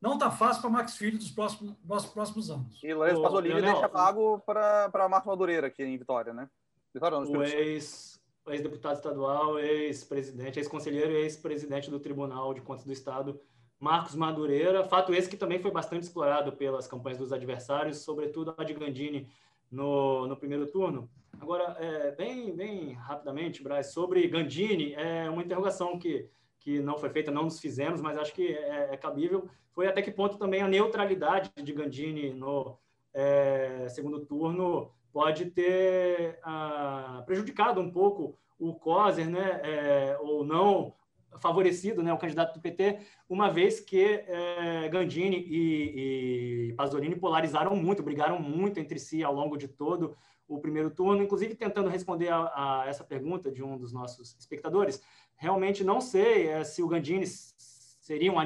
[0.00, 2.82] não está fácil para Max Filho dos próximos, dos próximos anos.
[2.82, 6.48] E Lourenço Pasolini deixa pago para Marcos Madureira aqui em Vitória, né?
[6.92, 12.92] Vitória, não, o ex ex-deputado estadual, ex-presidente, ex-conselheiro e ex-presidente do Tribunal de Contas do
[12.92, 13.40] Estado,
[13.78, 14.84] Marcos Madureira.
[14.84, 19.28] Fato esse que também foi bastante explorado pelas campanhas dos adversários, sobretudo a de Gandini
[19.72, 21.08] no, no primeiro turno.
[21.40, 26.28] Agora, é, bem, bem rapidamente, Braz, sobre Gandini, é uma interrogação que,
[26.60, 29.48] que não foi feita, não nos fizemos, mas acho que é, é cabível.
[29.72, 32.78] Foi até que ponto também a neutralidade de Gandini no
[33.14, 40.94] é, segundo turno pode ter ah, prejudicado um pouco o COSER, né, é, ou não
[41.40, 42.98] favorecido né, o candidato do PT,
[43.28, 49.34] uma vez que é, Gandini e, e Pasolini polarizaram muito, brigaram muito entre si ao
[49.34, 53.78] longo de todo o primeiro turno, inclusive tentando responder a, a essa pergunta de um
[53.78, 55.02] dos nossos espectadores.
[55.36, 58.36] Realmente não sei é, se o Gandini seria um,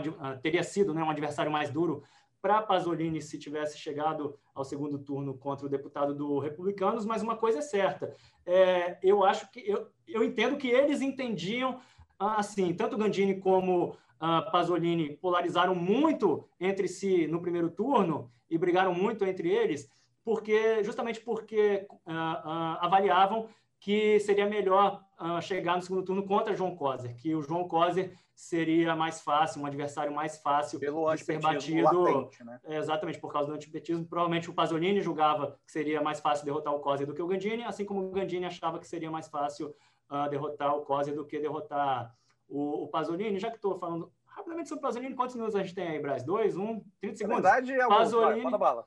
[0.40, 2.02] teria sido né, um adversário mais duro
[2.40, 7.36] para Pasolini se tivesse chegado ao segundo turno contra o deputado do Republicanos, mas uma
[7.36, 8.14] coisa é certa,
[8.44, 11.80] é, eu acho que eu, eu entendo que eles entendiam
[12.18, 13.90] assim, tanto Gandini como
[14.20, 19.90] uh, Pasolini polarizaram muito entre si no primeiro turno e brigaram muito entre eles,
[20.24, 23.48] porque justamente porque uh, uh, avaliavam
[23.78, 25.05] que seria melhor
[25.43, 29.66] chegar no segundo turno contra João Coser, que o João Coser seria mais fácil, um
[29.66, 32.02] adversário mais fácil Pelo de ser batido.
[32.02, 32.60] Latente, né?
[32.68, 34.05] exatamente, por causa do antipetismo.
[34.05, 37.64] Provavelmente o Pasolini julgava que seria mais fácil derrotar o Cosi do que o Gandini,
[37.64, 39.74] assim como o Gandini achava que seria mais fácil
[40.10, 42.14] uh, derrotar o Cosi do que derrotar
[42.48, 43.38] o, o Pasolini.
[43.38, 46.22] Já que estou falando rapidamente sobre o Pasolini, quantos minutos a gente tem aí, Braz?
[46.22, 47.42] Dois, um, 30 segundos?
[47.42, 48.86] Na verdade, é Pasolini, vai, bala.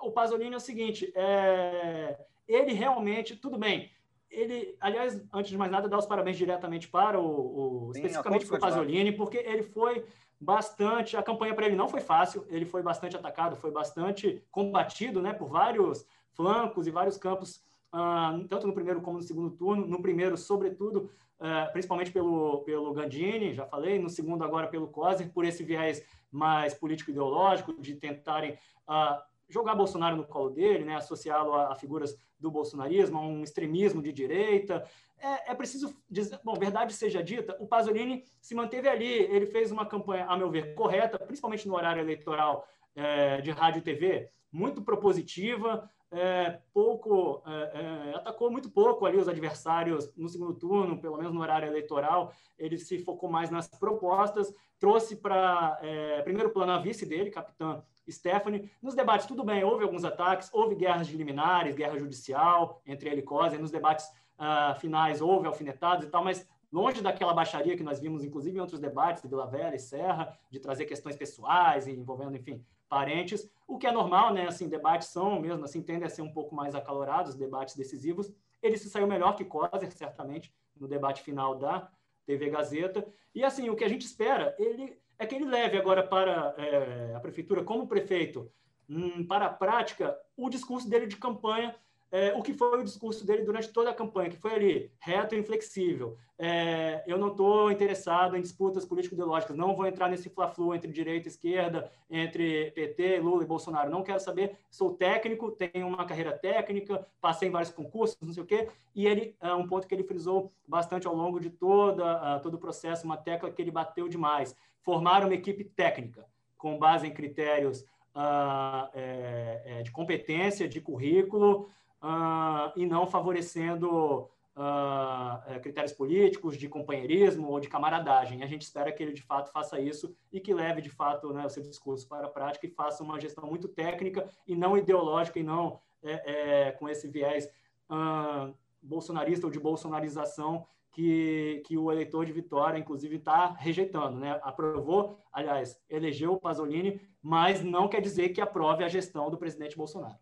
[0.00, 3.90] O Pasolini é o seguinte, é, ele realmente, tudo bem,
[4.30, 8.46] ele, aliás, antes de mais nada, dar os parabéns diretamente para o, o Sim, especificamente
[8.46, 10.04] para o Pasolini, porque ele foi
[10.40, 15.20] bastante, a campanha para ele não foi fácil, ele foi bastante atacado, foi bastante combatido,
[15.20, 17.62] né, por vários flancos e vários campos,
[17.92, 19.86] uh, tanto no primeiro como no segundo turno.
[19.86, 21.10] No primeiro, sobretudo,
[21.40, 26.04] uh, principalmente pelo, pelo Gandini, já falei, no segundo agora pelo Coser, por esse viés
[26.30, 28.52] mais político-ideológico, de tentarem
[28.88, 33.42] uh, jogar Bolsonaro no colo dele, né, associá-lo a, a, figuras do bolsonarismo, a um
[33.42, 34.84] extremismo de direita.
[35.18, 39.72] É, é, preciso dizer, bom, verdade seja dita, o Pasolini se manteve ali, ele fez
[39.72, 44.30] uma campanha, a meu ver, correta, principalmente no horário eleitoral é, de rádio e TV,
[44.52, 51.00] muito propositiva, é, pouco é, é, atacou muito pouco ali os adversários no segundo turno,
[51.00, 52.32] pelo menos no horário eleitoral.
[52.58, 57.82] Ele se focou mais nas propostas, trouxe para é, primeiro plano a vice dele, capitã
[58.10, 58.70] Stephanie.
[58.82, 63.20] Nos debates, tudo bem, houve alguns ataques, houve guerras de liminares, guerra judicial entre ele
[63.20, 63.60] e Coser.
[63.60, 64.06] Nos debates
[64.38, 68.60] uh, finais, houve alfinetados e tal, mas longe daquela baixaria que nós vimos, inclusive, em
[68.60, 73.78] outros debates de Vila Velha e Serra, de trazer questões pessoais envolvendo, enfim, parentes, o
[73.78, 74.46] que é normal, né?
[74.46, 78.32] Assim, debates são mesmo assim tendem a ser um pouco mais acalorados, debates decisivos.
[78.62, 81.90] Ele se saiu melhor que Coser, certamente, no debate final da
[82.26, 83.06] TV Gazeta.
[83.34, 87.14] E assim, o que a gente espera, ele é que ele leve agora para é,
[87.14, 88.50] a prefeitura como prefeito,
[88.88, 91.74] hum, para a prática, o discurso dele de campanha
[92.10, 95.34] é, o que foi o discurso dele durante toda a campanha, que foi ali, reto
[95.34, 96.16] e inflexível.
[96.38, 101.28] É, eu não estou interessado em disputas político-ideológicas, não vou entrar nesse fla-flu entre direita
[101.28, 106.32] e esquerda, entre PT, Lula e Bolsonaro, não quero saber, sou técnico, tenho uma carreira
[106.32, 109.94] técnica, passei em vários concursos, não sei o quê, e ele, é um ponto que
[109.94, 113.72] ele frisou bastante ao longo de toda, uh, todo o processo, uma tecla que ele
[113.72, 116.24] bateu demais, formar uma equipe técnica,
[116.56, 121.68] com base em critérios uh, é, é, de competência, de currículo,
[122.02, 128.42] uh, e não favorecendo uh, critérios políticos de companheirismo ou de camaradagem.
[128.42, 131.46] A gente espera que ele, de fato, faça isso e que leve, de fato, né,
[131.46, 135.38] o seu discurso para a prática e faça uma gestão muito técnica e não ideológica
[135.38, 137.48] e não é, é, com esse viés
[137.90, 144.18] uh, bolsonarista ou de bolsonarização que, que o eleitor de Vitória, inclusive, está rejeitando.
[144.18, 144.40] Né?
[144.42, 149.76] Aprovou, aliás, elegeu o Pasolini, mas não quer dizer que aprove a gestão do presidente
[149.76, 150.16] Bolsonaro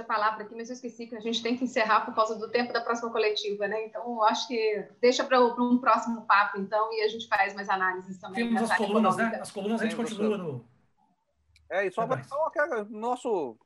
[0.00, 2.50] a palavra aqui, mas eu esqueci que a gente tem que encerrar por causa do
[2.50, 3.86] tempo da próxima coletiva, né?
[3.86, 8.18] Então, acho que deixa para um próximo papo, então, e a gente faz mais análises
[8.18, 8.46] também.
[8.46, 9.38] Temos as colunas, né?
[9.40, 10.64] As colunas a gente continua no.
[11.68, 13.58] É, e só é, nosso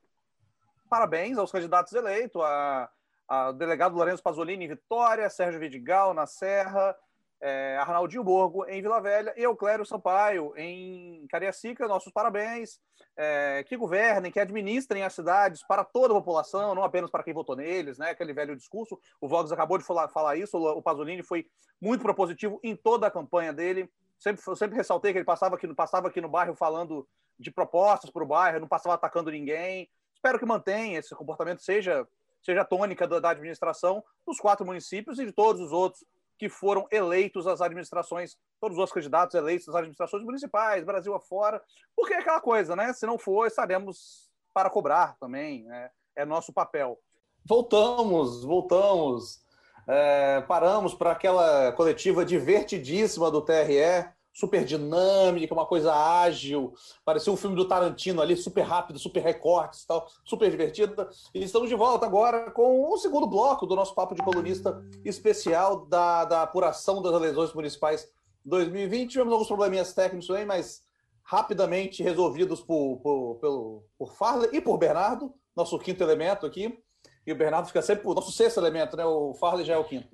[0.88, 2.90] parabéns aos candidatos eleitos, a,
[3.28, 6.96] a delegado Lourenço Pasolini em Vitória, Sérgio Vidigal na Serra,
[7.40, 11.88] é, Arnaldinho Borgo em Vila Velha e Euclério Sampaio em Cariacica.
[11.88, 12.78] Nossos parabéns.
[13.16, 17.34] É, que governem, que administrem as cidades para toda a população, não apenas para quem
[17.34, 18.10] votou neles, né?
[18.10, 18.98] Aquele velho discurso.
[19.20, 20.56] O Vox acabou de falar, falar isso.
[20.56, 21.46] O Pasolini foi
[21.80, 23.90] muito propositivo em toda a campanha dele.
[24.18, 27.06] Sempre, eu sempre ressaltei que ele passava aqui, passava aqui no bairro falando
[27.38, 29.88] de propostas para o bairro, não passava atacando ninguém.
[30.14, 32.06] Espero que mantenha esse comportamento, seja,
[32.42, 36.04] seja tônica da, da administração dos quatro municípios e de todos os outros
[36.40, 41.62] que foram eleitos às administrações, todos os candidatos eleitos às administrações municipais, Brasil afora,
[41.94, 42.94] porque é aquela coisa, né?
[42.94, 45.90] Se não for, estaremos para cobrar também, né?
[46.16, 46.98] é nosso papel.
[47.44, 49.42] Voltamos, voltamos,
[49.86, 54.08] é, paramos para aquela coletiva divertidíssima do TRE,
[54.40, 56.72] super dinâmica, uma coisa ágil,
[57.04, 61.10] parecia um filme do Tarantino ali, super rápido, super recortes tal, super divertida.
[61.34, 65.84] E estamos de volta agora com o segundo bloco do nosso papo de colunista especial
[65.84, 68.10] da, da apuração das eleições municipais
[68.46, 69.10] 2020.
[69.10, 70.82] Tivemos alguns probleminhas técnicos também, mas
[71.22, 76.82] rapidamente resolvidos por, por, por, por Farley e por Bernardo, nosso quinto elemento aqui.
[77.26, 79.04] E o Bernardo fica sempre, o nosso sexto elemento, né?
[79.04, 80.08] O Farley já é o quinto.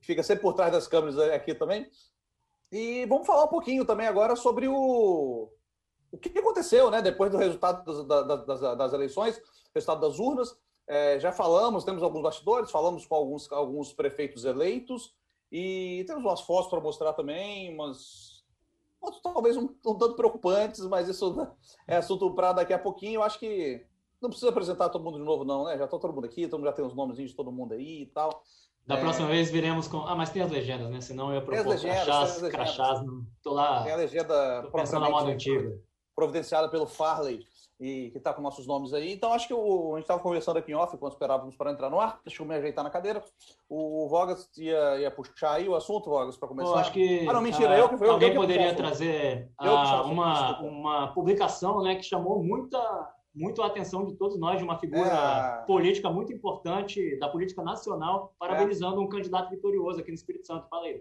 [0.00, 1.88] Fica sempre por trás das câmeras aqui também.
[2.70, 5.50] E vamos falar um pouquinho também agora sobre o,
[6.12, 9.40] o que aconteceu né, depois do resultado das, das, das eleições,
[9.74, 10.56] resultado das urnas.
[10.86, 15.14] É, já falamos, temos alguns bastidores, falamos com alguns, alguns prefeitos eleitos
[15.52, 18.42] e temos umas fotos para mostrar também, umas
[18.98, 23.16] fotos talvez um, um tanto preocupantes, mas isso é assunto para daqui a pouquinho.
[23.16, 23.84] Eu acho que
[24.20, 25.78] não precisa apresentar todo mundo de novo, não, né?
[25.78, 28.02] Já está todo mundo aqui, todo mundo já tem os nomes de todo mundo aí
[28.02, 28.42] e tal.
[28.88, 29.00] Da é...
[29.00, 29.98] próxima vez viremos com.
[30.06, 30.98] Ah, mas tem as legendas, né?
[31.02, 33.00] Senão eu ia propor legendas, crachás, crachás.
[33.42, 33.82] Tô lá.
[33.82, 35.78] Tem a legenda tô pensando na moda antiga.
[36.16, 37.40] Providenciada pelo Farley
[37.78, 39.12] e que está com nossos nomes aí.
[39.12, 41.90] Então, acho que o, a gente estava conversando aqui em off quando esperávamos para entrar
[41.90, 42.18] no ar.
[42.24, 43.22] Deixa eu me ajeitar na cadeira.
[43.68, 46.70] O Vogas ia, ia puxar aí o assunto, Vogas, para começar.
[46.70, 47.28] Eu acho que.
[47.28, 51.12] Ah, não, mentira, ah, eu que foi Alguém eu que poderia trazer ah, uma, uma
[51.12, 52.78] publicação né, que chamou muita
[53.38, 55.66] muito a atenção de todos nós, de uma figura é...
[55.66, 59.04] política muito importante da política nacional, parabenizando é.
[59.04, 60.68] um candidato vitorioso aqui no Espírito Santo.
[60.68, 61.00] Fala aí,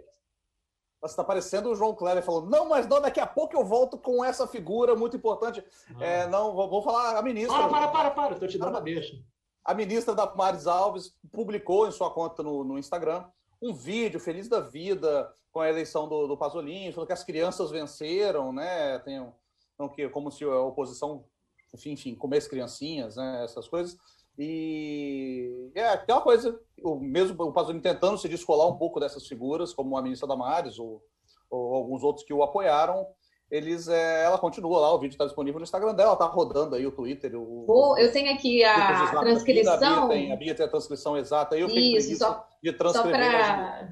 [1.01, 3.97] Você está parecendo o João Kleber falando, não, mas não, daqui a pouco eu volto
[3.97, 5.63] com essa figura muito importante.
[5.95, 6.05] Ah.
[6.05, 7.57] É, não, vou, vou, falar a ministra.
[7.57, 9.17] Para, para, para, para, estou te dando a deixa.
[9.65, 13.25] A ministra Damares Alves publicou em sua conta no, no Instagram
[13.61, 17.71] um vídeo feliz da vida com a eleição do, do Pasolini, falou que as crianças
[17.71, 18.99] venceram, né?
[18.99, 19.31] Tem um,
[19.79, 21.25] um, como se a oposição,
[21.73, 23.43] enfim, enfim comesse criancinhas, né?
[23.43, 23.97] Essas coisas.
[24.37, 29.73] E é aquela coisa, o mesmo o Pasolini tentando se descolar um pouco dessas figuras,
[29.73, 31.01] como a ministra Damares ou,
[31.49, 33.07] ou alguns outros que o apoiaram,
[33.49, 36.85] eles, é, ela continua lá, o vídeo está disponível no Instagram dela, está rodando aí
[36.85, 37.31] o Twitter.
[37.35, 40.03] O, eu tenho aqui a transcrição.
[40.03, 41.57] A Bia, tem, a Bia tem a transcrição exata.
[41.57, 43.15] Eu Isso, só, de transcrever.
[43.15, 43.89] Só pra...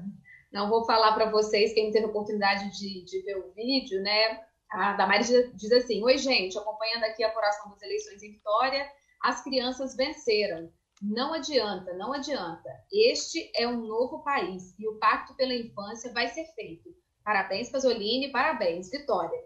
[0.52, 4.40] Não vou falar para vocês, quem teve a oportunidade de, de, ver o vídeo, né?
[4.76, 8.86] A Damares diz assim: Oi, gente, acompanhando aqui a apuração das eleições em Vitória,
[9.22, 10.70] as crianças venceram.
[11.00, 12.68] Não adianta, não adianta.
[12.92, 16.90] Este é um novo país e o Pacto pela Infância vai ser feito.
[17.24, 19.38] Parabéns, Pasolini, parabéns, Vitória.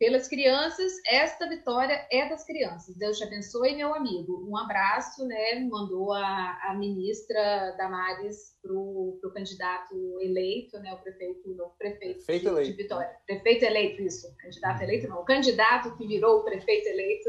[0.00, 2.96] Pelas crianças, esta vitória é das crianças.
[2.96, 4.48] Deus te abençoe, meu amigo.
[4.48, 5.60] Um abraço, né?
[5.70, 10.94] Mandou a, a ministra Damares para o candidato eleito, né?
[10.94, 12.70] O prefeito, o prefeito, prefeito de, eleito.
[12.70, 13.10] de Vitória.
[13.26, 14.34] Prefeito eleito, isso.
[14.38, 15.20] Candidato eleito, não.
[15.20, 17.28] O candidato que virou o prefeito eleito,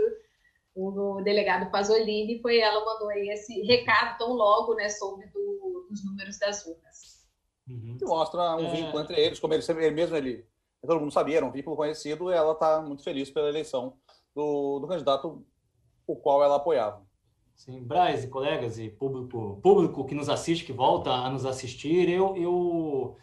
[0.74, 4.88] o delegado Pasolini, foi ela mandou aí esse recado tão logo, né?
[4.88, 7.28] Sobre do, dos números das urnas.
[7.68, 7.98] Uhum.
[7.98, 8.72] Que mostra um é...
[8.72, 10.46] vínculo entre eles, como ele, ele mesmo ele,
[10.88, 13.98] todo mundo sabia, era um vínculo conhecido, ela está muito feliz pela eleição
[14.36, 15.46] do, do candidato
[16.08, 17.02] o qual ela apoiava.
[17.56, 22.10] Sim, Braz e colegas e público, público que nos assiste, que volta a nos assistir,
[22.10, 23.16] eu, eu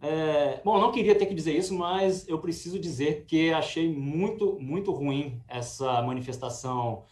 [0.00, 4.58] é, bom, não queria ter que dizer isso, mas eu preciso dizer que achei muito,
[4.60, 7.04] muito ruim essa manifestação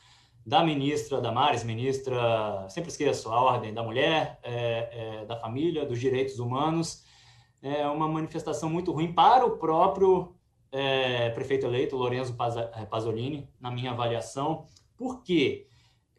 [0.45, 5.99] da ministra Damares, ministra, sempre esqueço, a Ordem da Mulher, é, é, da Família, dos
[5.99, 7.05] Direitos Humanos,
[7.67, 10.35] é uma manifestação muito ruim para o próprio
[10.71, 12.37] é, prefeito eleito, Lorenzo
[12.75, 14.67] é, Pasolini, na minha avaliação.
[14.97, 15.67] Por quê?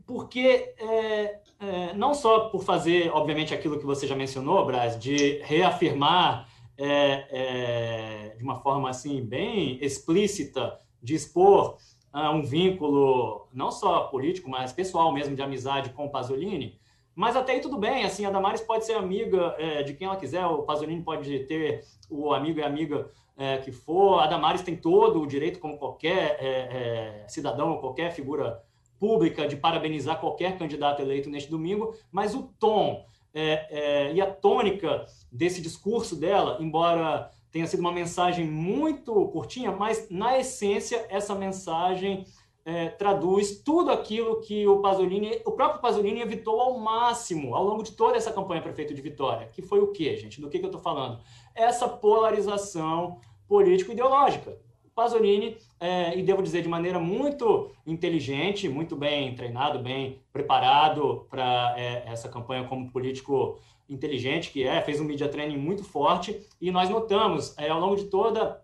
[0.06, 5.40] Porque é, é, não só por fazer, obviamente, aquilo que você já mencionou, Braz, de
[5.44, 6.48] reafirmar
[6.78, 11.78] é, de uma forma assim bem explícita, de expor
[12.14, 16.80] uh, um vínculo não só político, mas pessoal mesmo, de amizade com Pasolini.
[17.18, 20.18] Mas até aí tudo bem, assim, a Damares pode ser amiga é, de quem ela
[20.18, 24.76] quiser, o Pasolini pode ter o amigo e amiga é, que for, a Damares tem
[24.76, 28.64] todo o direito, como qualquer é, é cidadão ou qualquer figura
[29.00, 33.04] pública, de parabenizar qualquer candidato eleito neste domingo, mas o tom
[33.34, 39.72] é, é, e a tônica desse discurso dela, embora tenha sido uma mensagem muito curtinha,
[39.72, 42.26] mas na essência essa mensagem
[42.68, 47.82] é, traduz tudo aquilo que o Pasolini, o próprio Pasolini evitou ao máximo ao longo
[47.82, 50.42] de toda essa campanha prefeito de Vitória, que foi o quê, gente?
[50.42, 51.18] Do que, que eu estou falando?
[51.56, 54.60] Essa polarização político-ideológica.
[54.94, 61.74] Pasolini, é, e devo dizer de maneira muito inteligente, muito bem treinado, bem preparado para
[61.78, 66.70] é, essa campanha como político inteligente que é, fez um media training muito forte e
[66.70, 68.62] nós notamos é, ao longo de toda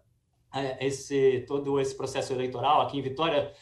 [0.54, 3.54] é, esse todo esse processo eleitoral aqui em Vitória,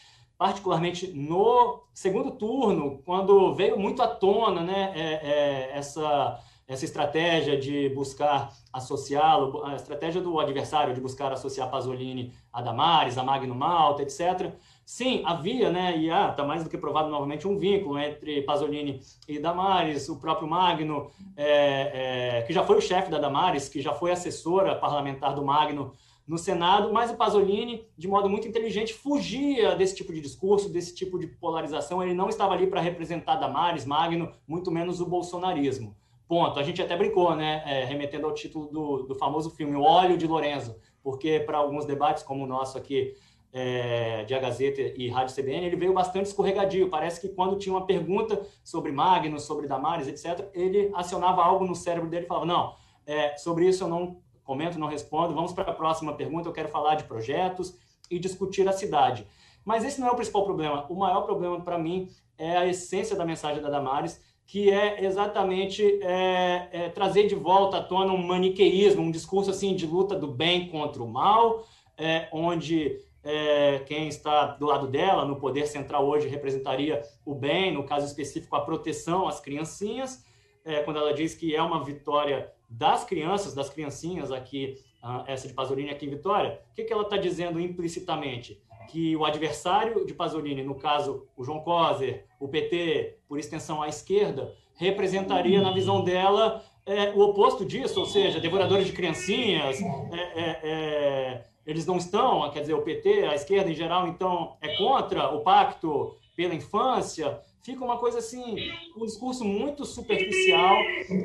[0.41, 7.59] particularmente no segundo turno, quando veio muito à tona, né, é, é essa essa estratégia
[7.59, 13.53] de buscar associá-lo, a estratégia do adversário de buscar associar Pasolini a Damares, a Magno
[13.53, 14.53] Malta, etc.
[14.85, 19.01] Sim, havia, né, e está ah, mais do que provado novamente, um vínculo entre Pasolini
[19.27, 23.81] e Damares, o próprio Magno, é, é, que já foi o chefe da Damares, que
[23.81, 25.91] já foi assessora parlamentar do Magno
[26.27, 30.93] no Senado, mas o Pasolini, de modo muito inteligente, fugia desse tipo de discurso, desse
[30.95, 32.01] tipo de polarização.
[32.01, 35.95] Ele não estava ali para representar Damares, Magno, muito menos o bolsonarismo.
[36.27, 36.59] Ponto.
[36.59, 40.17] A gente até brincou, né, é, remetendo ao título do, do famoso filme O Óleo
[40.17, 43.13] de Lorenzo, porque para alguns debates, como o nosso aqui,
[43.53, 46.89] é, de A Gazeta e Rádio CBN, ele veio bastante escorregadio.
[46.89, 51.75] Parece que quando tinha uma pergunta sobre Magnus, sobre Damares, etc., ele acionava algo no
[51.75, 52.75] cérebro dele e falava: Não,
[53.05, 55.33] é, sobre isso eu não comento, não respondo.
[55.33, 56.49] Vamos para a próxima pergunta.
[56.49, 57.77] Eu quero falar de projetos
[58.09, 59.25] e discutir a cidade.
[59.63, 60.85] Mas esse não é o principal problema.
[60.89, 65.81] O maior problema para mim é a essência da mensagem da Damares, que é exatamente
[66.03, 70.27] é, é, trazer de volta à tona um maniqueísmo, um discurso assim de luta do
[70.27, 71.65] bem contra o mal,
[71.97, 77.71] é, onde é, quem está do lado dela, no poder central hoje, representaria o bem,
[77.71, 80.25] no caso específico, a proteção às criancinhas,
[80.65, 85.47] é, quando ela diz que é uma vitória das crianças, das criancinhas aqui uh, essa
[85.47, 88.61] de Pasolini aqui em Vitória, o que, que ela está dizendo implicitamente?
[88.89, 93.87] Que o adversário de Pasolini, no caso o João Coser, o PT, por extensão à
[93.87, 99.79] esquerda, representaria, na visão dela, é, o oposto disso, ou seja, devoradores de criancinhas,
[100.11, 104.55] é, é, é, eles não estão, quer dizer, o PT, a esquerda em geral, então,
[104.61, 107.39] é contra o pacto pela infância.
[107.63, 110.77] Fica uma coisa assim, um discurso muito superficial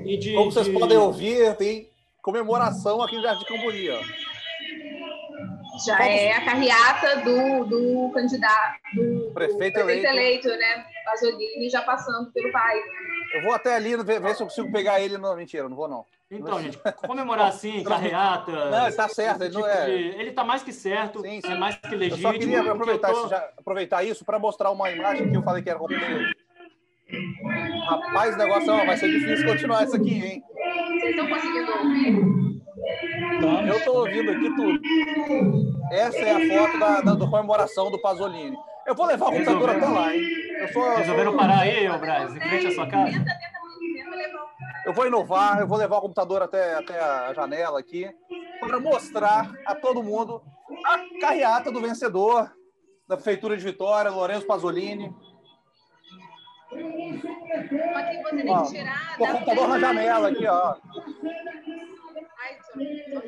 [0.04, 0.34] e de.
[0.34, 0.72] Como vocês de...
[0.72, 1.88] podem ouvir, tem
[2.20, 3.88] comemoração aqui no Jardim Camburi.
[5.84, 10.48] Já é a carreata do, do candidato, do prefeito, do prefeito eleito.
[10.48, 10.86] eleito, né?
[11.04, 12.84] Pasolini já passando pelo bairro.
[13.34, 15.18] Eu vou até ali ver, ver se eu consigo pegar ele.
[15.18, 15.34] No...
[15.36, 16.04] Mentira, não vou não.
[16.30, 18.70] Então, gente, comemorar assim, carreata.
[18.70, 19.86] Não, ele tá certo, ele tipo não é.
[19.86, 19.92] De...
[19.92, 21.52] Ele tá mais que certo, sim, sim.
[21.52, 22.28] é mais que legítimo.
[22.28, 23.28] Eu só queria aproveitar, tô...
[23.28, 26.36] já, aproveitar isso para mostrar uma imagem que eu falei que era completamente.
[27.88, 30.42] Rapaz, o negócio ó, vai ser difícil continuar isso aqui, hein?
[30.98, 32.36] Vocês estão conseguindo ouvir?
[33.68, 34.80] Eu estou ouvindo aqui tudo.
[35.92, 38.56] Essa é a foto da, da, da comemoração do Pasolini.
[38.86, 40.22] Eu vou levar o computador até lá, hein?
[40.60, 41.40] Eu sou, Resolveram sou...
[41.40, 43.24] parar aí, ô Braz, em frente à sua casa?
[44.84, 48.08] Eu vou inovar, eu vou levar o computador até, até a janela aqui
[48.60, 50.40] para mostrar a todo mundo
[50.84, 52.50] a carreata do vencedor
[53.08, 55.12] da Prefeitura de Vitória, Lourenço Pasolini.
[56.72, 57.20] Aqui
[58.22, 59.16] você tem que tirar.
[59.18, 60.76] O computador na janela aqui, ó.
[62.38, 63.22] Ai, computador.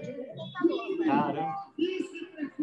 [1.04, 1.54] Caramba.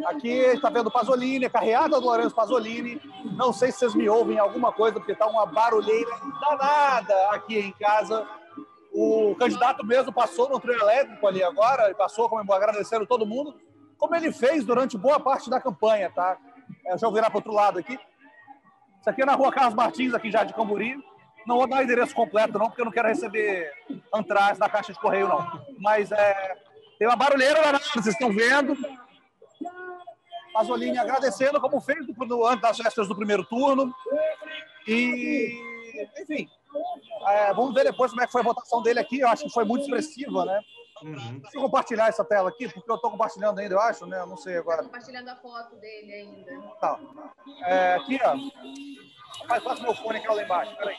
[0.04, 3.02] Aqui está vendo Pasolini, a carreata do Lourenço Pasolini.
[3.38, 6.12] Não sei se vocês me ouvem alguma coisa, porque está uma barulheira
[6.42, 8.28] danada aqui em casa.
[8.94, 13.56] O candidato mesmo passou no trio elétrico ali agora, e passou como agradecendo todo mundo,
[13.98, 16.38] como ele fez durante boa parte da campanha, tá?
[16.86, 17.98] É, deixa eu virar para outro lado aqui.
[19.00, 20.98] Isso aqui é na rua Carlos Martins, aqui já de Camburi.
[21.48, 23.72] Não vou dar o endereço completo, não, porque eu não quero receber
[24.14, 25.62] antraz da caixa de correio, não.
[25.80, 26.58] Mas é,
[26.98, 28.76] tem uma barulheira danada, vocês estão vendo.
[30.56, 33.94] Pasolini agradecendo, como fez no, antes das festas do primeiro turno.
[34.88, 35.54] E,
[36.18, 36.50] enfim,
[37.28, 39.20] é, vamos ver depois como é que foi a votação dele aqui.
[39.20, 40.62] Eu acho que foi muito expressiva, né?
[41.04, 41.40] Uhum.
[41.40, 44.18] Deixa eu compartilhar essa tela aqui, porque eu estou compartilhando ainda, eu acho, né?
[44.18, 44.82] Eu não sei agora.
[44.82, 46.62] compartilhando a foto dele ainda.
[46.80, 46.98] Tá.
[47.66, 48.36] É, aqui, ó.
[49.42, 50.98] Rapaz, passa meu fone aqui lá embaixo, peraí.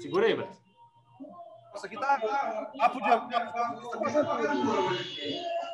[0.00, 0.63] Segura aí, Braz.
[1.74, 2.20] Isso aqui tá.
[2.78, 3.20] Ah, podia.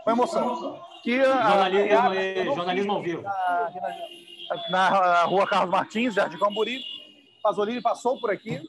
[0.02, 0.80] Foi emoção.
[1.02, 3.22] Que, jornalismo, a, jornalismo ao vivo.
[3.22, 3.70] Na,
[4.70, 6.80] na, na, rua Carlos Martins, Jardim Camburi.
[7.42, 8.60] Pasolini passou por aqui.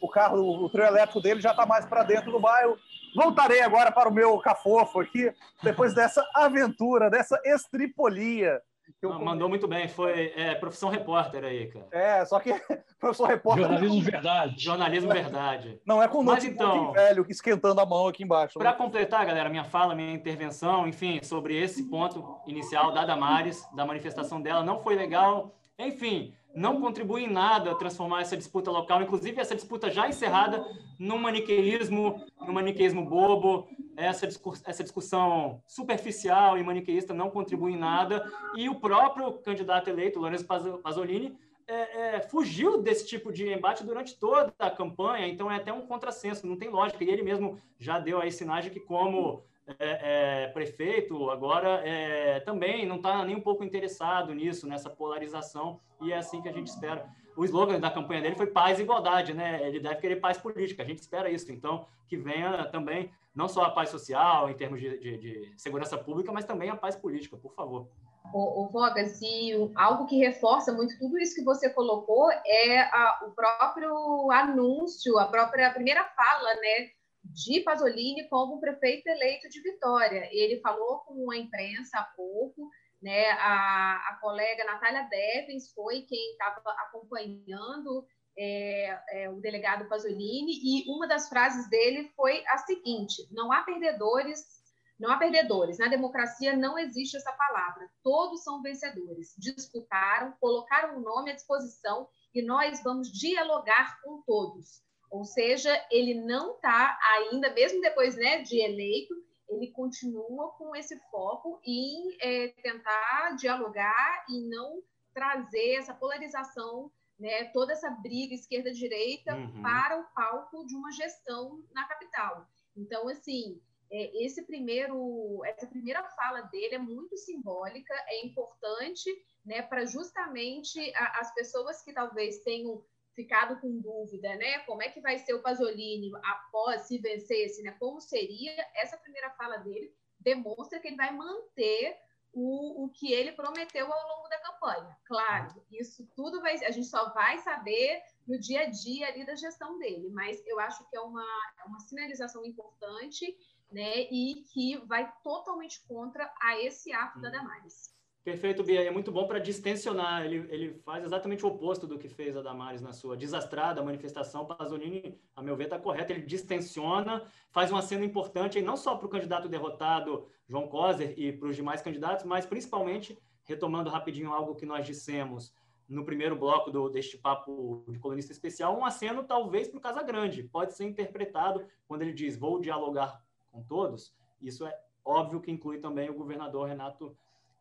[0.00, 2.78] O carro, o trio elétrico dele já está mais para dentro do bairro.
[3.14, 5.32] Voltarei agora para o meu cafofo aqui,
[5.62, 8.60] depois dessa aventura, dessa estripolia.
[9.00, 9.18] Eu...
[9.18, 11.86] Mandou muito bem, foi é, profissão repórter aí, cara.
[11.92, 12.52] É, só que
[12.98, 13.64] professor repórter.
[13.64, 14.62] Jornalismo verdade.
[14.62, 15.80] Jornalismo verdade.
[15.86, 18.58] Não é com Mas então, velho esquentando a mão aqui embaixo.
[18.58, 18.76] Para né?
[18.76, 24.40] completar, galera, minha fala, minha intervenção, enfim, sobre esse ponto inicial da Damares, da manifestação
[24.40, 25.54] dela, não foi legal.
[25.86, 30.64] Enfim, não contribui em nada a transformar essa disputa local, inclusive essa disputa já encerrada,
[30.98, 33.68] num maniqueísmo, num maniqueísmo bobo.
[33.96, 34.26] Essa,
[34.64, 38.30] essa discussão superficial e maniqueísta não contribui em nada.
[38.56, 40.46] E o próprio candidato eleito, Lourenço
[40.82, 41.36] Pasolini,
[41.68, 45.86] é, é, fugiu desse tipo de embate durante toda a campanha, então é até um
[45.86, 47.04] contrassenso, não tem lógica.
[47.04, 49.44] E ele mesmo já deu aí sinais de que, como
[49.78, 55.80] é, é, prefeito agora é, também não está nem um pouco interessado nisso, nessa polarização,
[56.00, 57.08] e é assim que a gente espera.
[57.36, 59.66] O slogan da campanha dele foi paz e igualdade, né?
[59.66, 61.50] Ele deve querer paz política, a gente espera isso.
[61.52, 65.96] Então, que venha também não só a paz social, em termos de, de, de segurança
[65.96, 67.88] pública, mas também a paz política, por favor.
[68.32, 73.30] O, Vogas, e algo que reforça muito tudo isso que você colocou é a, o
[73.30, 76.90] próprio anúncio, a própria a primeira fala, né,
[77.22, 80.28] de Pasolini como prefeito eleito de Vitória.
[80.32, 82.68] Ele falou com a imprensa há pouco,
[83.00, 83.30] né?
[83.32, 88.06] A, a colega Natália Devens foi quem estava acompanhando
[88.36, 93.62] é, é, o delegado Pasolini e uma das frases dele foi a seguinte: não há
[93.62, 94.60] perdedores.
[94.98, 95.78] Não há perdedores.
[95.78, 97.88] Na democracia não existe essa palavra.
[98.02, 99.34] Todos são vencedores.
[99.38, 104.82] Disputaram, colocaram o nome à disposição e nós vamos dialogar com todos.
[105.10, 109.14] Ou seja, ele não está ainda, mesmo depois né, de eleito,
[109.48, 114.80] ele continua com esse foco em é, tentar dialogar e não
[115.12, 119.60] trazer essa polarização, né, toda essa briga esquerda-direita uhum.
[119.60, 122.46] para o palco de uma gestão na capital.
[122.76, 123.60] Então, assim,
[123.90, 129.10] é, esse primeiro, essa primeira fala dele é muito simbólica, é importante
[129.44, 132.84] né, para justamente a, as pessoas que talvez tenham
[133.20, 134.60] ficado com dúvida, né?
[134.60, 137.72] Como é que vai ser o Pasolini após se vencesse, né?
[137.78, 138.52] Como seria?
[138.74, 141.98] Essa primeira fala dele demonstra que ele vai manter
[142.32, 144.96] o, o que ele prometeu ao longo da campanha.
[145.04, 149.34] Claro, isso tudo vai, a gente só vai saber no dia a dia ali da
[149.34, 151.26] gestão dele, mas eu acho que é uma,
[151.58, 153.36] é uma sinalização importante,
[153.70, 157.94] né, e que vai totalmente contra a esse ato da Damares.
[158.22, 158.82] Perfeito, Bia.
[158.82, 160.24] É muito bom para distensionar.
[160.24, 164.44] Ele, ele faz exatamente o oposto do que fez a Damares na sua desastrada manifestação.
[164.44, 166.12] Pasolini, a meu ver, está correto.
[166.12, 171.32] Ele distensiona, faz uma cena importante, não só para o candidato derrotado, João Coser, e
[171.32, 175.54] para os demais candidatos, mas principalmente, retomando rapidinho algo que nós dissemos
[175.88, 180.44] no primeiro bloco do, deste papo de colunista especial, um aceno talvez para o Casagrande.
[180.44, 183.20] Pode ser interpretado quando ele diz vou dialogar
[183.50, 184.14] com todos.
[184.40, 187.16] Isso é óbvio que inclui também o governador Renato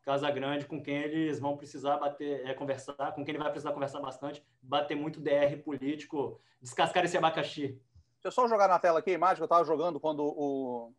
[0.09, 3.73] Casa Grande, com quem eles vão precisar bater, é, conversar, com quem ele vai precisar
[3.73, 7.67] conversar bastante, bater muito DR político, descascar esse abacaxi.
[7.67, 10.91] Deixa eu só jogar na tela aqui a imagem que eu estava jogando quando o,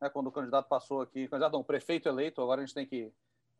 [0.00, 3.12] né, quando o candidato passou aqui, candidato não, prefeito eleito, agora a gente tem que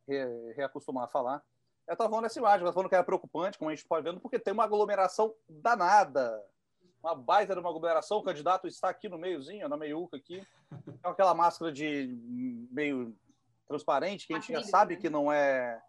[0.08, 1.44] re, reacostumar a falar.
[1.86, 4.18] Eu estava falando essa imagem, eu falando que era preocupante, como a gente pode ver,
[4.18, 6.42] porque tem uma aglomeração danada.
[7.02, 10.42] Uma baita de uma aglomeração, o candidato está aqui no meiozinho, na meiuca aqui,
[11.02, 13.14] com aquela máscara de meio
[13.70, 15.00] transparente, que a gente já sabe né?
[15.00, 15.80] que não é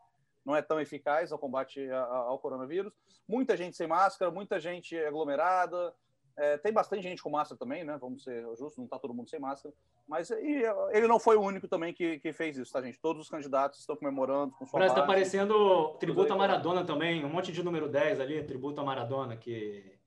[0.46, 2.94] não é tão eficaz ao combate ao coronavírus.
[3.28, 5.94] Muita gente sem máscara, muita gente aglomerada.
[6.38, 7.98] É, tem bastante gente com máscara também, né?
[8.00, 9.74] Vamos ser justos, não está todo mundo sem máscara.
[10.08, 13.00] Mas e, ele não foi o único também que, que fez isso, tá, gente?
[13.00, 17.30] Todos os candidatos estão comemorando com sua Parece está aparecendo tributo a Maradona também, um
[17.30, 20.00] monte de número 10 ali, tributo a Maradona, que,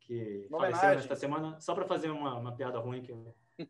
[0.00, 1.58] que faleceu nesta semana.
[1.60, 3.14] Só para fazer uma, uma piada ruim que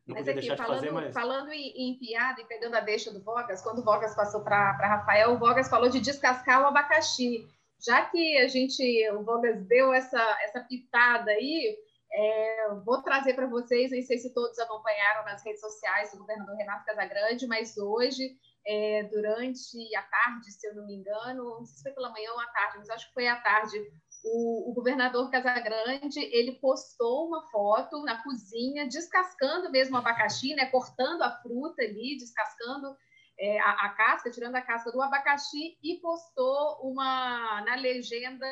[0.06, 1.15] não mas aqui, falando, fazer, mas...
[1.15, 4.73] falando em, em, piada e pegando a deixa do Vogas, quando o Vogas passou para
[4.73, 7.48] Rafael, o Vogas falou de descascar o abacaxi.
[7.81, 8.82] Já que a gente,
[9.12, 11.77] o Vogas deu essa, essa pitada aí,
[12.12, 16.56] é, vou trazer para vocês, não sei se todos acompanharam nas redes sociais do governador
[16.56, 18.36] Renato Casagrande, mas hoje,
[18.66, 22.32] é, durante a tarde, se eu não me engano, não sei se foi pela manhã
[22.32, 23.78] ou à tarde, mas acho que foi à tarde,
[24.24, 30.66] o, o, governador Casagrande ele postou uma foto na cozinha descascando mesmo o abacaxi, né,
[30.66, 32.97] cortando a fruta ali, descascando
[33.39, 38.47] é, a, a, casca, tirando a casca do abacaxi e postou uma na legenda,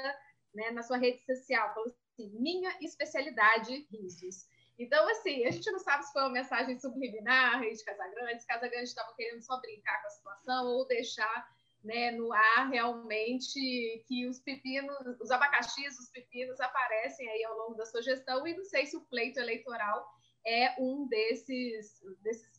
[0.54, 4.46] né, na sua rede social, falou assim: minha especialidade risos.
[4.78, 8.88] Então, assim, a gente não sabe se foi uma mensagem subliminar de Casagrande, se Casagrande
[8.88, 11.48] estava querendo só brincar com a situação ou deixar
[11.86, 17.74] né, no ar realmente que os pepinos, os abacaxis, os pepinos aparecem aí ao longo
[17.74, 20.04] da sua gestão e não sei se o pleito eleitoral
[20.44, 22.50] é um desses, desses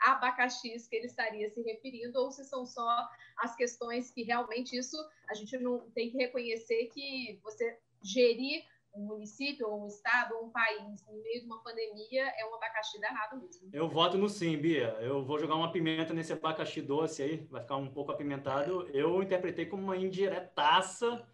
[0.00, 4.96] abacaxis que ele estaria se referindo ou se são só as questões que realmente isso
[5.28, 10.46] a gente não tem que reconhecer que você gerir um município, ou um estado, ou
[10.46, 13.70] um país no meio de uma pandemia é um abacaxi danado mesmo.
[13.72, 14.96] Eu voto no sim, Bia.
[15.00, 18.88] Eu vou jogar uma pimenta nesse abacaxi doce aí, vai ficar um pouco apimentado.
[18.92, 21.26] Eu interpretei como uma indiretaça,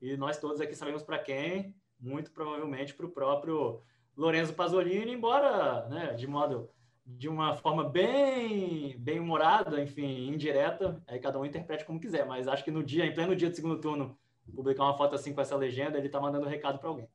[0.00, 3.82] e nós todos aqui sabemos para quem, muito provavelmente para o próprio
[4.16, 6.70] Lorenzo Pasolini, embora né, de modo
[7.04, 12.48] de uma forma bem bem humorada, enfim, indireta, aí cada um interprete como quiser, mas
[12.48, 14.16] acho que no dia, em pleno dia do segundo turno,
[14.54, 17.08] publicar uma foto assim com essa legenda, ele está mandando um recado para alguém.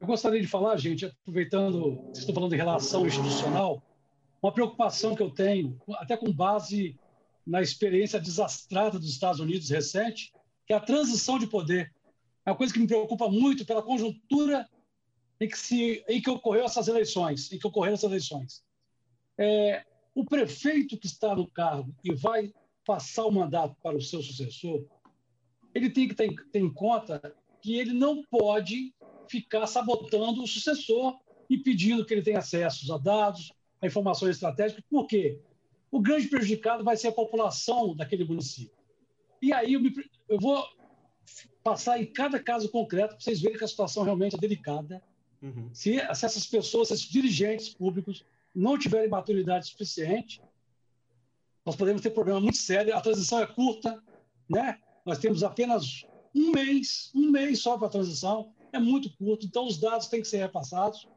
[0.00, 3.82] Eu gostaria de falar, gente, aproveitando, estão falando de relação institucional,
[4.42, 6.98] uma preocupação que eu tenho, até com base
[7.46, 10.32] na experiência desastrada dos Estados Unidos recente,
[10.66, 11.94] que é a transição de poder.
[12.44, 14.68] É uma coisa que me preocupa muito pela conjuntura
[15.40, 18.64] em que, se, em que ocorreu essas eleições, em que ocorreram essas eleições.
[19.38, 22.52] É, o prefeito que está no cargo e vai
[22.84, 24.84] passar o mandato para o seu sucessor,
[25.76, 28.94] ele tem que ter, ter em conta que ele não pode
[29.28, 31.18] ficar sabotando o sucessor
[31.50, 34.82] e pedindo que ele tenha acesso a dados, a informações estratégicas.
[34.88, 35.40] Por quê?
[35.90, 38.74] O grande prejudicado vai ser a população daquele município.
[39.42, 39.92] E aí eu, me,
[40.28, 40.64] eu vou
[41.62, 45.02] passar em cada caso concreto para vocês verem que a situação realmente é delicada.
[45.42, 45.68] Uhum.
[45.74, 48.24] Se, se essas pessoas, esses dirigentes públicos,
[48.54, 50.40] não tiverem maturidade suficiente,
[51.64, 52.96] nós podemos ter problema muito sério.
[52.96, 54.02] A transição é curta,
[54.48, 54.80] né?
[55.06, 56.04] Nós temos apenas
[56.34, 60.20] um mês, um mês só para a transição, é muito curto, então os dados têm
[60.20, 61.08] que ser repassados.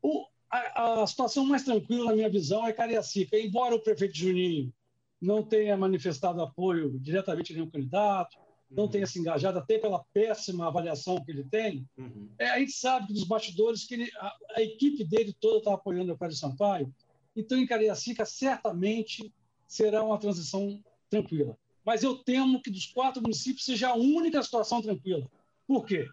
[0.00, 3.36] O, a, a, situação mais tranquila, na minha visão, é Cariacica.
[3.36, 4.72] Embora o prefeito Juninho
[5.20, 8.38] não tenha manifestado apoio diretamente a nenhum candidato,
[8.70, 8.90] não uhum.
[8.90, 12.30] tenha se engajado, até pela péssima avaliação que ele tem, uhum.
[12.38, 15.74] é, a gente sabe que dos bastidores que ele, a, a, equipe dele toda está
[15.74, 16.94] apoiando o Cláudio Sampaio.
[17.34, 19.34] Então, em Cariacica, certamente
[19.66, 20.80] será uma transição
[21.10, 21.58] tranquila
[21.88, 25.26] mas eu temo que dos quatro municípios seja a única situação tranquila.
[25.66, 26.06] Por quê?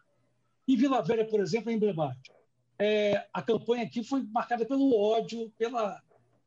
[0.66, 2.34] Em Vila Velha, por exemplo, é emblemático.
[2.80, 6.02] É, a campanha aqui foi marcada pelo ódio, pela,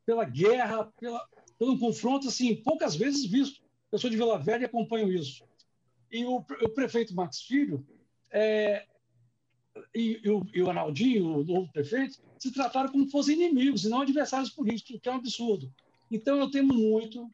[0.06, 1.28] pela guerra, pela,
[1.58, 3.60] pelo confronto, assim, poucas vezes visto.
[3.92, 5.44] Eu sou de Vila Velha e acompanho isso.
[6.10, 7.86] E o, o prefeito Max Filho
[8.30, 8.86] é,
[9.94, 13.90] e, e, o, e o Arnaldinho, o novo prefeito, se trataram como fossem inimigos e
[13.90, 15.70] não adversários políticos, o que é um absurdo.
[16.10, 17.30] Então, eu temo muito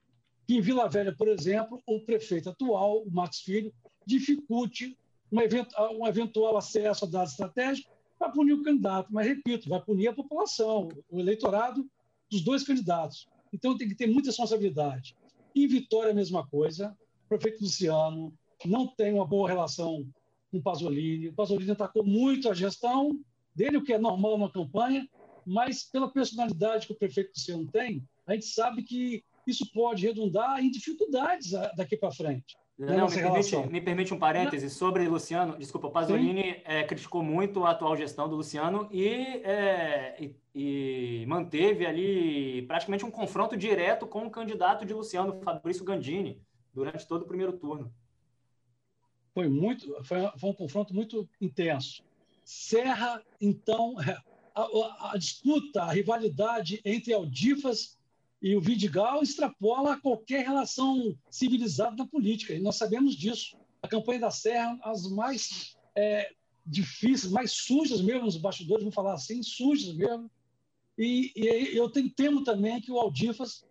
[0.46, 3.72] que em Vila Velha, por exemplo, o prefeito atual, o Max Filho,
[4.06, 4.96] dificulte
[5.32, 5.68] um, event,
[5.98, 9.12] um eventual acesso a dados estratégicos para punir o candidato.
[9.12, 11.86] Mas, repito, vai punir a população, o eleitorado
[12.30, 13.26] dos dois candidatos.
[13.52, 15.16] Então, tem que ter muita responsabilidade.
[15.54, 16.96] Em Vitória, a mesma coisa.
[17.24, 18.32] O prefeito Luciano
[18.64, 20.06] não tem uma boa relação
[20.50, 21.28] com o Pasolini.
[21.28, 23.18] O Pasolini atacou muito a gestão
[23.54, 25.08] dele, o que é normal na campanha,
[25.46, 30.60] mas pela personalidade que o prefeito Luciano tem, a gente sabe que isso pode redundar
[30.60, 32.56] em dificuldades daqui para frente.
[32.76, 35.56] Não, me permite, me permite, um parêntese sobre Luciano.
[35.56, 39.06] Desculpa, Pasolini é, criticou muito a atual gestão do Luciano e,
[39.44, 40.34] é, e,
[41.22, 46.42] e, manteve ali praticamente um confronto direto com o candidato de Luciano, Fabrício Gandini,
[46.72, 47.94] durante todo o primeiro turno.
[49.32, 52.02] Foi muito, foi, foi um confronto muito intenso.
[52.44, 53.94] Serra, então,
[54.52, 57.96] a, a, a disputa, a rivalidade entre Aldifas
[58.44, 63.56] e o Vidigal extrapola qualquer relação civilizada na política, e nós sabemos disso.
[63.80, 66.30] A campanha da Serra, as mais é,
[66.66, 70.30] difíceis, mais sujas mesmo, os bastidores vão falar assim, sujas mesmo.
[70.98, 73.64] E, e eu tenho, temo também que o Aldifas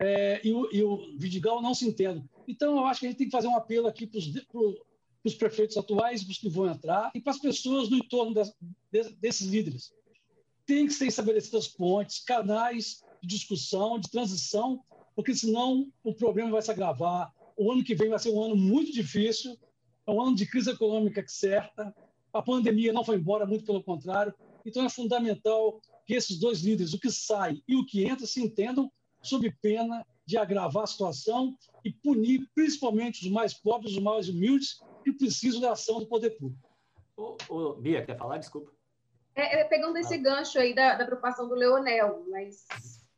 [0.00, 2.28] é, e, o, e, o, Vidigal não se entendam.
[2.48, 4.18] Então, eu acho que a gente tem que fazer um apelo aqui para
[5.22, 8.42] os prefeitos atuais, para os que vão entrar, e para as pessoas no entorno de,
[8.90, 9.94] de, desses líderes.
[10.66, 14.80] Tem que ser estabelecidas pontes, canais de discussão, de transição,
[15.14, 17.32] porque senão o problema vai se agravar.
[17.56, 19.58] O ano que vem vai ser um ano muito difícil,
[20.06, 21.94] é um ano de crise econômica certa.
[22.32, 24.32] A pandemia não foi embora, muito pelo contrário.
[24.64, 28.40] Então é fundamental que esses dois líderes, o que sai e o que entra, se
[28.40, 28.90] entendam
[29.20, 34.80] sob pena de agravar a situação e punir principalmente os mais pobres, os mais humildes
[35.02, 36.68] que precisam da ação do poder público.
[37.16, 38.38] Ô, ô, Bia, quer falar?
[38.38, 38.70] Desculpa.
[39.34, 40.18] É, é, pegando esse ah.
[40.18, 42.66] gancho aí da, da preocupação do Leonel, mas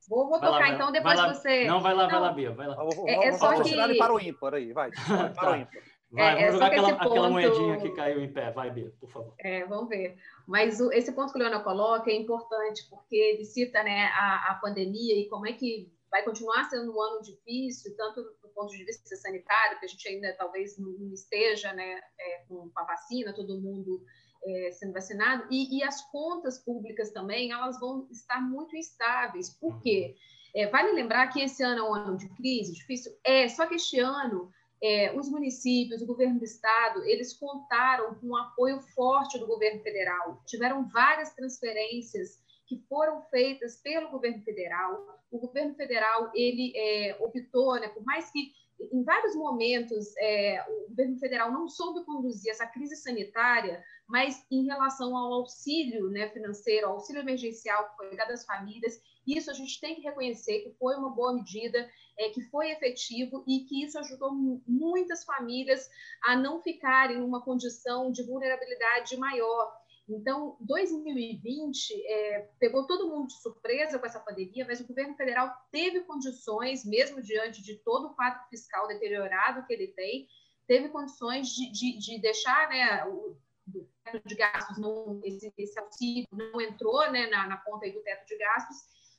[0.09, 1.66] Vou, vou tocar, lá, então, depois lá, você.
[1.66, 2.51] Não, vai lá, não, vai lá, Bia.
[2.52, 2.76] Vai lá.
[3.06, 3.98] É, é só que...
[3.98, 4.90] para o ímpar aí, vai.
[5.36, 5.82] Para o ímpar.
[6.10, 7.09] Vai, é, vamos jogar aquela, ponto...
[7.10, 8.51] aquela moedinha que caiu em pé.
[8.51, 9.35] Vai, Bia, por favor.
[9.39, 10.16] É, vamos ver.
[10.47, 14.52] Mas o, esse ponto que o Leonel coloca é importante, porque ele cita né, a,
[14.52, 18.70] a pandemia e como é que vai continuar sendo um ano difícil, tanto do ponto
[18.70, 23.35] de vista sanitário, que a gente ainda talvez não esteja né, é, com a vacina,
[23.35, 24.02] todo mundo
[24.48, 29.50] é, sendo vacinado, e, e, as contas públicas também, elas vão estar muito instáveis.
[29.50, 30.16] Por quê?
[30.54, 33.12] É, vale lembrar que esse ano é um ano de crise, difícil?
[33.22, 34.50] É, só que este ano,
[34.82, 39.82] é, os municípios, o governo do estado, eles contaram com um apoio forte do governo
[39.82, 40.42] federal.
[40.46, 45.06] Tiveram várias transferências que foram feitas pelo governo federal.
[45.30, 50.88] O governo federal, ele é, optou, né, por mais que em vários momentos é, o
[50.88, 56.86] governo federal não soube conduzir essa crise sanitária, mas em relação ao auxílio né, financeiro,
[56.86, 60.72] ao auxílio emergencial que foi dado às famílias, isso a gente tem que reconhecer que
[60.78, 61.88] foi uma boa medida,
[62.18, 64.32] é, que foi efetivo e que isso ajudou
[64.66, 65.88] muitas famílias
[66.24, 69.70] a não ficarem em uma condição de vulnerabilidade maior.
[70.09, 75.55] Então, 2020 é, pegou todo mundo de surpresa com essa pandemia, mas o governo federal
[75.70, 80.26] teve condições, mesmo diante de todo o quadro fiscal deteriorado que ele tem,
[80.66, 83.36] teve condições de, de, de deixar né, o
[84.02, 88.26] teto de gastos, não, esse, esse, auxílio não entrou né, na, na conta do teto
[88.26, 88.76] de gastos,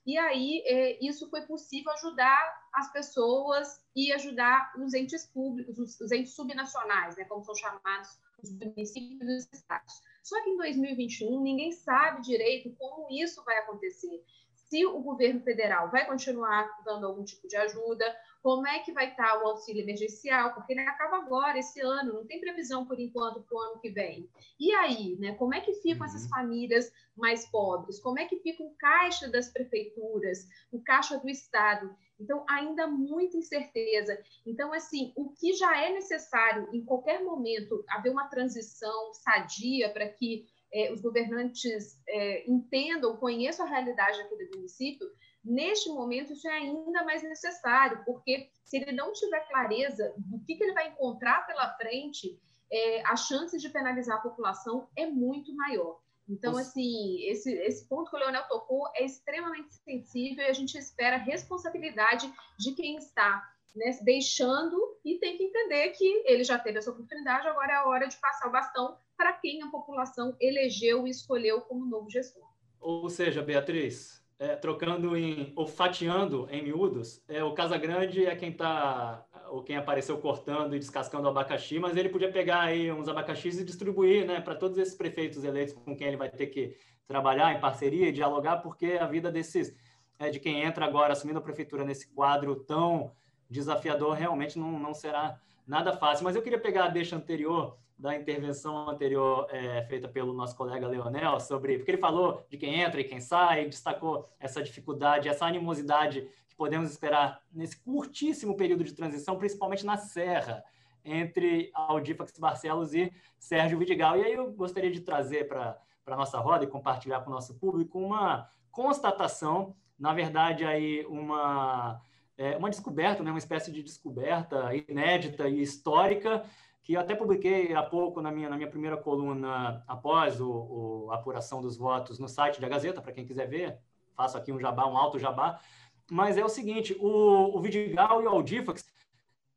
[0.08, 6.00] e aí é, isso foi possível ajudar as pessoas e ajudar os entes públicos, os,
[6.02, 8.10] os entes subnacionais, né, como são chamados
[8.44, 9.94] os municípios e os estados.
[10.24, 14.24] Só que em 2021 ninguém sabe direito como isso vai acontecer.
[14.54, 18.06] Se o governo federal vai continuar dando algum tipo de ajuda,
[18.42, 22.26] como é que vai estar o auxílio emergencial, porque ele acaba agora, esse ano, não
[22.26, 24.30] tem previsão por enquanto para o ano que vem.
[24.60, 26.06] E aí, né, como é que ficam uhum.
[26.06, 28.00] essas famílias mais pobres?
[28.00, 31.94] Como é que fica o caixa das prefeituras, o caixa do Estado?
[32.20, 34.22] Então, ainda muita incerteza.
[34.46, 40.08] Então, assim, o que já é necessário em qualquer momento haver uma transição sadia para
[40.10, 45.10] que é, os governantes é, entendam, conheçam a realidade daquele município,
[45.44, 50.56] neste momento isso é ainda mais necessário, porque se ele não tiver clareza do que,
[50.56, 52.40] que ele vai encontrar pela frente,
[52.72, 56.00] é, a chance de penalizar a população é muito maior.
[56.30, 60.78] Então, assim, esse, esse ponto que o Leonel tocou é extremamente sensível e a gente
[60.78, 63.44] espera a responsabilidade de quem está
[63.76, 67.86] né, deixando e tem que entender que ele já teve essa oportunidade, agora é a
[67.86, 72.48] hora de passar o bastão para quem a população elegeu e escolheu como novo gestor.
[72.80, 78.52] Ou seja, Beatriz, é, trocando em, ou fatiando em miúdos, é, o Casagrande é quem
[78.52, 83.08] está, ou quem apareceu cortando e descascando o abacaxi, mas ele podia pegar aí uns
[83.08, 86.76] abacaxis e distribuir, né, para todos esses prefeitos eleitos com quem ele vai ter que
[87.08, 89.76] trabalhar em parceria e dialogar, porque a vida desses,
[90.20, 93.12] é, de quem entra agora assumindo a prefeitura nesse quadro tão
[93.50, 96.24] desafiador, realmente não, não será nada fácil.
[96.24, 100.88] Mas eu queria pegar a deixa anterior da intervenção anterior é, feita pelo nosso colega
[100.88, 105.46] Leonel sobre porque ele falou de quem entra e quem sai, destacou essa dificuldade, essa
[105.46, 106.26] animosidade
[106.60, 110.62] podemos esperar nesse curtíssimo período de transição, principalmente na Serra,
[111.06, 113.10] entre Aldifax Barcelos e
[113.40, 114.18] Sérgio Vidigal.
[114.18, 117.58] E aí eu gostaria de trazer para a nossa roda e compartilhar com o nosso
[117.58, 122.02] público uma constatação, na verdade, aí uma,
[122.38, 126.44] é, uma descoberta, né, uma espécie de descoberta inédita e histórica
[126.84, 131.12] que eu até publiquei há pouco na minha, na minha primeira coluna, após o, o
[131.12, 133.80] a apuração dos votos no site da Gazeta, para quem quiser ver,
[134.14, 135.62] faço aqui um jabá, um alto jabá,
[136.10, 138.86] mas é o seguinte, o, o Vidigal e o Aldifax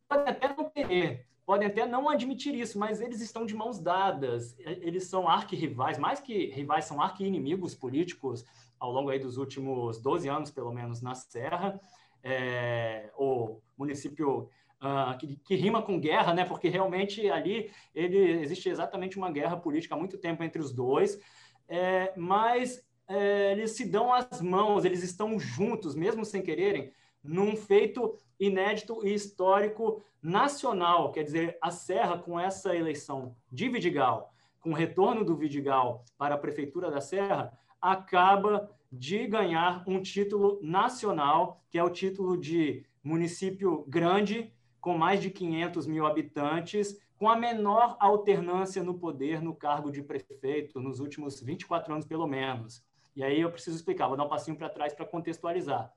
[0.09, 4.57] podem até não querer, podem até não admitir isso, mas eles estão de mãos dadas,
[4.59, 8.45] eles são arquirrivais, mais que rivais, são arqui-inimigos políticos
[8.79, 11.81] ao longo aí dos últimos 12 anos, pelo menos, na Serra,
[12.23, 14.49] é, o município
[14.83, 16.45] uh, que, que, rima com guerra, né?
[16.45, 21.21] Porque realmente ali ele existe exatamente uma guerra política há muito tempo entre os dois,
[21.69, 26.93] é, mas é, eles se dão as mãos, eles estão juntos, mesmo sem quererem,
[27.23, 31.13] num feito inédito e histórico nacional.
[31.13, 36.35] Quer dizer, a Serra, com essa eleição de Vidigal, com o retorno do Vidigal para
[36.35, 42.85] a Prefeitura da Serra, acaba de ganhar um título nacional, que é o título de
[43.03, 49.55] município grande com mais de 500 mil habitantes, com a menor alternância no poder no
[49.55, 52.85] cargo de prefeito nos últimos 24 anos, pelo menos.
[53.15, 55.93] E aí eu preciso explicar, vou dar um passinho para trás para contextualizar.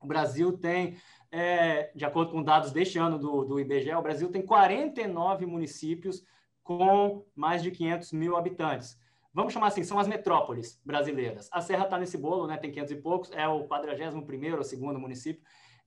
[0.00, 0.96] O Brasil tem,
[1.30, 6.24] é, de acordo com dados deste ano do, do IBGE, o Brasil tem 49 municípios
[6.62, 8.98] com mais de 500 mil habitantes.
[9.32, 11.48] Vamos chamar assim, são as metrópoles brasileiras.
[11.52, 14.98] A Serra está nesse bolo, né, tem 500 e poucos, é o 41º ou segundo
[14.98, 15.42] município,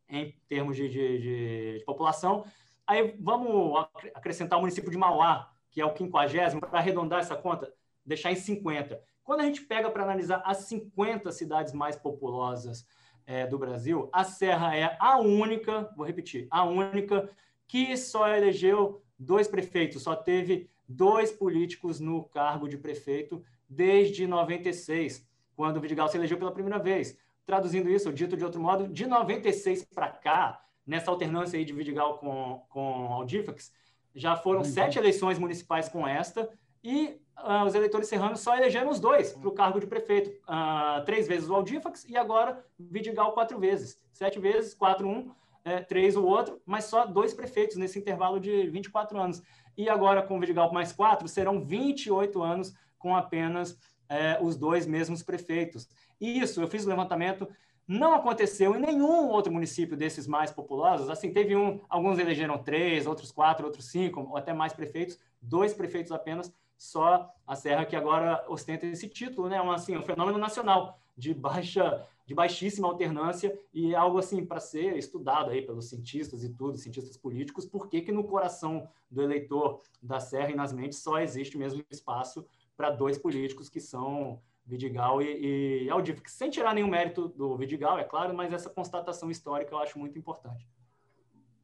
[0.07, 2.45] em termos de, de, de, de população.
[2.85, 7.73] Aí vamos acrescentar o município de Mauá, que é o 50, para arredondar essa conta,
[8.05, 9.01] deixar em 50.
[9.23, 12.85] Quando a gente pega para analisar as 50 cidades mais populosas
[13.25, 17.29] é, do Brasil, a Serra é a única, vou repetir, a única
[17.67, 25.27] que só elegeu dois prefeitos, só teve dois políticos no cargo de prefeito desde 96,
[25.55, 27.17] quando o Vidigal se elegeu pela primeira vez.
[27.45, 32.17] Traduzindo isso, dito de outro modo, de 96 para cá, nessa alternância aí de Vidigal
[32.17, 33.71] com, com Aldifax,
[34.13, 34.65] já foram uhum.
[34.65, 36.49] sete eleições municipais com esta,
[36.83, 40.29] e uh, os eleitores serranos só elegeram os dois para o cargo de prefeito.
[40.43, 43.99] Uh, três vezes o Aldifax e agora Vidigal quatro vezes.
[44.11, 45.31] Sete vezes, quatro um,
[45.65, 49.41] é, três o outro, mas só dois prefeitos nesse intervalo de 24 anos.
[49.77, 53.77] E agora com o Vidigal mais quatro, serão 28 anos com apenas
[54.07, 55.87] é, os dois mesmos prefeitos.
[56.19, 57.47] Isso, eu fiz o levantamento,
[57.87, 61.09] não aconteceu em nenhum outro município desses mais populosos.
[61.09, 65.73] Assim, teve um, alguns elegeram três, outros quatro, outros cinco, ou até mais prefeitos, dois
[65.73, 69.61] prefeitos apenas, só a Serra que agora ostenta esse título, né?
[69.61, 74.97] Um, assim, um fenômeno nacional de baixa, de baixíssima alternância e algo assim para ser
[74.97, 79.81] estudado aí pelos cientistas e tudo, cientistas políticos, por que que no coração do eleitor
[80.01, 82.45] da Serra e nas mentes só existe mesmo espaço
[82.75, 87.99] para dois políticos que são Vidigal e, e Aldiv, sem tirar nenhum mérito do Vidigal,
[87.99, 90.67] é claro, mas essa constatação histórica eu acho muito importante.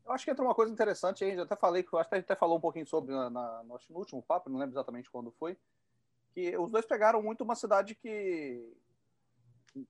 [0.09, 2.15] Eu acho que entra uma coisa interessante aí, eu até falei, que eu acho que
[2.15, 5.09] a gente até falou um pouquinho sobre na, na, no último papo, não lembro exatamente
[5.09, 5.55] quando foi,
[6.33, 8.73] que os dois pegaram muito uma cidade que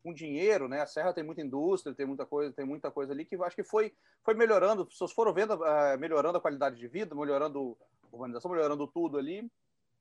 [0.03, 0.81] com dinheiro, né?
[0.81, 3.55] A Serra tem muita indústria, tem muita coisa, tem muita coisa ali que eu acho
[3.55, 7.77] que foi, foi melhorando, as pessoas foram vendo, uh, melhorando a qualidade de vida, melhorando
[8.03, 9.49] a urbanização, melhorando tudo ali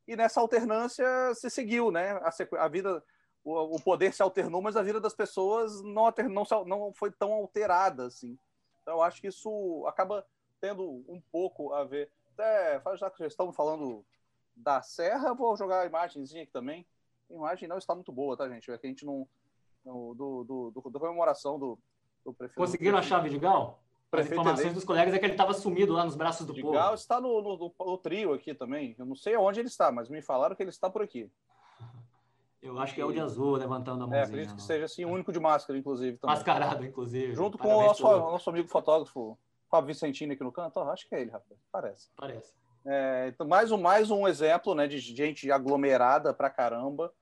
[0.09, 2.13] e nessa alternância se seguiu, né?
[2.13, 3.05] A, a vida,
[3.45, 7.13] o, o, poder se alternou, mas a vida das pessoas não, alter, não, não foi
[7.13, 8.37] tão alterada assim.
[8.89, 10.25] Então, eu acho que isso acaba
[10.63, 12.11] tendo um pouco a ver.
[12.33, 14.03] Até, já que já estamos falando
[14.57, 16.87] da Serra, vou jogar a imagenzinha aqui também.
[17.31, 18.71] A imagem não está muito boa, tá, gente?
[18.71, 19.29] É que a gente não.
[19.85, 21.79] No, do, do, do, do comemoração do,
[22.25, 22.57] do prefeito.
[22.57, 23.79] Conseguiram a chave de Gal?
[24.11, 24.77] As informações eleito.
[24.77, 26.73] dos colegas é que ele estava sumido lá nos braços do povo.
[26.73, 28.97] Gal está no, no, no, trio aqui também.
[28.99, 31.31] Eu não sei onde ele está, mas me falaram que ele está por aqui.
[32.61, 34.21] Eu acho que é o de azul, levantando a mãozinha.
[34.21, 36.19] É, acredito que seja assim, o único de máscara, inclusive.
[36.19, 36.37] Também.
[36.37, 37.35] Mascarado, inclusive.
[37.35, 39.39] Junto Parabéns com o nosso, nosso amigo fotógrafo,
[39.71, 40.81] Fábio Vicentini, aqui no canto.
[40.81, 41.61] Acho que é ele, rapaz.
[41.71, 42.11] Parece.
[42.17, 42.53] Parece.
[42.85, 47.13] É, então, mais um, mais um exemplo né, de gente aglomerada pra caramba.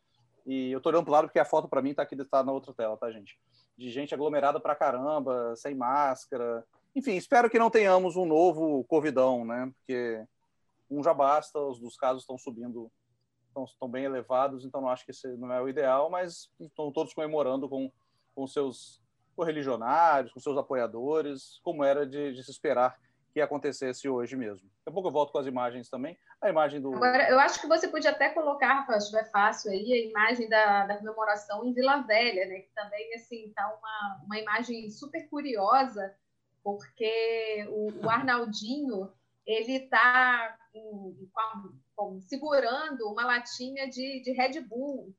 [0.47, 2.53] E eu tô olhando pro lado porque a foto para mim tá aqui tá na
[2.53, 3.39] outra tela, tá, gente?
[3.77, 6.65] De gente aglomerada pra caramba, sem máscara.
[6.95, 9.71] Enfim, espero que não tenhamos um novo covidão, né?
[9.77, 10.25] Porque
[10.89, 12.91] um já basta, os dos casos estão subindo,
[13.57, 16.93] estão, estão bem elevados, então não acho que esse não é o ideal, mas estão
[16.93, 17.91] todos comemorando com,
[18.35, 19.03] com seus
[19.35, 22.99] correligionários, com seus apoiadores, como era de, de se esperar
[23.33, 24.67] que acontecesse hoje mesmo.
[24.79, 26.19] Daqui a pouco eu volto com as imagens também.
[26.41, 26.95] A imagem do.
[26.95, 30.49] Agora, eu acho que você podia até colocar, Rafael, se estiver fácil aí, a imagem
[30.49, 32.61] da, da comemoração em Vila Velha, né?
[32.61, 36.15] Que também, assim, tá uma, uma imagem super curiosa,
[36.65, 39.13] porque o, o Arnaldinho,
[39.45, 39.81] ele
[42.21, 45.15] segurando uma latinha de, de Red Bull.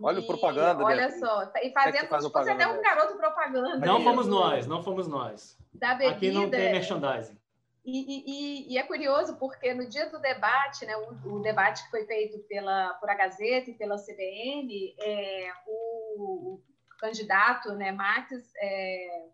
[0.00, 0.82] Olha o propaganda.
[0.82, 3.86] Olha só, tá, e é fazendo como se fosse até um garoto propaganda.
[3.86, 5.56] Não fomos nós, não fomos nós.
[5.74, 6.16] Da bebida.
[6.16, 7.36] Aqui não tem merchandising.
[7.84, 11.90] E, e, e, é curioso porque no dia do debate, né, o, o, debate que
[11.90, 16.62] foi feito pela, por a Gazeta e pela CBN, é, o, o,
[17.00, 19.26] candidato, né, Max, é,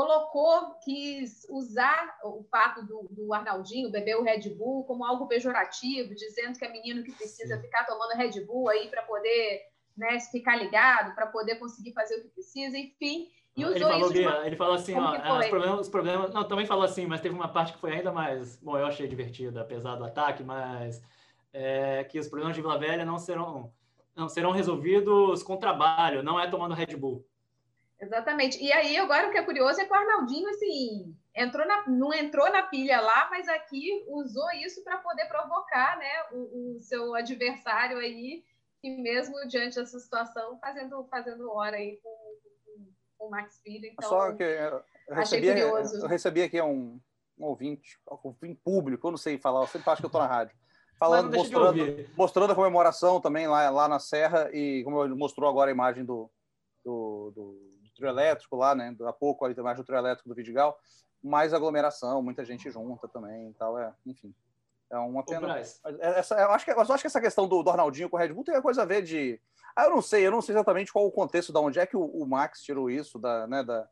[0.00, 6.14] colocou, quis usar o fato do, do, Arnaldinho beber o Red Bull como algo pejorativo,
[6.14, 7.62] dizendo que é menino que precisa Sim.
[7.62, 9.60] ficar tomando Red Bull aí para poder
[9.94, 13.28] né, ficar ligado, para poder conseguir fazer o que precisa, enfim.
[13.54, 14.46] E usou ele falou, isso uma...
[14.46, 17.48] ele falou assim, ó, os problemas, os problemas, não, também falou assim, mas teve uma
[17.48, 21.02] parte que foi ainda mais, bom, eu achei divertida, apesar do ataque, mas
[21.52, 23.70] é, que os problemas de Vila Velha não serão,
[24.16, 27.28] não serão resolvidos com trabalho, não é tomando Red Bull.
[28.00, 28.62] Exatamente.
[28.62, 32.12] E aí, agora o que é curioso é que o Arnaldinho, assim, entrou na, não
[32.14, 37.14] entrou na pilha lá, mas aqui usou isso para poder provocar, né, o, o, seu
[37.14, 38.42] adversário aí,
[38.82, 42.36] e mesmo diante dessa situação, fazendo, fazendo hora aí com,
[43.18, 43.86] com o Max Filho.
[43.86, 46.98] Então, Só que eu recebi, eu recebi aqui um,
[47.38, 48.00] um ouvinte,
[48.42, 50.56] um público, eu não sei falar, eu sempre acho que eu estou na rádio.
[50.98, 55.72] Falando, mostrando, mostrando a comemoração também lá, lá na Serra, e como mostrou agora a
[55.72, 56.30] imagem do,
[56.84, 57.59] do, do
[58.00, 58.94] trio elétrico lá, né?
[59.02, 60.78] Há pouco a imagem do trio elétrico do Vidigal,
[61.22, 64.34] mais aglomeração, muita gente junta também e tal, é, enfim.
[64.90, 65.56] É uma pena.
[65.56, 65.62] É,
[66.18, 68.32] essa, eu, acho que, eu acho que essa questão do, do Arnaldinho com o Red
[68.32, 69.40] Bull tem coisa a ver de.
[69.76, 71.96] Ah, eu não sei, eu não sei exatamente qual o contexto, da onde é que
[71.96, 73.86] o, o, Max tirou isso, da, né, da,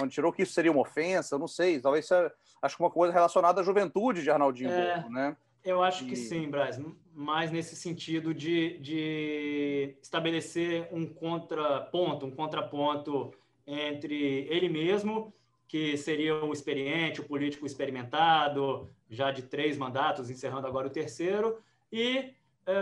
[0.00, 1.80] onde tirou que isso seria uma ofensa, eu não sei.
[1.80, 5.36] Talvez seja, acho que uma coisa relacionada à juventude de Arnaldinho, é, né?
[5.64, 6.08] Eu acho e...
[6.08, 6.80] que sim, Braz,
[7.14, 13.32] mais nesse sentido de, de estabelecer um contraponto, um contraponto
[13.66, 15.32] entre ele mesmo,
[15.66, 21.58] que seria o experiente, o político experimentado, já de três mandatos, encerrando agora o terceiro,
[21.90, 22.34] e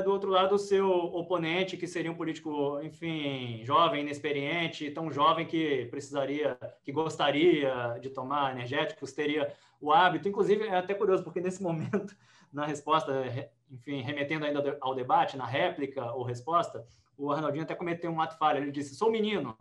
[0.04, 5.46] do outro lado o seu oponente, que seria um político, enfim, jovem, inexperiente, tão jovem
[5.46, 10.28] que precisaria, que gostaria de tomar energéticos, teria o hábito.
[10.28, 12.14] Inclusive, é até curioso, porque nesse momento
[12.52, 13.24] na resposta,
[13.70, 16.84] enfim, remetendo ainda ao debate, na réplica ou resposta,
[17.16, 18.58] o Arnaldinho até cometeu um ato falho.
[18.58, 19.56] Ele disse: sou menino.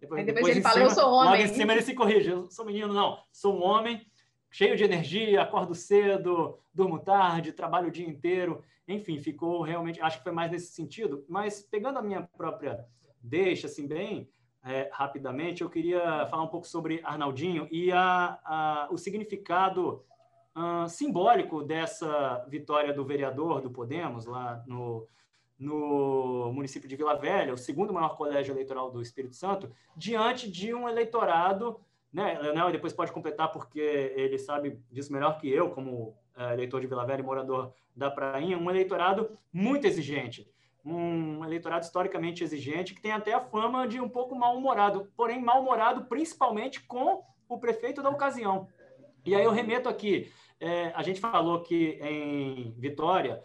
[0.00, 1.30] Depois, depois, depois ele fala: eu sou homem.
[1.30, 3.18] Logo em cima ele se corrige: eu sou menino, não.
[3.32, 4.04] Sou um homem,
[4.56, 8.64] cheio de energia, acordo cedo, durmo tarde, trabalho o dia inteiro.
[8.88, 10.00] Enfim, ficou realmente.
[10.00, 11.26] Acho que foi mais nesse sentido.
[11.28, 12.86] Mas pegando a minha própria
[13.20, 14.30] deixa, assim, bem.
[14.64, 20.02] É, rapidamente, eu queria falar um pouco sobre Arnaldinho e a, a, o significado
[20.56, 25.06] uh, simbólico dessa vitória do vereador do Podemos, lá no,
[25.58, 30.72] no município de Vila Velha, o segundo maior colégio eleitoral do Espírito Santo, diante de
[30.72, 31.78] um eleitorado,
[32.12, 33.80] né, Leonel depois pode completar porque
[34.16, 38.10] ele sabe disso melhor que eu, como uh, eleitor de Vila Velha e morador da
[38.10, 40.48] Prainha, um eleitorado muito exigente,
[40.84, 46.04] um eleitorado historicamente exigente, que tem até a fama de um pouco mal-humorado, porém mal-humorado
[46.04, 48.68] principalmente com o prefeito da ocasião.
[49.24, 50.30] E aí eu remeto aqui
[50.60, 53.42] é, a gente falou que em Vitória,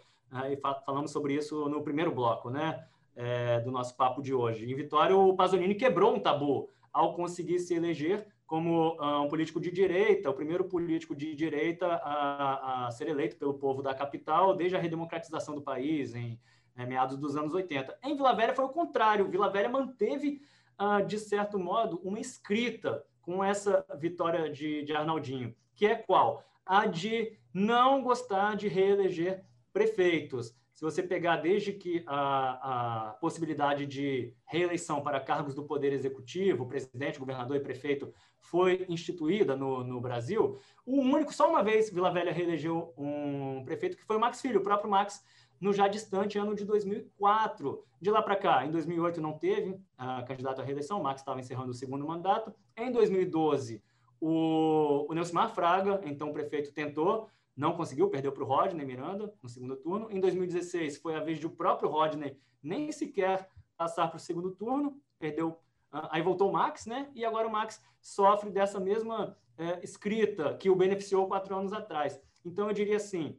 [0.49, 2.85] e falamos sobre isso no primeiro bloco, né,
[3.15, 4.69] é, do nosso papo de hoje.
[4.69, 9.61] Em Vitória, o Pasolini quebrou um tabu ao conseguir se eleger como uh, um político
[9.61, 14.53] de direita, o primeiro político de direita a, a, ser eleito pelo povo da capital
[14.53, 16.37] desde a redemocratização do país, em
[16.75, 17.97] é, meados dos anos 80.
[18.03, 19.29] Em Vila Velha foi o contrário.
[19.29, 20.41] Vila Velha manteve,
[20.77, 26.43] uh, de certo modo, uma escrita com essa vitória de, de Arnaldinho, que é qual?
[26.65, 30.53] a de não gostar de reeleger prefeitos.
[30.81, 36.65] Se você pegar desde que a, a possibilidade de reeleição para cargos do Poder Executivo,
[36.65, 42.11] presidente, governador e prefeito, foi instituída no, no Brasil, o único, só uma vez, Vila
[42.11, 45.23] Velha reelegeu um prefeito, que foi o Max Filho, o próprio Max,
[45.59, 47.85] no já distante ano de 2004.
[48.01, 51.39] De lá para cá, em 2008 não teve a candidato à reeleição, o Max estava
[51.39, 52.51] encerrando o segundo mandato.
[52.75, 53.83] Em 2012,
[54.19, 59.75] o, o Fraga, então prefeito, tentou não conseguiu, perdeu para o Rodney Miranda no segundo
[59.75, 60.07] turno.
[60.11, 64.51] Em 2016 foi a vez de o próprio Rodney nem sequer passar para o segundo
[64.51, 65.49] turno, perdeu.
[65.93, 67.09] Uh, aí voltou o Max, né?
[67.13, 72.19] E agora o Max sofre dessa mesma é, escrita que o beneficiou quatro anos atrás.
[72.45, 73.37] Então eu diria assim,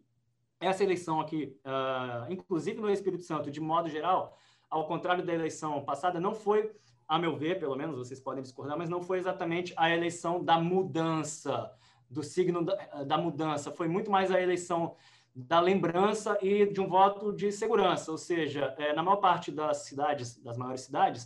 [0.61, 4.39] essa eleição aqui, uh, inclusive no Espírito Santo, de modo geral,
[4.71, 6.73] ao contrário da eleição passada, não foi,
[7.09, 10.59] a meu ver, pelo menos vocês podem discordar, mas não foi exatamente a eleição da
[10.59, 11.71] mudança
[12.13, 14.95] do signo da, da mudança, foi muito mais a eleição
[15.35, 19.79] da lembrança e de um voto de segurança, ou seja, é, na maior parte das
[19.79, 21.25] cidades, das maiores cidades,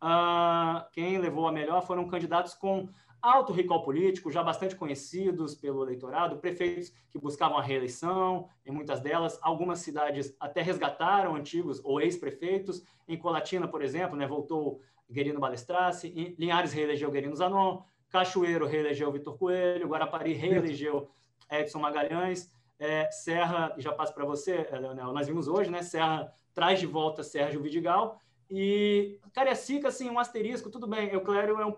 [0.00, 2.88] uh, quem levou a melhor foram candidatos com
[3.20, 9.00] alto recall político, já bastante conhecidos pelo eleitorado, prefeitos que buscavam a reeleição, em muitas
[9.00, 15.40] delas, algumas cidades até resgataram antigos ou ex-prefeitos, em Colatina, por exemplo, né, voltou Guerino
[15.40, 21.10] Balestrace, em Linhares reelegeu Guerino Zanon, Cachoeiro reelegeu Vitor Coelho, Guarapari reelegeu
[21.50, 25.82] Edson Magalhães, é, Serra, já passo para você, é, Leonel, nós vimos hoje, né?
[25.82, 28.20] Serra traz de volta Sérgio Vidigal
[28.50, 31.76] e Cariacica, assim, um asterisco, tudo bem, Euclério é um,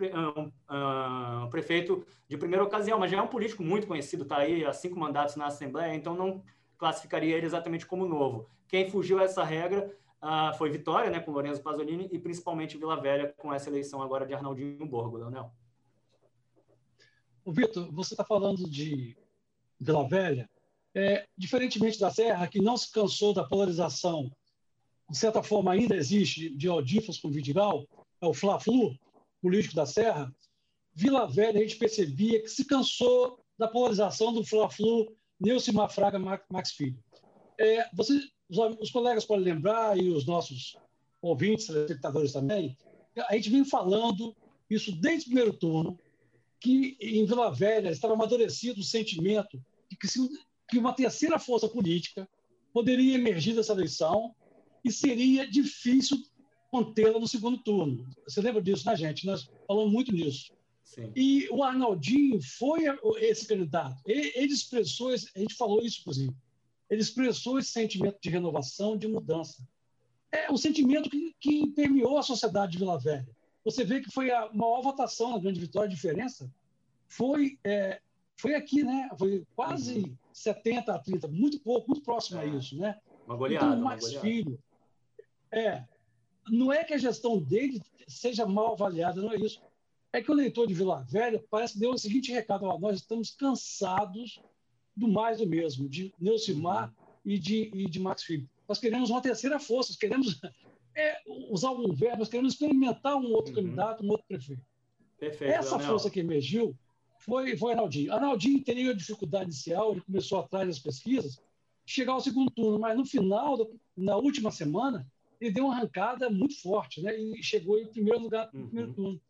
[0.00, 0.52] um,
[1.44, 4.72] um, prefeito de primeira ocasião, mas já é um político muito conhecido, está aí há
[4.72, 6.42] cinco mandatos na Assembleia, então não
[6.76, 8.48] classificaria ele exatamente como novo.
[8.66, 13.00] Quem fugiu a essa regra uh, foi Vitória, né, com Lorenzo Pasolini, e principalmente Vila
[13.00, 15.52] Velha, com essa eleição agora de Arnaldinho Borgo, Leonel.
[17.52, 19.16] Vitor, você está falando de
[19.78, 20.48] Vila Velha,
[20.94, 24.30] é, diferentemente da Serra, que não se cansou da polarização,
[25.08, 27.86] de certa forma ainda existe, de Odifas com Vidigal,
[28.20, 28.96] é o Fla-Flu
[29.40, 30.34] político da Serra,
[30.92, 36.72] Vila Velha a gente percebia que se cansou da polarização do Fla-Flu Nilce Mafraga Max
[36.72, 37.02] Filho.
[37.58, 40.76] É, você, os, os, colegas podem lembrar, e os nossos
[41.22, 42.76] ouvintes, espectadores também,
[43.28, 44.36] a gente vem falando
[44.68, 45.98] isso desde o primeiro turno,
[46.60, 50.20] que em Vila Velha estava amadurecido o sentimento de que, se,
[50.68, 52.28] que uma terceira força política
[52.72, 54.34] poderia emergir dessa eleição
[54.84, 56.18] e seria difícil
[56.70, 58.06] contê-la no segundo turno.
[58.26, 59.26] Você lembra disso, né, gente?
[59.26, 60.52] Nós falamos muito nisso.
[60.84, 61.10] Sim.
[61.16, 62.82] E o Arnaldinho foi
[63.20, 63.96] esse candidato.
[64.06, 66.34] Ele expressou, a gente falou isso, inclusive,
[66.88, 69.66] ele expressou esse sentimento de renovação, de mudança.
[70.32, 73.28] É um sentimento que, que permeou a sociedade de Vila Velha.
[73.64, 76.50] Você vê que foi a maior votação na grande vitória, a diferença
[77.06, 78.00] foi é,
[78.36, 79.10] foi aqui, né?
[79.18, 80.16] Foi quase uhum.
[80.32, 82.44] 70 a 30, muito pouco, muito próximo é.
[82.44, 82.98] a isso, né?
[83.26, 83.66] Uma goleada.
[83.66, 84.58] Então, o Max Filho,
[85.52, 85.84] é,
[86.48, 89.62] não é que a gestão dele seja mal avaliada, não é isso.
[90.12, 92.96] É que o leitor de Vila Velha parece que deu o seguinte recado: ó, nós
[92.96, 94.40] estamos cansados
[94.96, 97.32] do mais do mesmo, de Neucimar uhum.
[97.32, 98.48] e, de, e de Max Filho.
[98.66, 100.40] Nós queremos uma terceira força, nós queremos
[100.94, 101.16] é,
[101.50, 103.62] usar um verbo, queremos experimentar um outro uhum.
[103.62, 104.62] candidato, um outro prefeito.
[105.18, 105.88] Perfeito, Essa Leonel.
[105.88, 106.76] força que emergiu
[107.18, 108.12] foi, foi Arnaldinho.
[108.12, 111.42] Arnaldinho teria dificuldade inicial, ele começou atrás das pesquisas,
[111.84, 115.06] chegar ao segundo turno, mas no final, na última semana,
[115.40, 117.18] ele deu uma arrancada muito forte, né?
[117.18, 118.66] E chegou em primeiro lugar no uhum.
[118.66, 119.20] primeiro turno.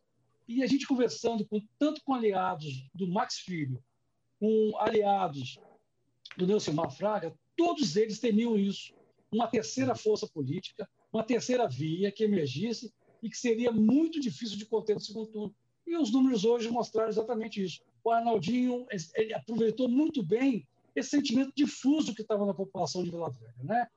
[0.46, 3.82] E a gente conversando com, tanto com aliados do Max Filho,
[4.38, 5.58] com aliados
[6.36, 8.94] do Nelson Fraga, todos eles temiam isso.
[9.30, 12.92] Uma terceira força política, uma terceira via que emergisse
[13.22, 15.54] e que seria muito difícil de conter no segundo turno.
[15.86, 17.80] E os números hoje mostraram exatamente isso.
[18.02, 18.86] O Arnaldinho
[19.34, 23.88] aproveitou muito bem esse sentimento difuso que estava na população de Vila Velha, né?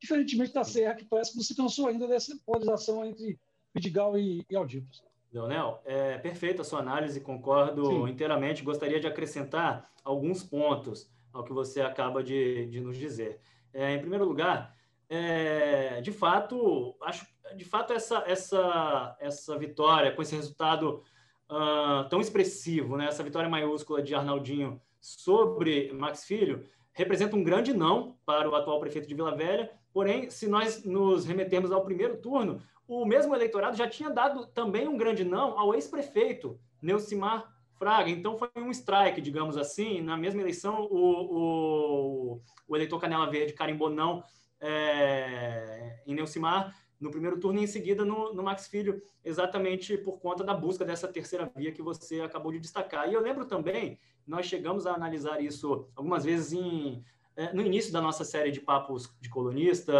[0.00, 3.38] Diferentemente da Serra, que parece que não se cansou ainda dessa polarização entre
[3.74, 5.02] Vidigal e, e Aldibos.
[5.32, 8.08] Leonel, é perfeita a sua análise, concordo Sim.
[8.08, 8.62] inteiramente.
[8.62, 13.40] Gostaria de acrescentar alguns pontos ao que você acaba de, de nos dizer.
[13.72, 14.74] É, em primeiro lugar,
[15.08, 17.26] é, de fato, acho,
[17.56, 21.02] de fato essa, essa, essa vitória com esse resultado
[21.50, 23.06] uh, tão expressivo, né?
[23.06, 28.80] essa vitória maiúscula de Arnaldinho sobre Max Filho, representa um grande não para o atual
[28.80, 29.70] prefeito de Vila Velha.
[29.92, 34.88] Porém, se nós nos remetermos ao primeiro turno, o mesmo eleitorado já tinha dado também
[34.88, 38.10] um grande não ao ex-prefeito Neucimar Fraga.
[38.10, 40.00] Então, foi um strike, digamos assim.
[40.00, 44.24] Na mesma eleição, o, o, o eleitor Canela Verde carimbou não
[44.60, 50.18] é, em Neucimar no primeiro turno e em seguida no, no, Max Filho, exatamente por
[50.18, 53.08] conta da busca dessa terceira via que você acabou de destacar.
[53.08, 57.04] E eu lembro também, nós chegamos a analisar isso algumas vezes em,
[57.36, 59.94] é, no início da nossa série de papos de colunista,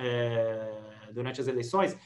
[0.00, 1.96] é, durante as eleições,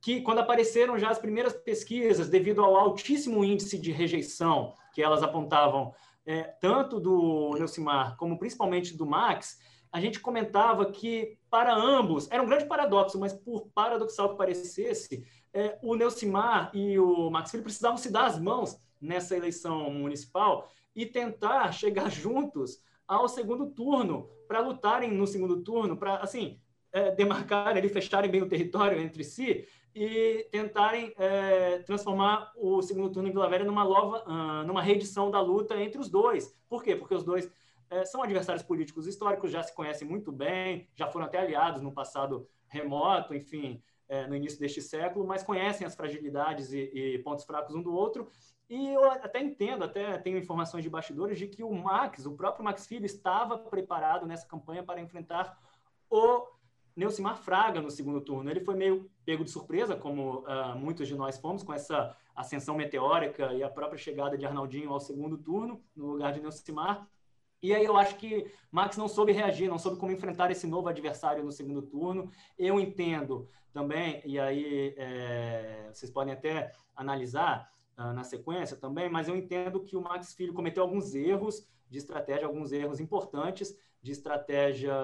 [0.00, 5.22] que quando apareceram já as primeiras pesquisas, devido ao altíssimo índice de rejeição que elas
[5.22, 5.92] apontavam,
[6.24, 9.58] é, tanto do Neucimar como principalmente do Max,
[9.92, 15.24] a gente comentava que para ambos era um grande paradoxo, mas por paradoxal que parecesse,
[15.52, 20.68] é, o Neucimar e o Max Filho precisavam se dar as mãos nessa eleição municipal
[20.94, 26.60] e tentar chegar juntos ao segundo turno, para lutarem no segundo turno, para, assim,
[26.92, 33.10] é, demarcarem, ali, fecharem bem o território entre si e tentarem é, transformar o segundo
[33.10, 36.54] turno em Vila Velha numa nova, uh, numa reedição da luta entre os dois.
[36.68, 36.94] Por quê?
[36.94, 37.50] Porque os dois
[37.90, 41.92] é, são adversários políticos históricos, já se conhecem muito bem, já foram até aliados no
[41.92, 47.44] passado remoto, enfim, é, no início deste século, mas conhecem as fragilidades e, e, pontos
[47.44, 48.28] fracos um do outro.
[48.68, 52.64] E eu até entendo, até tenho informações de bastidores de que o Max, o próprio
[52.64, 55.58] Max Filho, estava preparado nessa campanha para enfrentar
[56.10, 56.46] o
[56.94, 58.50] Neucimar Fraga no segundo turno.
[58.50, 62.74] Ele foi meio pego de surpresa, como uh, muitos de nós fomos, com essa ascensão
[62.74, 67.08] meteórica e a própria chegada de Arnaldinho ao segundo turno, no lugar de Neucimar.
[67.62, 70.88] E aí eu acho que Max não soube reagir, não soube como enfrentar esse novo
[70.88, 72.30] adversário no segundo turno.
[72.56, 79.28] Eu entendo também, e aí é, vocês podem até analisar uh, na sequência também, mas
[79.28, 84.12] eu entendo que o Max Filho cometeu alguns erros de estratégia, alguns erros importantes de
[84.12, 84.94] estratégia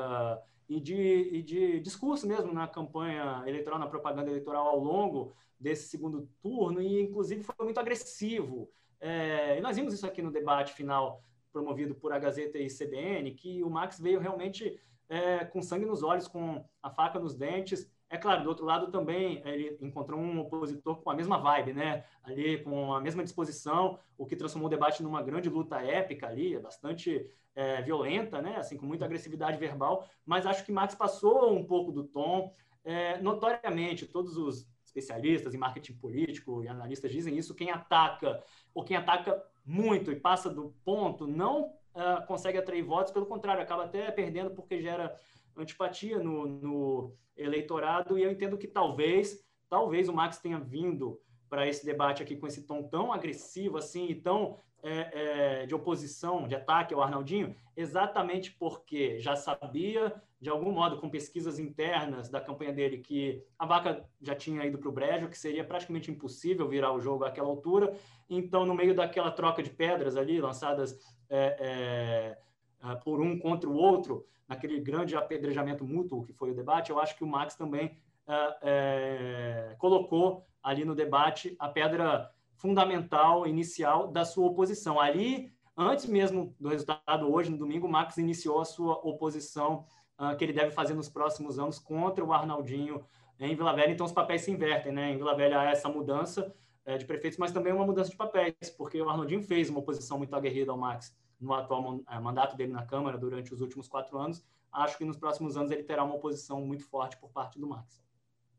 [0.69, 5.89] e de, e de discurso mesmo na campanha eleitoral, na propaganda eleitoral ao longo desse
[5.89, 8.71] segundo turno, e inclusive foi muito agressivo.
[9.01, 11.23] É, e nós vimos isso aqui no debate final
[11.55, 14.79] promovido por a Gazeta e CBN, que o Max veio realmente
[15.09, 17.89] é, com sangue nos olhos, com a faca nos dentes.
[18.11, 22.05] É claro, do outro lado também ele encontrou um opositor com a mesma vibe, né?
[22.23, 26.59] Ali com a mesma disposição, o que transformou o debate numa grande luta épica ali,
[26.59, 28.57] bastante é, violenta, né?
[28.57, 30.09] Assim, com muita agressividade verbal.
[30.27, 32.53] Mas acho que Max passou um pouco do tom.
[32.85, 37.55] É, notoriamente, todos os especialistas em marketing político e analistas dizem isso.
[37.55, 38.43] Quem ataca
[38.75, 43.63] ou quem ataca muito e passa do ponto não uh, consegue atrair votos, pelo contrário,
[43.63, 45.15] acaba até perdendo porque gera
[45.57, 48.19] antipatia no, no eleitorado.
[48.19, 52.47] E eu entendo que talvez, talvez o Max tenha vindo para esse debate aqui com
[52.47, 57.55] esse tom tão agressivo assim e tão é, é, de oposição, de ataque ao Arnaldinho,
[57.75, 63.65] exatamente porque já sabia, de algum modo, com pesquisas internas da campanha dele, que a
[63.65, 67.49] vaca já tinha ido para o brejo, que seria praticamente impossível virar o jogo àquela
[67.49, 67.97] altura.
[68.29, 70.99] Então, no meio daquela troca de pedras ali, lançadas
[71.29, 72.37] é,
[72.81, 76.99] é por um contra o outro, naquele grande apedrejamento mútuo que foi o debate, eu
[76.99, 84.09] acho que o Max também é, é, colocou ali no debate a pedra fundamental, inicial
[84.09, 84.99] da sua oposição.
[85.01, 89.85] Ali, antes mesmo do resultado hoje, no domingo, Max iniciou a sua oposição
[90.19, 93.05] uh, que ele deve fazer nos próximos anos contra o Arnaldinho
[93.39, 93.93] em Vila Velha.
[93.93, 95.11] Então, os papéis se invertem, né?
[95.11, 98.55] Em Vila Velha há essa mudança é, de prefeitos, mas também uma mudança de papéis,
[98.77, 102.73] porque o Arnaldinho fez uma oposição muito aguerrida ao Max no atual é, mandato dele
[102.73, 104.45] na Câmara durante os últimos quatro anos.
[104.73, 108.03] Acho que nos próximos anos ele terá uma oposição muito forte por parte do Max.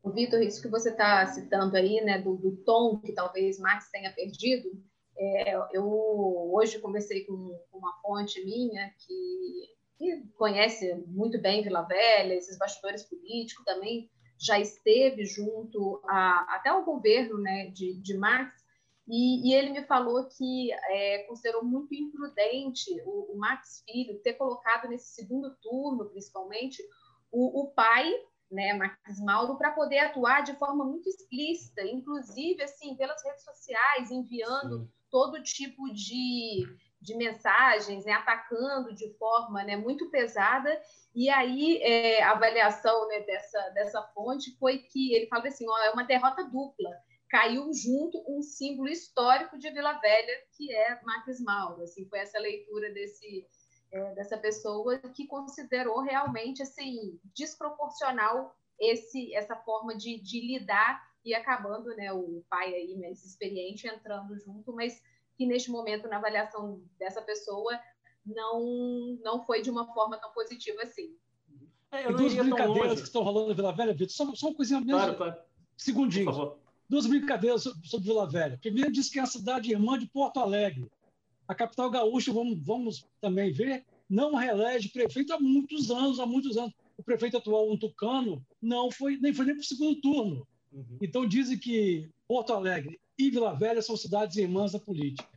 [0.02, 3.90] O Vitor, isso que você está citando aí, né, do, do, tom que talvez Max
[3.90, 4.70] tenha perdido,
[5.18, 5.84] é, eu
[6.52, 12.56] hoje conversei com, com, uma fonte minha que, que conhece muito bem Vila Velha, esses
[12.56, 14.08] bastidores políticos também,
[14.38, 18.66] já esteve junto a, até ao governo né, de, de Max,
[19.08, 24.34] e, e, ele me falou que é, considerou muito imprudente o, o, Max Filho ter
[24.34, 26.82] colocado nesse segundo turno, principalmente,
[27.30, 28.12] o, o pai
[28.50, 34.10] né, Marcos Mauro, para poder atuar de forma muito explícita, inclusive assim pelas redes sociais,
[34.10, 34.88] enviando Sim.
[35.10, 36.64] todo tipo de,
[37.06, 40.68] de mensagens, né, atacando de forma né, muito pesada.
[41.14, 45.78] E aí é, a avaliação né, dessa, dessa fonte foi que ele falou assim: ó,
[45.78, 46.90] é uma derrota dupla.
[47.30, 51.82] Caiu junto um símbolo histórico de Vila Velha, que é Marcos Mauro.
[51.82, 53.46] Assim, foi essa leitura desse,
[53.92, 61.34] é, dessa pessoa que considerou realmente assim desproporcional esse essa forma de, de lidar e
[61.34, 65.02] acabando né o pai aí mais experiente entrando junto mas
[65.36, 67.78] que neste momento na avaliação dessa pessoa
[68.24, 71.16] não não foi de uma forma tão positiva assim
[71.90, 74.80] é, eu duas brincadeiras que estão rolando na Vila Velha, Vitor, só, só uma coisinha
[74.80, 74.98] mesmo.
[74.98, 75.36] Claro, claro.
[75.76, 76.56] Segundinho.
[76.88, 78.58] Duas brincadeiras sobre Vila Velha.
[78.60, 80.90] Primeiro, diz que é a cidade irmã de Porto Alegre.
[81.48, 86.56] A capital gaúcha, vamos, vamos também ver, não reelege prefeito há muitos anos, há muitos
[86.56, 86.74] anos.
[86.96, 90.46] O prefeito atual, um tucano, não foi nem foi nem para o segundo turno.
[90.72, 90.98] Uhum.
[91.00, 95.28] Então dizem que Porto Alegre e Vila Velha são cidades irmãs da política,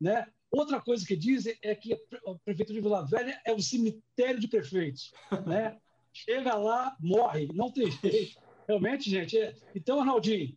[0.00, 0.26] né?
[0.50, 4.48] Outra coisa que dizem é que a prefeitura de Vila Velha é um cemitério de
[4.48, 5.12] prefeitos,
[5.46, 5.78] né?
[6.12, 8.40] Chega lá, morre, não tem jeito.
[8.66, 9.38] Realmente, gente.
[9.38, 9.54] É...
[9.74, 10.56] Então, Arnaldinho,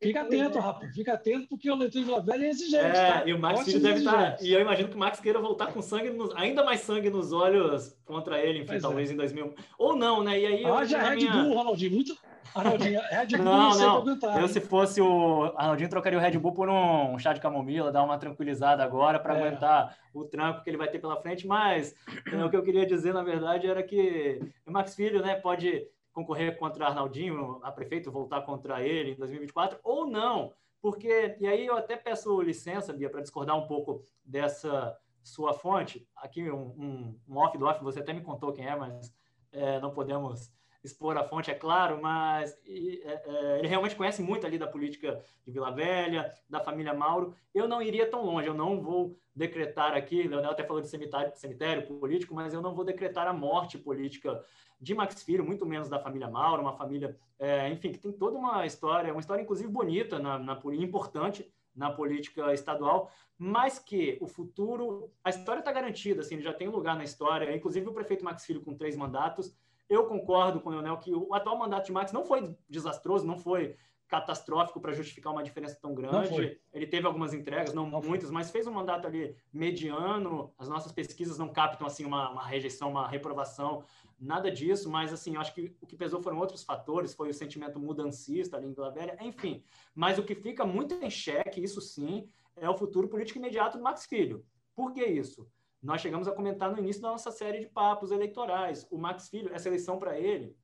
[0.00, 0.94] Fica atento, rapaz.
[0.94, 2.84] Fica atento, porque o leitor de Vila Velha é exigente.
[2.84, 3.22] É, tá?
[3.26, 4.36] e o Max Filho deve estar.
[4.36, 7.08] Tá, e eu imagino que o Max queira voltar com sangue, nos, ainda mais sangue
[7.08, 9.14] nos olhos contra ele, enfim, pois talvez é.
[9.14, 9.54] em 2000.
[9.78, 10.38] Ou não, né?
[10.38, 10.64] E aí.
[10.64, 11.30] Ah, já é minha...
[11.30, 11.92] de burro, Ronaldinho.
[11.92, 12.16] Muito.
[12.54, 13.96] Arnaldinho, Red Bull não, não.
[13.98, 17.90] Aguentar, eu, se fosse o Arnaldinho, trocaria o Red Bull por um chá de camomila,
[17.90, 19.38] dar uma tranquilizada agora para é.
[19.38, 21.46] aguentar o tranco que ele vai ter pela frente.
[21.46, 21.94] Mas
[22.32, 25.86] é, o que eu queria dizer, na verdade, era que o Max Filho né, pode
[26.12, 30.52] concorrer contra Arnaldinho, a prefeito voltar contra ele em 2024, ou não.
[30.80, 36.06] Porque, e aí eu até peço licença, Bia, para discordar um pouco dessa sua fonte.
[36.14, 39.12] Aqui um, um, um off do off, você até me contou quem é, mas
[39.50, 40.52] é, não podemos
[40.84, 45.20] expor a fonte, é claro, mas é, é, ele realmente conhece muito ali da política
[45.44, 47.34] de Vila Velha, da família Mauro.
[47.54, 51.32] Eu não iria tão longe, eu não vou decretar aqui, Leonel até falou de cemitério,
[51.34, 54.44] cemitério político, mas eu não vou decretar a morte política
[54.78, 58.36] de Max Filho, muito menos da família Mauro, uma família, é, enfim, que tem toda
[58.36, 64.28] uma história, uma história inclusive bonita, na, na, importante na política estadual, mas que o
[64.28, 68.24] futuro, a história está garantida, assim, já tem um lugar na história, inclusive o prefeito
[68.24, 69.56] Max Filho com três mandatos,
[69.88, 73.38] eu concordo com o Leonel que o atual mandato de Max não foi desastroso, não
[73.38, 73.76] foi
[74.08, 76.60] catastrófico para justificar uma diferença tão grande.
[76.72, 80.52] Ele teve algumas entregas, não, não muitas, mas fez um mandato ali mediano.
[80.58, 83.84] As nossas pesquisas não captam assim uma, uma, rejeição, uma reprovação,
[84.20, 84.90] nada disso.
[84.90, 88.56] Mas assim, eu acho que o que pesou foram outros fatores, foi o sentimento mudancista
[88.56, 89.64] ali em Vila Velha, enfim.
[89.94, 93.82] Mas o que fica muito em xeque, isso sim, é o futuro político imediato do
[93.82, 94.44] Max Filho.
[94.74, 95.48] Por que isso?
[95.84, 98.88] Nós chegamos a comentar no início da nossa série de papos eleitorais.
[98.90, 100.56] O Max Filho, essa eleição para ele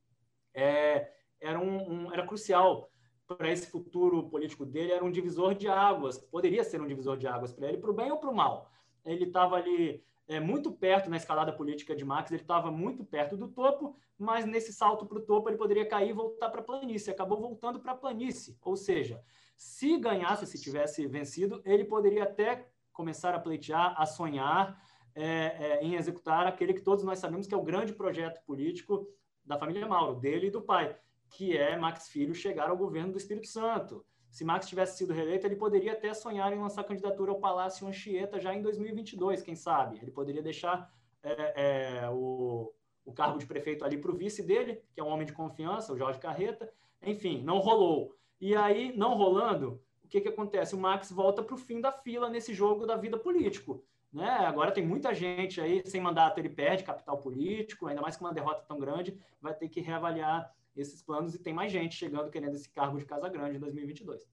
[0.54, 2.90] é, era, um, um, era crucial
[3.26, 7.28] para esse futuro político dele, era um divisor de águas, poderia ser um divisor de
[7.28, 8.70] águas para ele, para o bem ou para o mal.
[9.04, 13.36] Ele estava ali é, muito perto na escalada política de Max, ele estava muito perto
[13.36, 16.64] do topo, mas nesse salto para o topo ele poderia cair e voltar para a
[16.64, 17.10] planície.
[17.10, 19.22] Acabou voltando para a planície, ou seja,
[19.54, 24.82] se ganhasse, se tivesse vencido, ele poderia até começar a pleitear, a sonhar,
[25.14, 29.08] é, é, em executar aquele que todos nós sabemos que é o grande projeto político
[29.44, 30.96] da família Mauro, dele e do pai,
[31.30, 34.04] que é Max Filho chegar ao governo do Espírito Santo.
[34.30, 38.38] Se Max tivesse sido reeleito, ele poderia até sonhar em lançar candidatura ao Palácio Anchieta
[38.38, 39.98] já em 2022, quem sabe?
[40.00, 40.92] Ele poderia deixar
[41.22, 42.72] é, é, o,
[43.04, 45.92] o cargo de prefeito ali para o vice dele, que é um homem de confiança,
[45.92, 46.72] o Jorge Carreta.
[47.02, 48.14] Enfim, não rolou.
[48.40, 50.74] E aí, não rolando, o que, que acontece?
[50.74, 53.84] O Max volta para o fim da fila nesse jogo da vida político.
[54.12, 54.28] Né?
[54.28, 58.34] Agora tem muita gente aí sem mandato, ele perde capital político, ainda mais com uma
[58.34, 62.54] derrota tão grande, vai ter que reavaliar esses planos e tem mais gente chegando querendo
[62.54, 64.28] esse cargo de Casa Grande em 2022.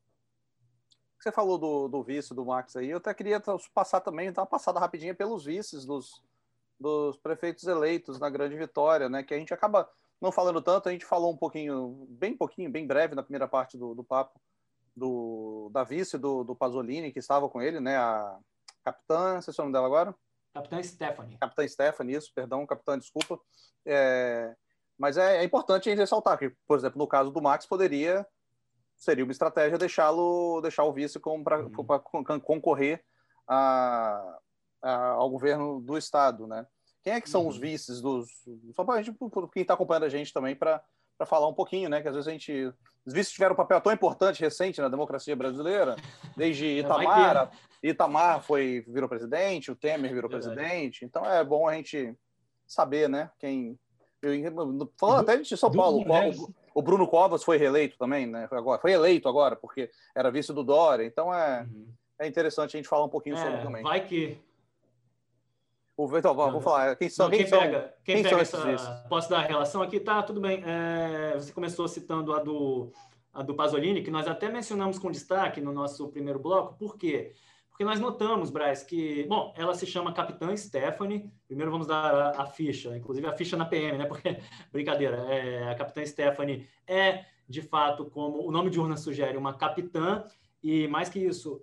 [1.19, 3.41] Você falou do, do vice do Max aí, eu até queria
[3.73, 6.21] passar também, dar uma passada rapidinha pelos vices dos,
[6.79, 9.23] dos prefeitos eleitos na Grande Vitória, né?
[9.23, 9.89] Que a gente acaba
[10.21, 13.77] não falando tanto, a gente falou um pouquinho, bem pouquinho, bem breve na primeira parte
[13.77, 14.39] do, do papo
[14.95, 17.97] do, da vice do, do Pasolini, que estava com ele, né?
[17.97, 18.39] A,
[18.87, 20.15] capitã, se é o nome dela agora?
[20.53, 21.37] Capitã Stephanie.
[21.37, 23.39] Capitã Stephanie, isso, perdão, capitã, desculpa.
[23.85, 24.55] É,
[24.97, 28.25] mas é, é, importante ressaltar que, por exemplo, no caso do Max, poderia
[28.95, 32.39] seria uma estratégia deixá-lo deixar o vice para uhum.
[32.41, 33.03] concorrer
[33.47, 34.39] a,
[34.81, 36.65] a, ao governo do estado, né?
[37.03, 37.49] Quem é que são uhum.
[37.49, 38.27] os vices dos
[38.73, 39.15] só para a gente,
[39.53, 40.83] quem está acompanhando a gente também para
[41.17, 42.01] para falar um pouquinho, né?
[42.01, 42.73] Que às vezes a gente.
[43.05, 45.95] Os vices tiveram um papel tão importante recente na democracia brasileira,
[46.35, 47.51] desde Itamar.
[47.81, 50.53] Itamar foi, virou presidente, o Temer virou Verdade.
[50.53, 51.05] presidente.
[51.05, 52.13] Então é bom a gente
[52.67, 53.31] saber, né?
[53.39, 53.79] Quem.
[54.21, 54.33] Eu,
[54.99, 58.47] falando até de São Paulo, o, o, Bruno Covas foi reeleito também, né?
[58.47, 61.05] Foi, agora, foi eleito agora, porque era vice do Dória.
[61.05, 61.87] Então é, uhum.
[62.19, 63.83] é interessante a gente falar um pouquinho é, sobre também.
[63.83, 64.37] Vai que
[65.97, 66.95] o, então, vamos falar.
[66.95, 69.47] Quem são, não, quem, quem são, pega, quem, quem pega são essa, Posso dar a
[69.47, 69.99] relação aqui?
[69.99, 70.63] Tá, tudo bem.
[70.63, 72.91] É, você começou citando a do,
[73.33, 76.77] a do Pasolini, que nós até mencionamos com destaque no nosso primeiro bloco.
[76.77, 77.33] Por quê?
[77.69, 81.31] Porque nós notamos, Braz, que, bom, ela se chama Capitã Stephanie.
[81.47, 84.05] Primeiro vamos dar a, a ficha, inclusive a ficha na PM, né?
[84.05, 84.39] Porque,
[84.71, 89.53] brincadeira, é, a Capitã Stephanie é, de fato, como o nome de urna sugere, uma
[89.53, 90.23] capitã,
[90.61, 91.61] e mais que isso,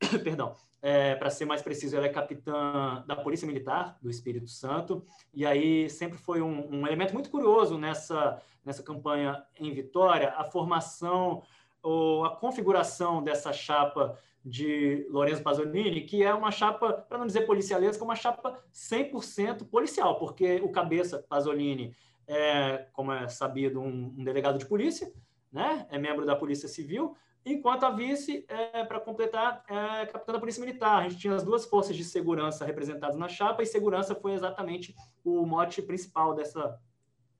[0.22, 0.54] perdão,
[0.86, 5.04] é, para ser mais preciso, ela é capitã da Polícia Militar do Espírito Santo,
[5.34, 10.44] e aí sempre foi um, um, elemento muito curioso nessa, nessa campanha em Vitória, a
[10.44, 11.42] formação
[11.82, 17.46] ou a configuração dessa chapa de Lorenzo Pasolini, que é uma chapa, para não dizer
[17.46, 21.96] policialesca, uma chapa 100% policial, porque o cabeça Pasolini
[22.28, 25.12] é, como é sabido, um, um delegado de polícia,
[25.56, 25.86] né?
[25.90, 30.60] é membro da Polícia Civil, enquanto a vice, é, para completar, é capitã da Polícia
[30.60, 30.98] Militar.
[30.98, 34.94] A gente tinha as duas forças de segurança representadas na chapa, e segurança foi exatamente
[35.24, 36.78] o mote principal dessa,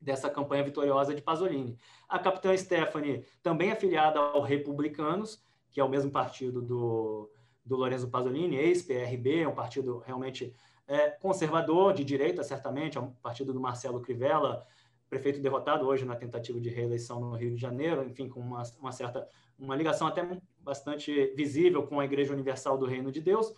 [0.01, 1.77] dessa campanha vitoriosa de Pasolini.
[2.09, 7.31] A capitã Stephanie, também afiliada ao Republicanos, que é o mesmo partido do,
[7.63, 10.55] do Lorenzo Pasolini, ex-PRB, é um partido realmente
[10.89, 14.67] é, conservador, de direita, certamente, é um partido do Marcelo Crivella,
[15.09, 18.93] prefeito derrotado hoje na tentativa de reeleição no Rio de Janeiro, enfim, com uma, uma
[18.93, 19.29] certa
[19.59, 23.55] uma ligação até bastante visível com a Igreja Universal do Reino de Deus.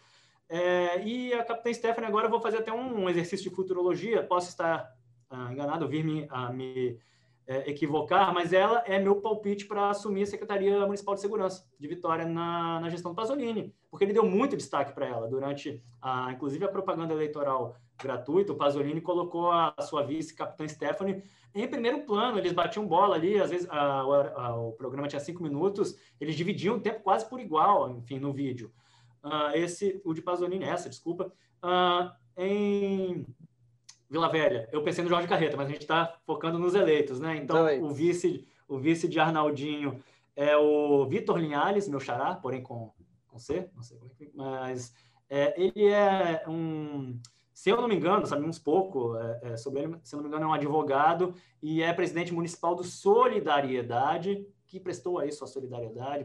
[0.48, 4.48] É, e a capitã Stephanie, agora eu vou fazer até um, exercício de futurologia, posso
[4.48, 4.90] estar
[5.28, 6.98] ah, enganado, vir me, a me
[7.46, 11.88] é, equivocar, mas ela é meu palpite para assumir a Secretaria Municipal de Segurança de
[11.88, 16.32] Vitória na, na gestão do Pasolini, porque ele deu muito destaque para ela durante, a,
[16.32, 18.52] inclusive, a propaganda eleitoral gratuita.
[18.52, 21.22] O Pasolini colocou a, sua vice, capitã Stephanie,
[21.54, 22.38] em primeiro plano.
[22.38, 26.76] Eles batiam bola ali, às vezes a, a, o programa tinha cinco minutos, eles dividiam
[26.76, 28.72] o tempo quase por igual, enfim, no vídeo.
[29.22, 31.32] Uh, esse, o de Pasolini, essa, desculpa.
[31.62, 33.26] Uh, em
[34.08, 34.68] Vila Velha.
[34.72, 37.36] Eu pensei no Jorge Carreta, mas a gente está focando nos eleitos, né?
[37.36, 40.00] Então, o vice, o vice de Arnaldinho
[40.34, 42.92] é o Vitor Linhares, meu xará, porém com,
[43.26, 44.94] com C, não sei como é que, mas
[45.28, 47.20] é, ele é um,
[47.58, 50.28] se eu não me engano, sabemos pouco é, é, sobre ele, se eu não me
[50.28, 56.24] engano, é um advogado e é presidente municipal do Solidariedade, que prestou aí sua solidariedade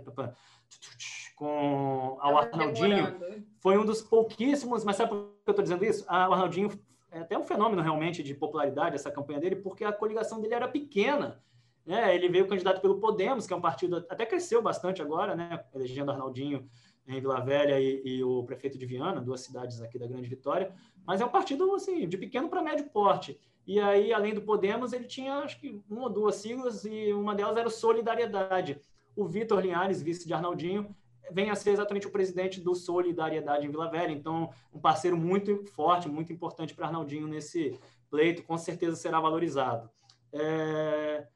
[1.36, 3.20] com ao Arnaldinho.
[3.60, 6.06] Foi um dos pouquíssimos, mas sabe por que eu estou dizendo isso?
[6.08, 6.70] Ah, o Arnaldinho
[7.10, 10.68] é até um fenômeno realmente de popularidade essa campanha dele, porque a coligação dele era
[10.68, 11.42] pequena.
[11.84, 12.14] Né?
[12.14, 15.66] Ele veio candidato pelo Podemos, que é um partido até cresceu bastante agora, né?
[15.74, 16.70] elegendo Arnaldinho
[17.08, 20.74] em Vila Velha e, e, o prefeito de Viana, duas cidades aqui da Grande Vitória,
[21.06, 23.40] mas é um partido assim de pequeno para médio porte.
[23.66, 27.34] E aí, além do Podemos, ele tinha acho que uma ou duas siglas e uma
[27.34, 28.80] delas era o Solidariedade.
[29.16, 30.94] O Vitor Linhares, vice de Arnaldinho,
[31.32, 34.12] vem a ser exatamente o presidente do Solidariedade em Vila Velha.
[34.12, 39.90] Então, um parceiro muito forte, muito importante para Arnaldinho nesse pleito, com certeza será valorizado.
[40.32, 41.28] É...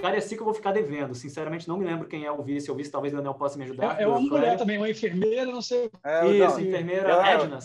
[0.00, 1.14] Cariacica eu vou ficar devendo.
[1.14, 2.70] Sinceramente, não me lembro quem é o vice.
[2.70, 4.00] O vice talvez o Daniel possa me ajudar.
[4.00, 5.90] É, é uma mulher também, uma enfermeira, não sei.
[6.04, 7.58] É, Isso, não, enfermeira eu, Edna.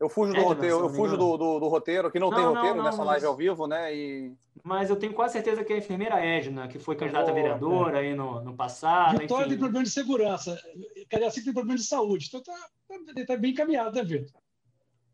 [0.00, 2.44] Eu fujo do Edna, roteiro, eu fujo do, do, do, roteiro, que não, não tem
[2.44, 3.94] roteiro não, nessa live ao vivo, né?
[3.94, 4.32] E...
[4.64, 7.98] Mas eu tenho quase certeza que é a enfermeira Edna, que foi candidata a vereadora
[7.98, 8.08] é.
[8.08, 9.18] aí no, no passado.
[9.18, 10.58] Vitória tem problema de segurança.
[11.08, 12.26] Cariacica tem problema de saúde.
[12.26, 12.52] Então tá,
[12.88, 14.42] tá, tá bem encaminhado, né, Vitor?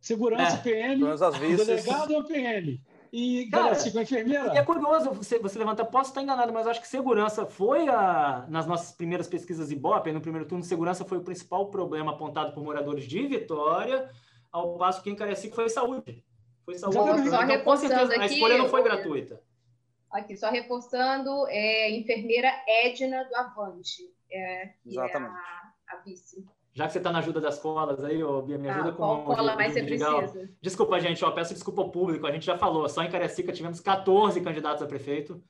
[0.01, 0.61] Segurança, é.
[0.61, 2.81] PM, o delegado é o PM.
[3.13, 4.55] E Cara, Cariacica, a enfermeira.
[4.55, 8.47] E é curioso você, você levantar, posso estar enganado, mas acho que segurança foi a,
[8.49, 12.63] nas nossas primeiras pesquisas Ibope, no primeiro turno, segurança foi o principal problema apontado por
[12.63, 14.11] moradores de Vitória,
[14.51, 16.25] ao passo que em Cariacica foi saúde.
[16.65, 16.97] Foi saúde.
[16.97, 19.43] Só então, com certeza, aqui, a escolha não foi gratuita.
[20.11, 25.35] Aqui, só reforçando, é enfermeira Edna do Avante, é, Exatamente.
[25.35, 26.47] É a, a vice.
[26.73, 28.99] Já que você está na ajuda das colas aí, ô, Bia, me ajuda ah, com
[28.99, 30.49] qual cola mais você precisa?
[30.61, 33.81] Desculpa, gente, ó, peço desculpa ao público, a gente já falou, só em Cariacica tivemos
[33.81, 35.43] 14 candidatos a prefeito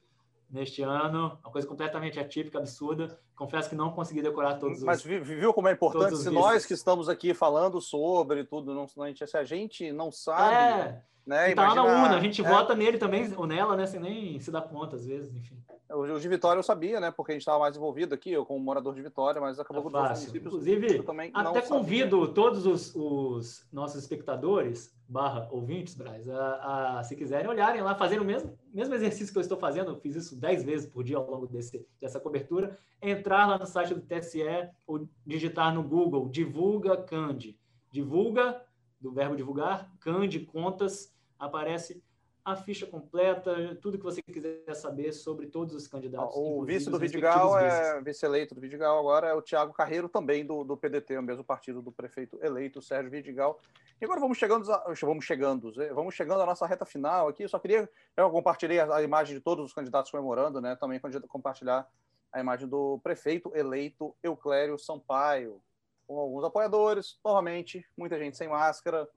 [0.50, 3.18] neste ano, uma coisa completamente atípica, absurda.
[3.36, 6.16] Confesso que não consegui decorar todos Mas os Mas viu como é importante?
[6.16, 10.54] Se nós que estamos aqui falando sobre tudo, não, se a gente não sabe...
[10.54, 11.55] É né?
[11.55, 12.48] tá lá na urna, a gente é.
[12.48, 13.86] vota nele também, ou nela, né?
[13.86, 15.62] Sem nem se dar conta, às vezes, enfim.
[15.91, 17.10] O, o de Vitória eu sabia, né?
[17.10, 19.91] Porque a gente estava mais envolvido aqui, eu como morador de Vitória, mas acabou é
[19.91, 20.36] fácil.
[20.36, 21.02] Inclusive,
[21.33, 22.34] até convido sabia.
[22.34, 28.20] todos os, os, nossos espectadores, barra ouvintes, Braz, a, a, se quiserem olharem lá, fazendo
[28.20, 31.17] o mesmo, mesmo exercício que eu estou fazendo, eu fiz isso dez vezes por dia
[31.17, 34.42] ao longo desse, dessa cobertura, entrar lá no site do TSE
[34.86, 37.58] ou digitar no Google, divulga Cande.
[37.91, 38.62] Divulga,
[39.00, 42.02] do verbo divulgar, Cande Contas, aparece
[42.44, 46.34] a ficha completa, tudo que você quiser saber sobre todos os candidatos.
[46.34, 50.65] O vice do Vidigal é vice-eleito do Vidigal agora é o Tiago Carreiro, também do,
[50.65, 53.60] do PDT, o mesmo partido do prefeito eleito, Sérgio Vidigal.
[54.00, 57.42] E agora vamos chegando, a, vamos chegando, vamos chegando à nossa reta final aqui.
[57.42, 60.76] Eu só queria, eu compartilhei a, a imagem de todos os candidatos comemorando, né?
[60.76, 61.86] Também compartilhar
[62.33, 65.60] a imagem do prefeito eleito Euclério Sampaio,
[66.07, 69.08] com alguns apoiadores, novamente, muita gente sem máscara,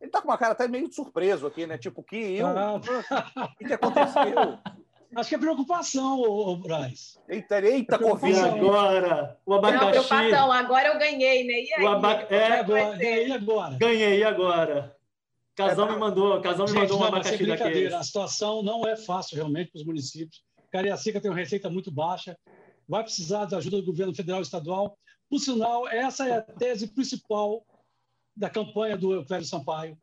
[0.00, 1.76] ele tá com uma cara até meio surpreso aqui, né?
[1.76, 2.46] Tipo, que eu.
[2.46, 2.74] Ah.
[2.76, 4.58] O que, que aconteceu?
[5.14, 7.18] Acho que é preocupação, ô, Braz.
[7.28, 8.38] Eita, eita, é Covid.
[8.38, 9.36] agora?
[9.44, 9.84] O abacaxi.
[9.84, 11.64] Não, preocupação, agora eu ganhei, né?
[11.64, 11.84] E aí?
[11.84, 12.32] O abac...
[12.32, 13.76] é, agora, ganhei agora.
[13.76, 14.96] Ganhei agora.
[15.56, 17.92] Casal é, me mandou, Casal me mandou um abacaxi daquele.
[17.92, 20.42] A situação não é fácil realmente para os municípios.
[20.70, 22.38] Cariacica tem uma receita muito baixa,
[22.88, 24.96] vai precisar da ajuda do governo federal e estadual.
[25.28, 27.64] Por sinal, essa é a tese principal
[28.40, 29.98] da campanha do Eufélio Sampaio.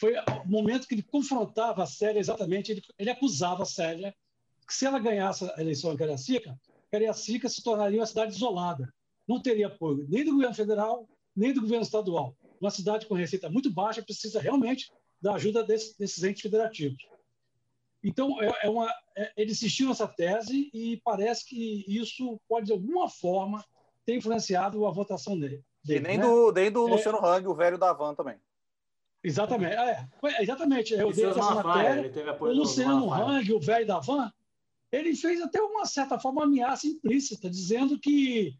[0.00, 4.14] Foi o momento que ele confrontava a Célia exatamente, ele, ele acusava a Célia
[4.66, 6.58] que se ela ganhasse a eleição em Cariacica,
[6.90, 8.92] Cariacica se tornaria uma cidade isolada.
[9.28, 12.34] Não teria apoio nem do governo federal, nem do governo estadual.
[12.58, 14.90] Uma cidade com receita muito baixa precisa realmente
[15.20, 17.06] da ajuda desse, desses entes federativos.
[18.02, 22.72] Então, é, é uma, é, ele insistiu nessa tese e parece que isso pode, de
[22.72, 23.62] alguma forma,
[24.04, 25.62] ter influenciado a votação dele.
[25.88, 26.24] E nem, né?
[26.24, 26.90] do, nem do é.
[26.90, 28.36] Luciano Hang, o velho da Van também.
[29.22, 29.74] Exatamente.
[29.74, 30.06] É,
[30.40, 30.94] exatamente.
[30.94, 32.36] Eu dei essa matéria.
[32.40, 34.32] o Luciano Hang, o velho da van,
[34.90, 38.58] ele fez até uma certa forma uma ameaça implícita, dizendo que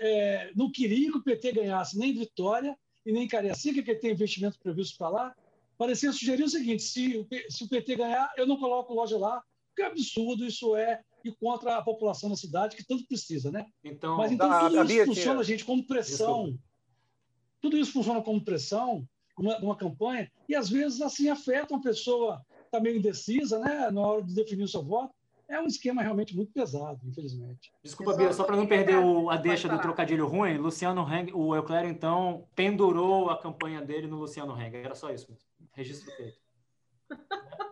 [0.00, 4.58] é, não queria que o PT ganhasse nem Vitória e nem Cariacica, que tem investimento
[4.60, 5.34] previsto para lá.
[5.76, 9.42] Parecia sugerir o seguinte: se o, se o PT ganhar, eu não coloco loja lá,
[9.68, 13.66] porque é absurdo isso é e contra a população da cidade, que tanto precisa, né?
[13.82, 16.44] Então, Mas então tudo isso funciona, gente, como pressão.
[16.44, 16.66] Desculpa.
[17.60, 22.42] Tudo isso funciona como pressão, uma, uma campanha, e às vezes assim afeta uma pessoa
[22.48, 25.14] que está meio indecisa, né, na hora de definir o seu voto.
[25.48, 27.72] É um esquema realmente muito pesado, infelizmente.
[27.82, 31.54] Desculpa, Bia, só para não perder o, a deixa do trocadilho ruim, Luciano Heng, o
[31.54, 34.74] Euclério, então, pendurou a campanha dele no Luciano Heng.
[34.74, 35.46] Era só isso mesmo.
[35.72, 36.38] Registro feito.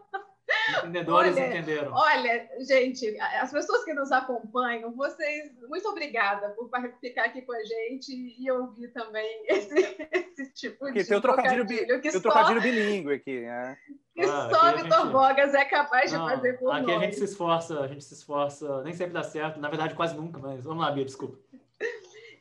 [0.69, 1.93] Entendedores olha, entenderam.
[1.93, 6.71] Olha, gente, as pessoas que nos acompanham, vocês, muito obrigada por
[7.01, 11.67] ficar aqui com a gente e ouvir também esse, esse tipo de tem o trocadilho,
[11.67, 13.77] trocadilho, que tem o trocadilho bilíngue aqui, né?
[14.15, 15.13] Que ah, só Vitor gente...
[15.13, 16.97] Bogas é capaz de Não, fazer por aqui nós.
[16.97, 20.17] a gente se esforça, a gente se esforça, nem sempre dá certo, na verdade quase
[20.17, 21.39] nunca, mas vamos lá, Bia, desculpa.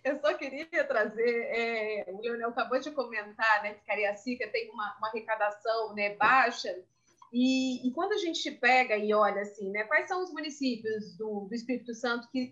[0.03, 4.97] Eu só queria trazer, é, o Leonel acabou de comentar, né, que Cariacica tem uma,
[4.97, 6.75] uma arrecadação né, baixa,
[7.33, 11.47] e, e, quando a gente pega e olha assim, né, quais são os municípios do,
[11.49, 12.51] do Espírito Santo que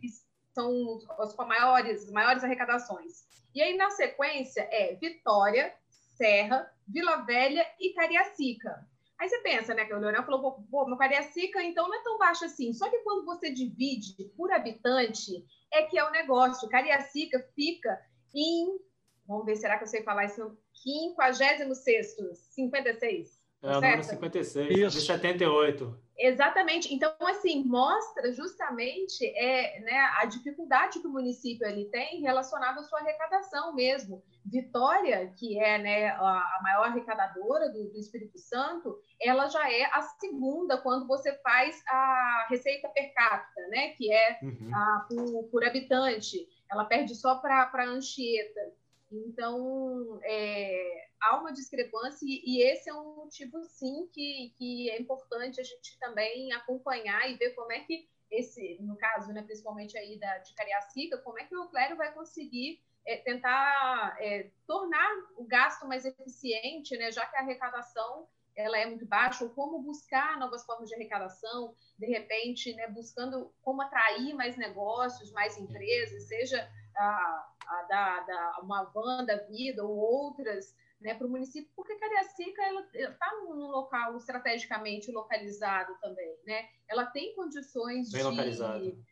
[0.56, 3.24] são os, os com maiores, maiores arrecadações?
[3.53, 5.72] E aí, na sequência, é Vitória,
[6.18, 8.88] Serra, Vila Velha e Cariacica.
[9.19, 12.18] Aí você pensa, né, que o Leonel falou, pô, meu Cariacica, então não é tão
[12.18, 12.74] baixo assim.
[12.74, 16.68] Só que quando você divide por habitante, é que é o negócio.
[16.68, 18.03] Cariacica fica
[18.34, 18.80] em,
[19.27, 20.58] vamos ver, será que eu sei falar isso?
[20.74, 23.41] 56, 56.
[23.64, 24.99] É o número 56, Isso.
[24.99, 25.99] de 78.
[26.17, 26.93] Exatamente.
[26.93, 32.83] Então, assim, mostra justamente é, né, a dificuldade que o município ele tem relacionado à
[32.83, 34.23] sua arrecadação mesmo.
[34.45, 40.01] Vitória, que é né, a maior arrecadadora do, do, Espírito Santo, ela já é a
[40.01, 44.72] segunda quando você faz a receita per capita, né, que é uhum.
[44.73, 46.48] a, por, por habitante.
[46.72, 48.81] Ela perde só para Anchieta.
[49.11, 55.59] Então, é, há uma discrepância e esse é um motivo, sim, que, que é importante
[55.59, 60.17] a gente também acompanhar e ver como é que esse, no caso, né, principalmente aí
[60.17, 65.43] da, de Cariacica, como é que o Clério vai conseguir é, tentar é, tornar o
[65.43, 70.38] gasto mais eficiente, né, já que a arrecadação ela é muito baixa, ou como buscar
[70.38, 76.69] novas formas de arrecadação, de repente, né, buscando como atrair mais negócios, mais empresas, seja
[76.98, 81.95] a, a da, da uma van da vida ou outras né, para o município, porque
[81.95, 82.61] Cariacica
[82.94, 86.70] está num local estrategicamente localizado também, né?
[86.88, 88.22] Ela tem condições de,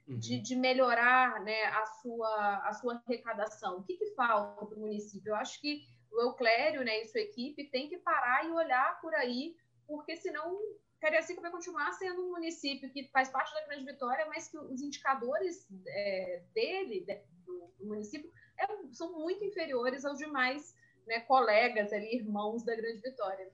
[0.07, 0.19] uhum.
[0.19, 3.79] de, de, melhorar né, a, sua, a sua arrecadação.
[3.79, 5.31] O que, que falta para o município?
[5.31, 9.15] Eu acho que o Euclério né, e sua equipe tem que parar e olhar por
[9.15, 9.55] aí,
[9.87, 10.59] porque senão
[10.99, 14.81] Cariacica vai continuar sendo um município que faz parte da Grande Vitória, mas que os
[14.81, 17.05] indicadores é, dele,
[17.49, 18.29] do, do município,
[18.59, 20.75] é, são muito inferiores aos demais
[21.07, 23.49] né, colegas ali, irmãos da Grande Vitória.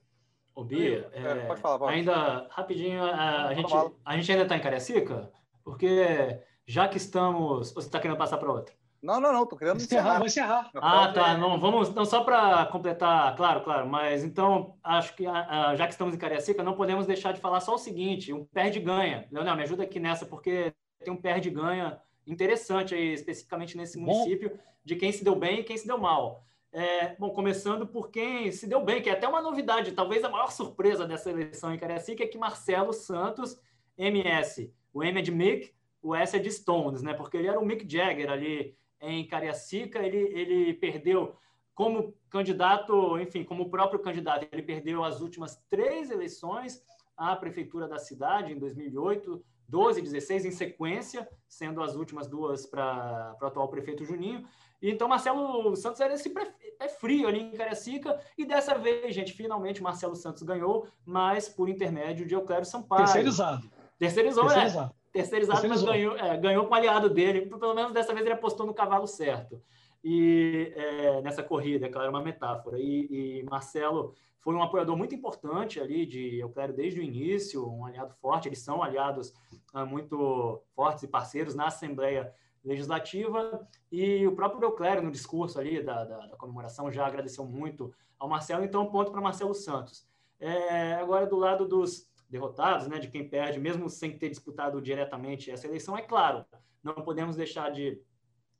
[0.53, 1.93] Ô, Bia, é, é, pode falar, pode.
[1.93, 3.73] ainda rapidinho, a, a gente,
[4.05, 5.31] a gente ainda está em Cariacica?
[5.63, 7.71] Porque já que estamos.
[7.73, 8.73] Você está querendo passar para outra?
[9.01, 10.17] Não, não, não, tô querendo encerrar.
[10.17, 10.71] Vou encerrar.
[10.75, 11.37] Ah, tá.
[11.37, 16.15] Não, vamos, não só para completar, claro, claro, mas então acho que já que estamos
[16.15, 19.27] em Cariacica, não podemos deixar de falar só o seguinte: um perde-ganha.
[19.31, 24.57] Leonel, me ajuda aqui nessa, porque tem um perde-ganha interessante aí, especificamente nesse município, Bom.
[24.83, 26.43] de quem se deu bem e quem se deu mal.
[26.71, 30.29] É, bom, começando por quem se deu bem, que é até uma novidade, talvez a
[30.29, 33.57] maior surpresa dessa eleição em Cariacica é que Marcelo Santos,
[33.97, 37.13] MS, o M é de Mick, o S é de Stones, né?
[37.13, 41.35] Porque ele era o Mick Jagger ali em Cariacica, ele, ele perdeu
[41.73, 46.83] como candidato, enfim, como próprio candidato, ele perdeu as últimas três eleições
[47.15, 52.65] à prefeitura da cidade em 2008, 12 e 16 em sequência, sendo as últimas duas
[52.65, 54.45] para o atual prefeito Juninho.
[54.81, 56.31] Então, Marcelo Santos era esse
[56.79, 58.19] é frio ali em Cariacica.
[58.37, 63.05] E dessa vez, gente, finalmente Marcelo Santos ganhou, mas por intermédio de Euclério Sampaio.
[63.05, 63.69] Terceirizado.
[63.97, 64.91] Terceirizou, Terceirizado.
[64.91, 65.05] é.
[65.11, 65.87] Terceirizado, Terceirizou.
[65.87, 67.45] mas ganhou, é, ganhou com o aliado dele.
[67.45, 69.61] Pelo menos dessa vez ele apostou no cavalo certo.
[70.07, 72.77] E é, nessa corrida, é claro, uma metáfora.
[72.79, 77.85] E, e, Marcelo foi um apoiador muito importante ali de Euclério desde o início, um
[77.85, 78.47] aliado forte.
[78.47, 79.33] Eles são aliados
[79.73, 82.31] ah, muito fortes e parceiros na Assembleia
[82.63, 87.91] legislativa e o próprio Euclério, no discurso ali da, da, da, comemoração, já agradeceu muito
[88.19, 90.07] ao Marcelo, então ponto para Marcelo Santos.
[90.39, 95.49] É, agora, do lado dos derrotados, né, de quem perde, mesmo sem ter disputado diretamente
[95.49, 96.45] essa eleição, é claro,
[96.83, 97.99] não podemos deixar de,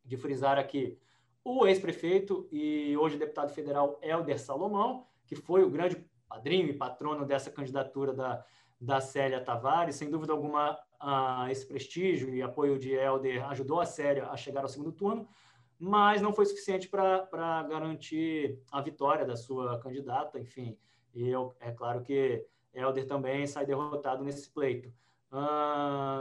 [0.04, 0.98] de frisar aqui
[1.46, 7.24] o ex-prefeito e hoje deputado federal Helder Salomão, que foi o grande padrinho e patrono
[7.24, 8.44] dessa candidatura da,
[8.82, 9.96] da Célia Tavares.
[9.96, 14.62] Sem dúvida alguma, uh, esse prestígio e apoio de Helder ajudou a Célia a chegar
[14.62, 15.30] ao segundo turno,
[15.78, 20.40] mas não foi suficiente para garantir a vitória da sua candidata.
[20.40, 20.76] Enfim,
[21.14, 22.44] e eu, é claro que
[22.74, 24.92] Helder também sai derrotado nesse pleito.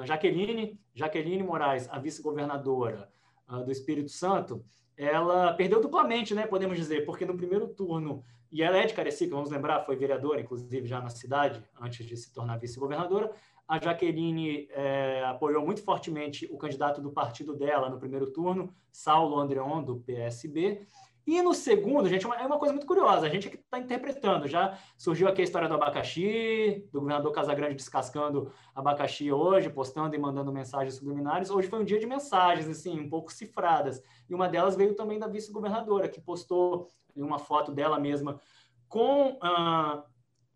[0.05, 3.11] Jaqueline, Jaqueline Moraes, a vice-governadora
[3.49, 4.63] uh, do Espírito Santo,
[4.97, 9.35] ela perdeu duplamente, né, podemos dizer, porque no primeiro turno, e ela é de Carecica,
[9.35, 13.33] vamos lembrar, foi vereadora, inclusive, já na cidade, antes de se tornar vice-governadora.
[13.67, 19.39] A Jaqueline é, apoiou muito fortemente o candidato do partido dela no primeiro turno, Saulo
[19.39, 20.87] Andreon, do PSB,
[21.27, 24.47] e no segundo, gente, é, é uma coisa muito curiosa, a gente aqui está interpretando.
[24.47, 30.19] Já surgiu aqui a história do abacaxi, do governador Casagrande descascando abacaxi hoje, postando e
[30.19, 31.51] mandando mensagens subliminares.
[31.51, 34.03] Hoje foi um dia de mensagens, assim, um pouco cifradas.
[34.29, 38.39] E uma delas veio também da vice-governadora, que postou uma foto dela mesma
[38.89, 40.05] com, ah,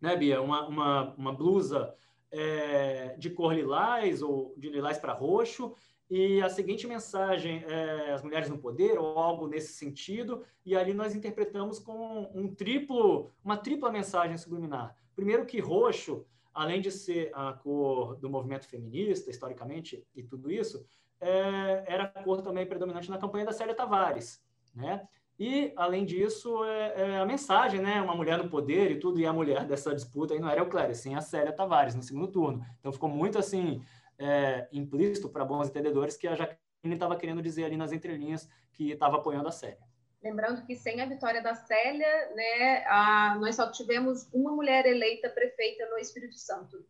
[0.01, 1.95] né, Bia, uma, uma, uma blusa
[2.31, 5.75] é, de cor lilás ou de lilás para roxo
[6.11, 10.95] e a seguinte mensagem é as mulheres no poder ou algo nesse sentido e ali
[10.95, 14.97] nós interpretamos com um triplo uma tripla mensagem subliminar.
[15.15, 20.85] Primeiro que roxo além de ser a cor do movimento feminista historicamente e tudo isso
[21.21, 24.43] é, era a cor também predominante na campanha da Célia Tavares
[24.75, 25.07] né?
[25.39, 28.01] E além disso é, é, a mensagem né?
[28.01, 30.69] Uma mulher no poder e tudo e a mulher dessa disputa aí não era o
[30.69, 32.65] Clério sim a Célia Tavares no segundo turno.
[32.81, 33.83] Então ficou muito assim
[34.19, 38.91] é, implícito para bons entendedores que a Jaqueline estava querendo dizer ali nas entrelinhas que
[38.91, 39.79] estava apoiando a Célia.
[40.23, 45.29] Lembrando que sem a vitória da Célia, né, a, nós só tivemos uma mulher eleita
[45.29, 46.85] prefeita no Espírito Santo,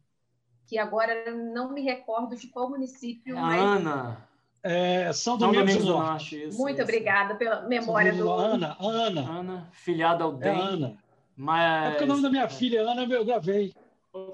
[0.66, 3.36] que agora não me recordo de qual município.
[3.36, 3.60] É mas...
[3.60, 4.28] Ana.
[4.60, 6.08] É, São Domingos, do Norte.
[6.08, 6.82] Norte isso, Muito isso.
[6.82, 8.28] obrigada pela memória do.
[8.28, 9.20] Ana, Ana.
[9.20, 10.48] Ana, filhada ao DEM.
[10.48, 10.96] É Ana.
[11.36, 11.86] Mas...
[11.86, 13.72] É porque o nome da minha filha, Ana, eu gravei.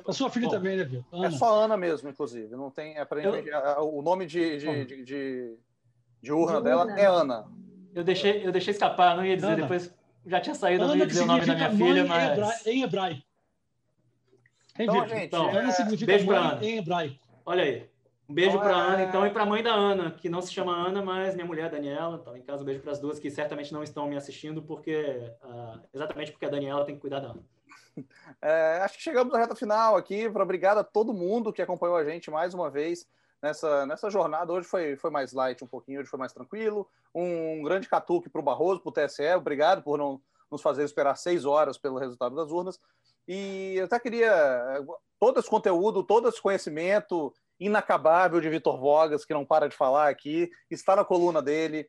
[0.07, 1.05] A sua filha Bom, também, né, Viu?
[1.25, 2.55] É só Ana mesmo, inclusive.
[2.57, 2.97] Não tem.
[2.97, 3.95] É pra gente, eu...
[3.95, 5.57] o nome de, de, de, de,
[6.23, 7.47] de urna de dela é Ana.
[7.95, 9.63] Eu deixei, eu deixei escapar, não ia dizer, Ana.
[9.63, 9.95] depois
[10.27, 12.67] já tinha saído, não ia dizer o nome da minha filha, mas.
[12.67, 13.23] Em hebraico.
[14.79, 16.65] Então, gente, então, Ana significa beijo mãe Ana.
[16.65, 17.19] em hebraico.
[17.47, 17.95] Olha aí.
[18.29, 20.75] Um beijo para Ana, então, e para a mãe da Ana, que não se chama
[20.75, 22.19] Ana, mas minha mulher, Daniela.
[22.21, 25.31] Então, em casa, um beijo para as duas, que certamente não estão me assistindo, porque
[25.43, 27.43] uh, exatamente porque a Daniela tem que cuidar da Ana.
[28.43, 30.27] É, acho que chegamos à reta final aqui.
[30.27, 33.07] Obrigado a todo mundo que acompanhou a gente mais uma vez
[33.41, 34.53] nessa, nessa jornada.
[34.53, 36.89] Hoje foi, foi mais light um pouquinho, hoje foi mais tranquilo.
[37.15, 39.35] Um grande catuque para o Barroso, para o TSE.
[39.35, 42.79] Obrigado por não nos fazer esperar seis horas pelo resultado das urnas.
[43.27, 44.85] E eu até queria
[45.19, 50.09] todo esse conteúdo, todo esse conhecimento inacabável de Vitor Vogas, que não para de falar
[50.09, 51.89] aqui, está na coluna dele,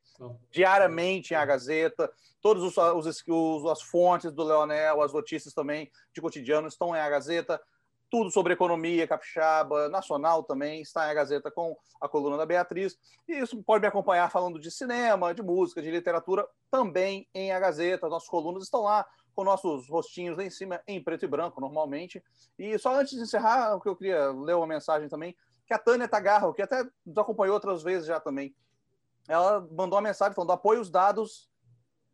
[0.51, 2.11] diariamente em A Gazeta.
[2.41, 6.99] Todas os, os, os, as fontes do Leonel, as notícias também de cotidiano estão em
[6.99, 7.59] A Gazeta.
[8.09, 12.95] Tudo sobre economia capixaba, nacional também, está em A Gazeta com a coluna da Beatriz.
[13.27, 17.59] E isso pode me acompanhar falando de cinema, de música, de literatura, também em A
[17.59, 18.07] Gazeta.
[18.07, 22.23] Nossas colunas estão lá, com nossos rostinhos lá em cima, em preto e branco, normalmente.
[22.57, 25.35] E só antes de encerrar, o que eu queria ler uma mensagem também
[25.65, 28.55] que a Tânia Tagarro, que até nos acompanhou outras vezes já também,
[29.27, 31.49] ela mandou uma mensagem falando: apoio os dados,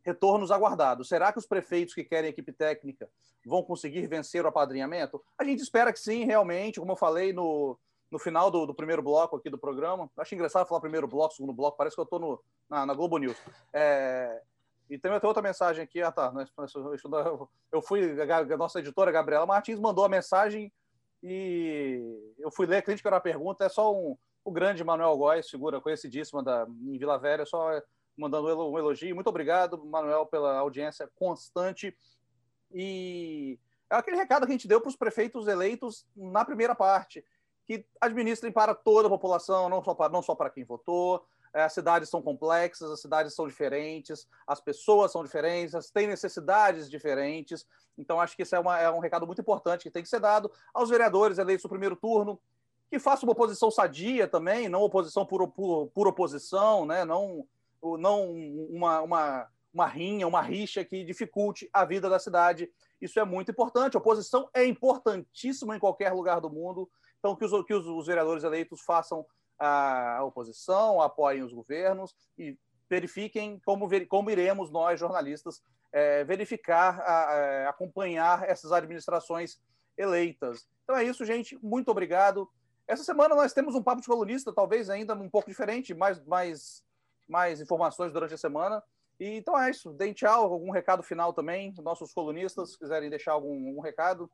[0.04, 1.08] retornos aguardados.
[1.08, 3.10] Será que os prefeitos que querem equipe técnica
[3.46, 5.22] vão conseguir vencer o apadrinhamento?
[5.38, 7.78] A gente espera que sim, realmente, como eu falei no,
[8.10, 10.10] no final do, do primeiro bloco aqui do programa.
[10.18, 13.38] Acho engraçado falar primeiro bloco, segundo bloco, parece que eu estou na, na Globo News.
[13.74, 14.42] É,
[14.90, 16.02] e tem até outra mensagem aqui.
[16.02, 16.34] Ah, tá.
[17.72, 20.72] Eu fui, a nossa editora, Gabriela Martins, mandou a mensagem
[21.24, 25.18] e eu fui ler a crítica era a pergunta, é só um, o grande Manuel
[25.18, 27.82] Góes, figura conhecidíssima da, em Vila Velha, só
[28.18, 29.16] mandando um elogio.
[29.16, 31.96] Muito obrigado, Manuel, pela audiência constante.
[32.74, 33.60] E
[33.90, 37.24] é aquele recado que a gente deu para os prefeitos eleitos na primeira parte,
[37.66, 41.74] que administrem para toda a população, não só para, não só para quem votou, as
[41.74, 47.66] cidades são complexas, as cidades são diferentes, as pessoas são diferentes, têm necessidades diferentes.
[47.98, 50.20] Então, acho que isso é, uma, é um recado muito importante que tem que ser
[50.20, 52.40] dado aos vereadores eleitos no primeiro turno,
[52.90, 57.06] que façam uma oposição sadia também, não oposição por, por, por oposição, né?
[57.06, 57.48] não,
[57.82, 58.32] não
[58.70, 62.70] uma, uma, uma rinha, uma rixa que dificulte a vida da cidade.
[63.02, 63.96] Isso é muito importante.
[63.96, 66.90] A oposição é importantíssima em qualquer lugar do mundo.
[67.20, 69.26] Então, que os, que os, os vereadores eleitos façam
[69.68, 72.58] a oposição, apoiem os governos e
[72.90, 75.62] verifiquem como, como iremos nós, jornalistas,
[75.94, 79.62] é, verificar, a, a, acompanhar essas administrações
[79.98, 80.68] eleitas.
[80.84, 81.58] Então é isso, gente.
[81.64, 82.50] Muito obrigado.
[82.88, 86.84] Essa semana nós temos um papo de colunista, talvez ainda um pouco diferente, mais, mais,
[87.28, 88.84] mais informações durante a semana.
[89.20, 89.94] E, então é isso.
[89.94, 94.30] Deem tchau, algum recado final também, nossos colunistas, quiserem deixar algum, algum recado.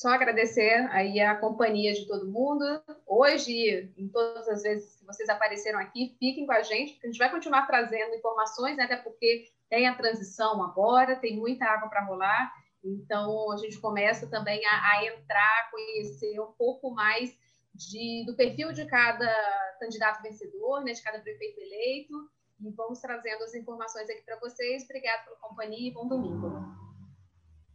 [0.00, 2.64] Só agradecer aí a companhia de todo mundo.
[3.06, 7.10] Hoje, em todas as vezes que vocês apareceram aqui, fiquem com a gente, porque a
[7.10, 8.84] gente vai continuar trazendo informações, né?
[8.84, 12.50] até porque tem a transição agora, tem muita água para rolar.
[12.82, 17.36] Então, a gente começa também a, a entrar, conhecer um pouco mais
[17.74, 19.30] de, do perfil de cada
[19.78, 22.14] candidato vencedor, né, de cada prefeito eleito,
[22.58, 24.82] e vamos trazendo as informações aqui para vocês.
[24.84, 26.89] Obrigado pela companhia e bom domingo.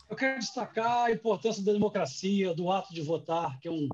[0.09, 3.89] Eu quero destacar a importância da democracia, do ato de votar, que é um,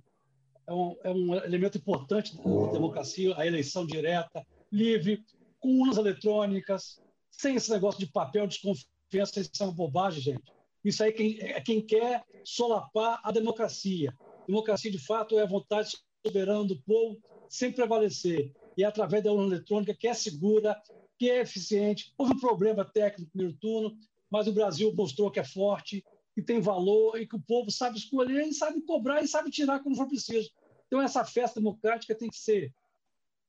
[0.67, 5.23] é um, é um elemento importante da democracia, a eleição direta, livre,
[5.59, 10.53] com urnas eletrônicas, sem esse negócio de papel, desconfiança, isso é uma bobagem, gente.
[10.83, 14.13] Isso aí é quem, é quem quer solapar a democracia.
[14.47, 18.51] Democracia, de fato, é a vontade soberana do povo sem prevalecer.
[18.77, 20.79] E é através da urna eletrônica que é segura,
[21.17, 22.13] que é eficiente.
[22.17, 23.97] Houve um problema técnico no primeiro turno,
[24.31, 26.03] mas o Brasil mostrou que é forte,
[26.33, 29.81] que tem valor e que o povo sabe escolher e sabe cobrar e sabe tirar
[29.81, 30.49] quando for preciso.
[30.87, 32.73] Então, essa festa democrática tem que ser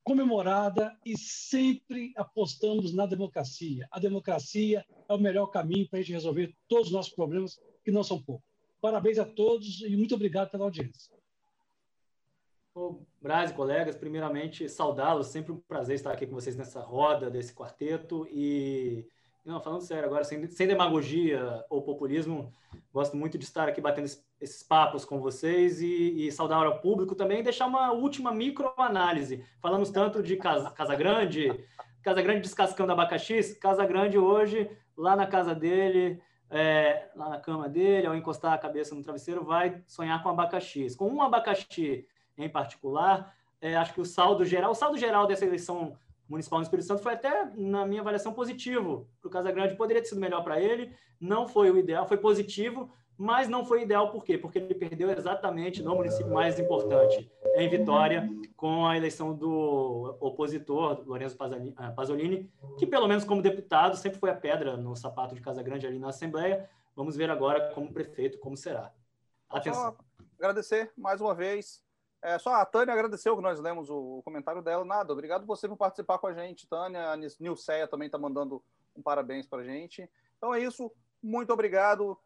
[0.02, 3.86] comemorada e sempre apostamos na democracia.
[3.90, 7.92] A democracia é o melhor caminho para a gente resolver todos os nossos problemas, que
[7.92, 8.44] não são poucos.
[8.80, 11.14] Parabéns a todos e muito obrigado pela audiência.
[12.74, 17.30] Ô, Braz e colegas, primeiramente saudá-los, sempre um prazer estar aqui com vocês nessa roda
[17.30, 19.06] desse quarteto e
[19.44, 22.52] não, falando sério agora, sem, sem demagogia ou populismo,
[22.92, 24.06] gosto muito de estar aqui batendo
[24.40, 29.44] esses papos com vocês e, e saudar ao público também e deixar uma última microanálise.
[29.60, 31.52] Falamos tanto de Casa, casa Grande,
[32.02, 37.68] Casa Grande descascando abacaxi, Casa Grande hoje, lá na casa dele, é, lá na cama
[37.68, 40.94] dele, ao encostar a cabeça no travesseiro, vai sonhar com abacaxi.
[40.96, 42.06] Com um abacaxi
[42.38, 45.96] em particular, é, acho que o saldo geral, o saldo geral dessa eleição
[46.28, 49.76] municipal no Espírito Santo foi até, na minha avaliação, positivo para o Casagrande.
[49.76, 53.82] Poderia ter sido melhor para ele, não foi o ideal, foi positivo, mas não foi
[53.82, 54.36] ideal por quê?
[54.36, 61.02] Porque ele perdeu exatamente no município mais importante, em Vitória, com a eleição do opositor,
[61.06, 61.36] Lourenço
[61.76, 65.86] ah, Pasolini, que pelo menos como deputado sempre foi a pedra no sapato de Casagrande
[65.86, 66.68] ali na Assembleia.
[66.96, 68.92] Vamos ver agora como prefeito como será.
[69.48, 69.92] Atenção.
[69.92, 69.96] Só
[70.38, 71.82] agradecer mais uma vez
[72.22, 74.84] é, só a Tânia agradeceu que nós lemos o comentário dela.
[74.84, 77.10] Nada, obrigado você por participar com a gente, Tânia.
[77.10, 78.62] A Nilceia também está mandando
[78.96, 80.08] um parabéns para a gente.
[80.38, 80.90] Então é isso.
[81.20, 82.16] Muito obrigado.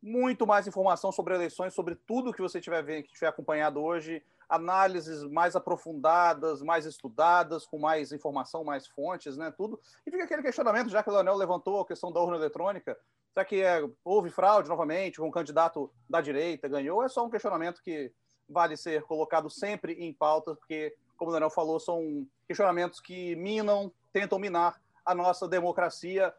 [0.00, 4.22] Muito mais informação sobre eleições, sobre tudo que você tiver vendo, que tiver acompanhado hoje.
[4.48, 9.50] Análises mais aprofundadas, mais estudadas, com mais informação, mais fontes, né?
[9.50, 9.80] Tudo.
[10.06, 12.96] E fica aquele questionamento, já que o Leonel levantou a questão da urna eletrônica.
[13.32, 15.22] Será que é, houve fraude novamente?
[15.22, 17.02] Um candidato da direita ganhou?
[17.02, 18.12] É só um questionamento que
[18.48, 23.92] vale ser colocado sempre em pauta, porque, como o Daniel falou, são questionamentos que minam,
[24.12, 26.34] tentam minar a nossa democracia.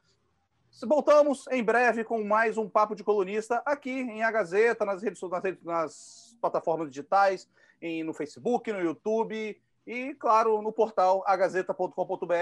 [0.86, 5.22] Voltamos em breve com mais um Papo de Colunista aqui em A Gazeta, nas redes
[5.22, 7.48] nas, redes, nas plataformas digitais,
[7.82, 12.34] em, no Facebook, no YouTube e, claro, no portal agazeta.com.br.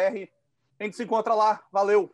[0.80, 1.64] A gente se encontra lá.
[1.72, 2.14] Valeu!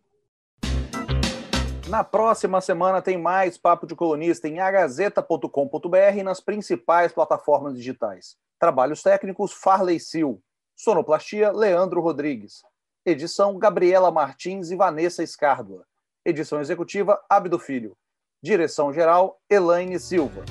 [1.89, 8.35] Na próxima semana tem mais Papo de Colunista em agazeta.com.br e nas principais plataformas digitais.
[8.59, 10.43] Trabalhos técnicos Farley Sil.
[10.75, 12.61] Sonoplastia Leandro Rodrigues.
[13.05, 15.85] Edição Gabriela Martins e Vanessa Escárdua.
[16.25, 17.95] Edição executiva Abdo Filho.
[18.43, 20.43] Direção geral Elaine Silva.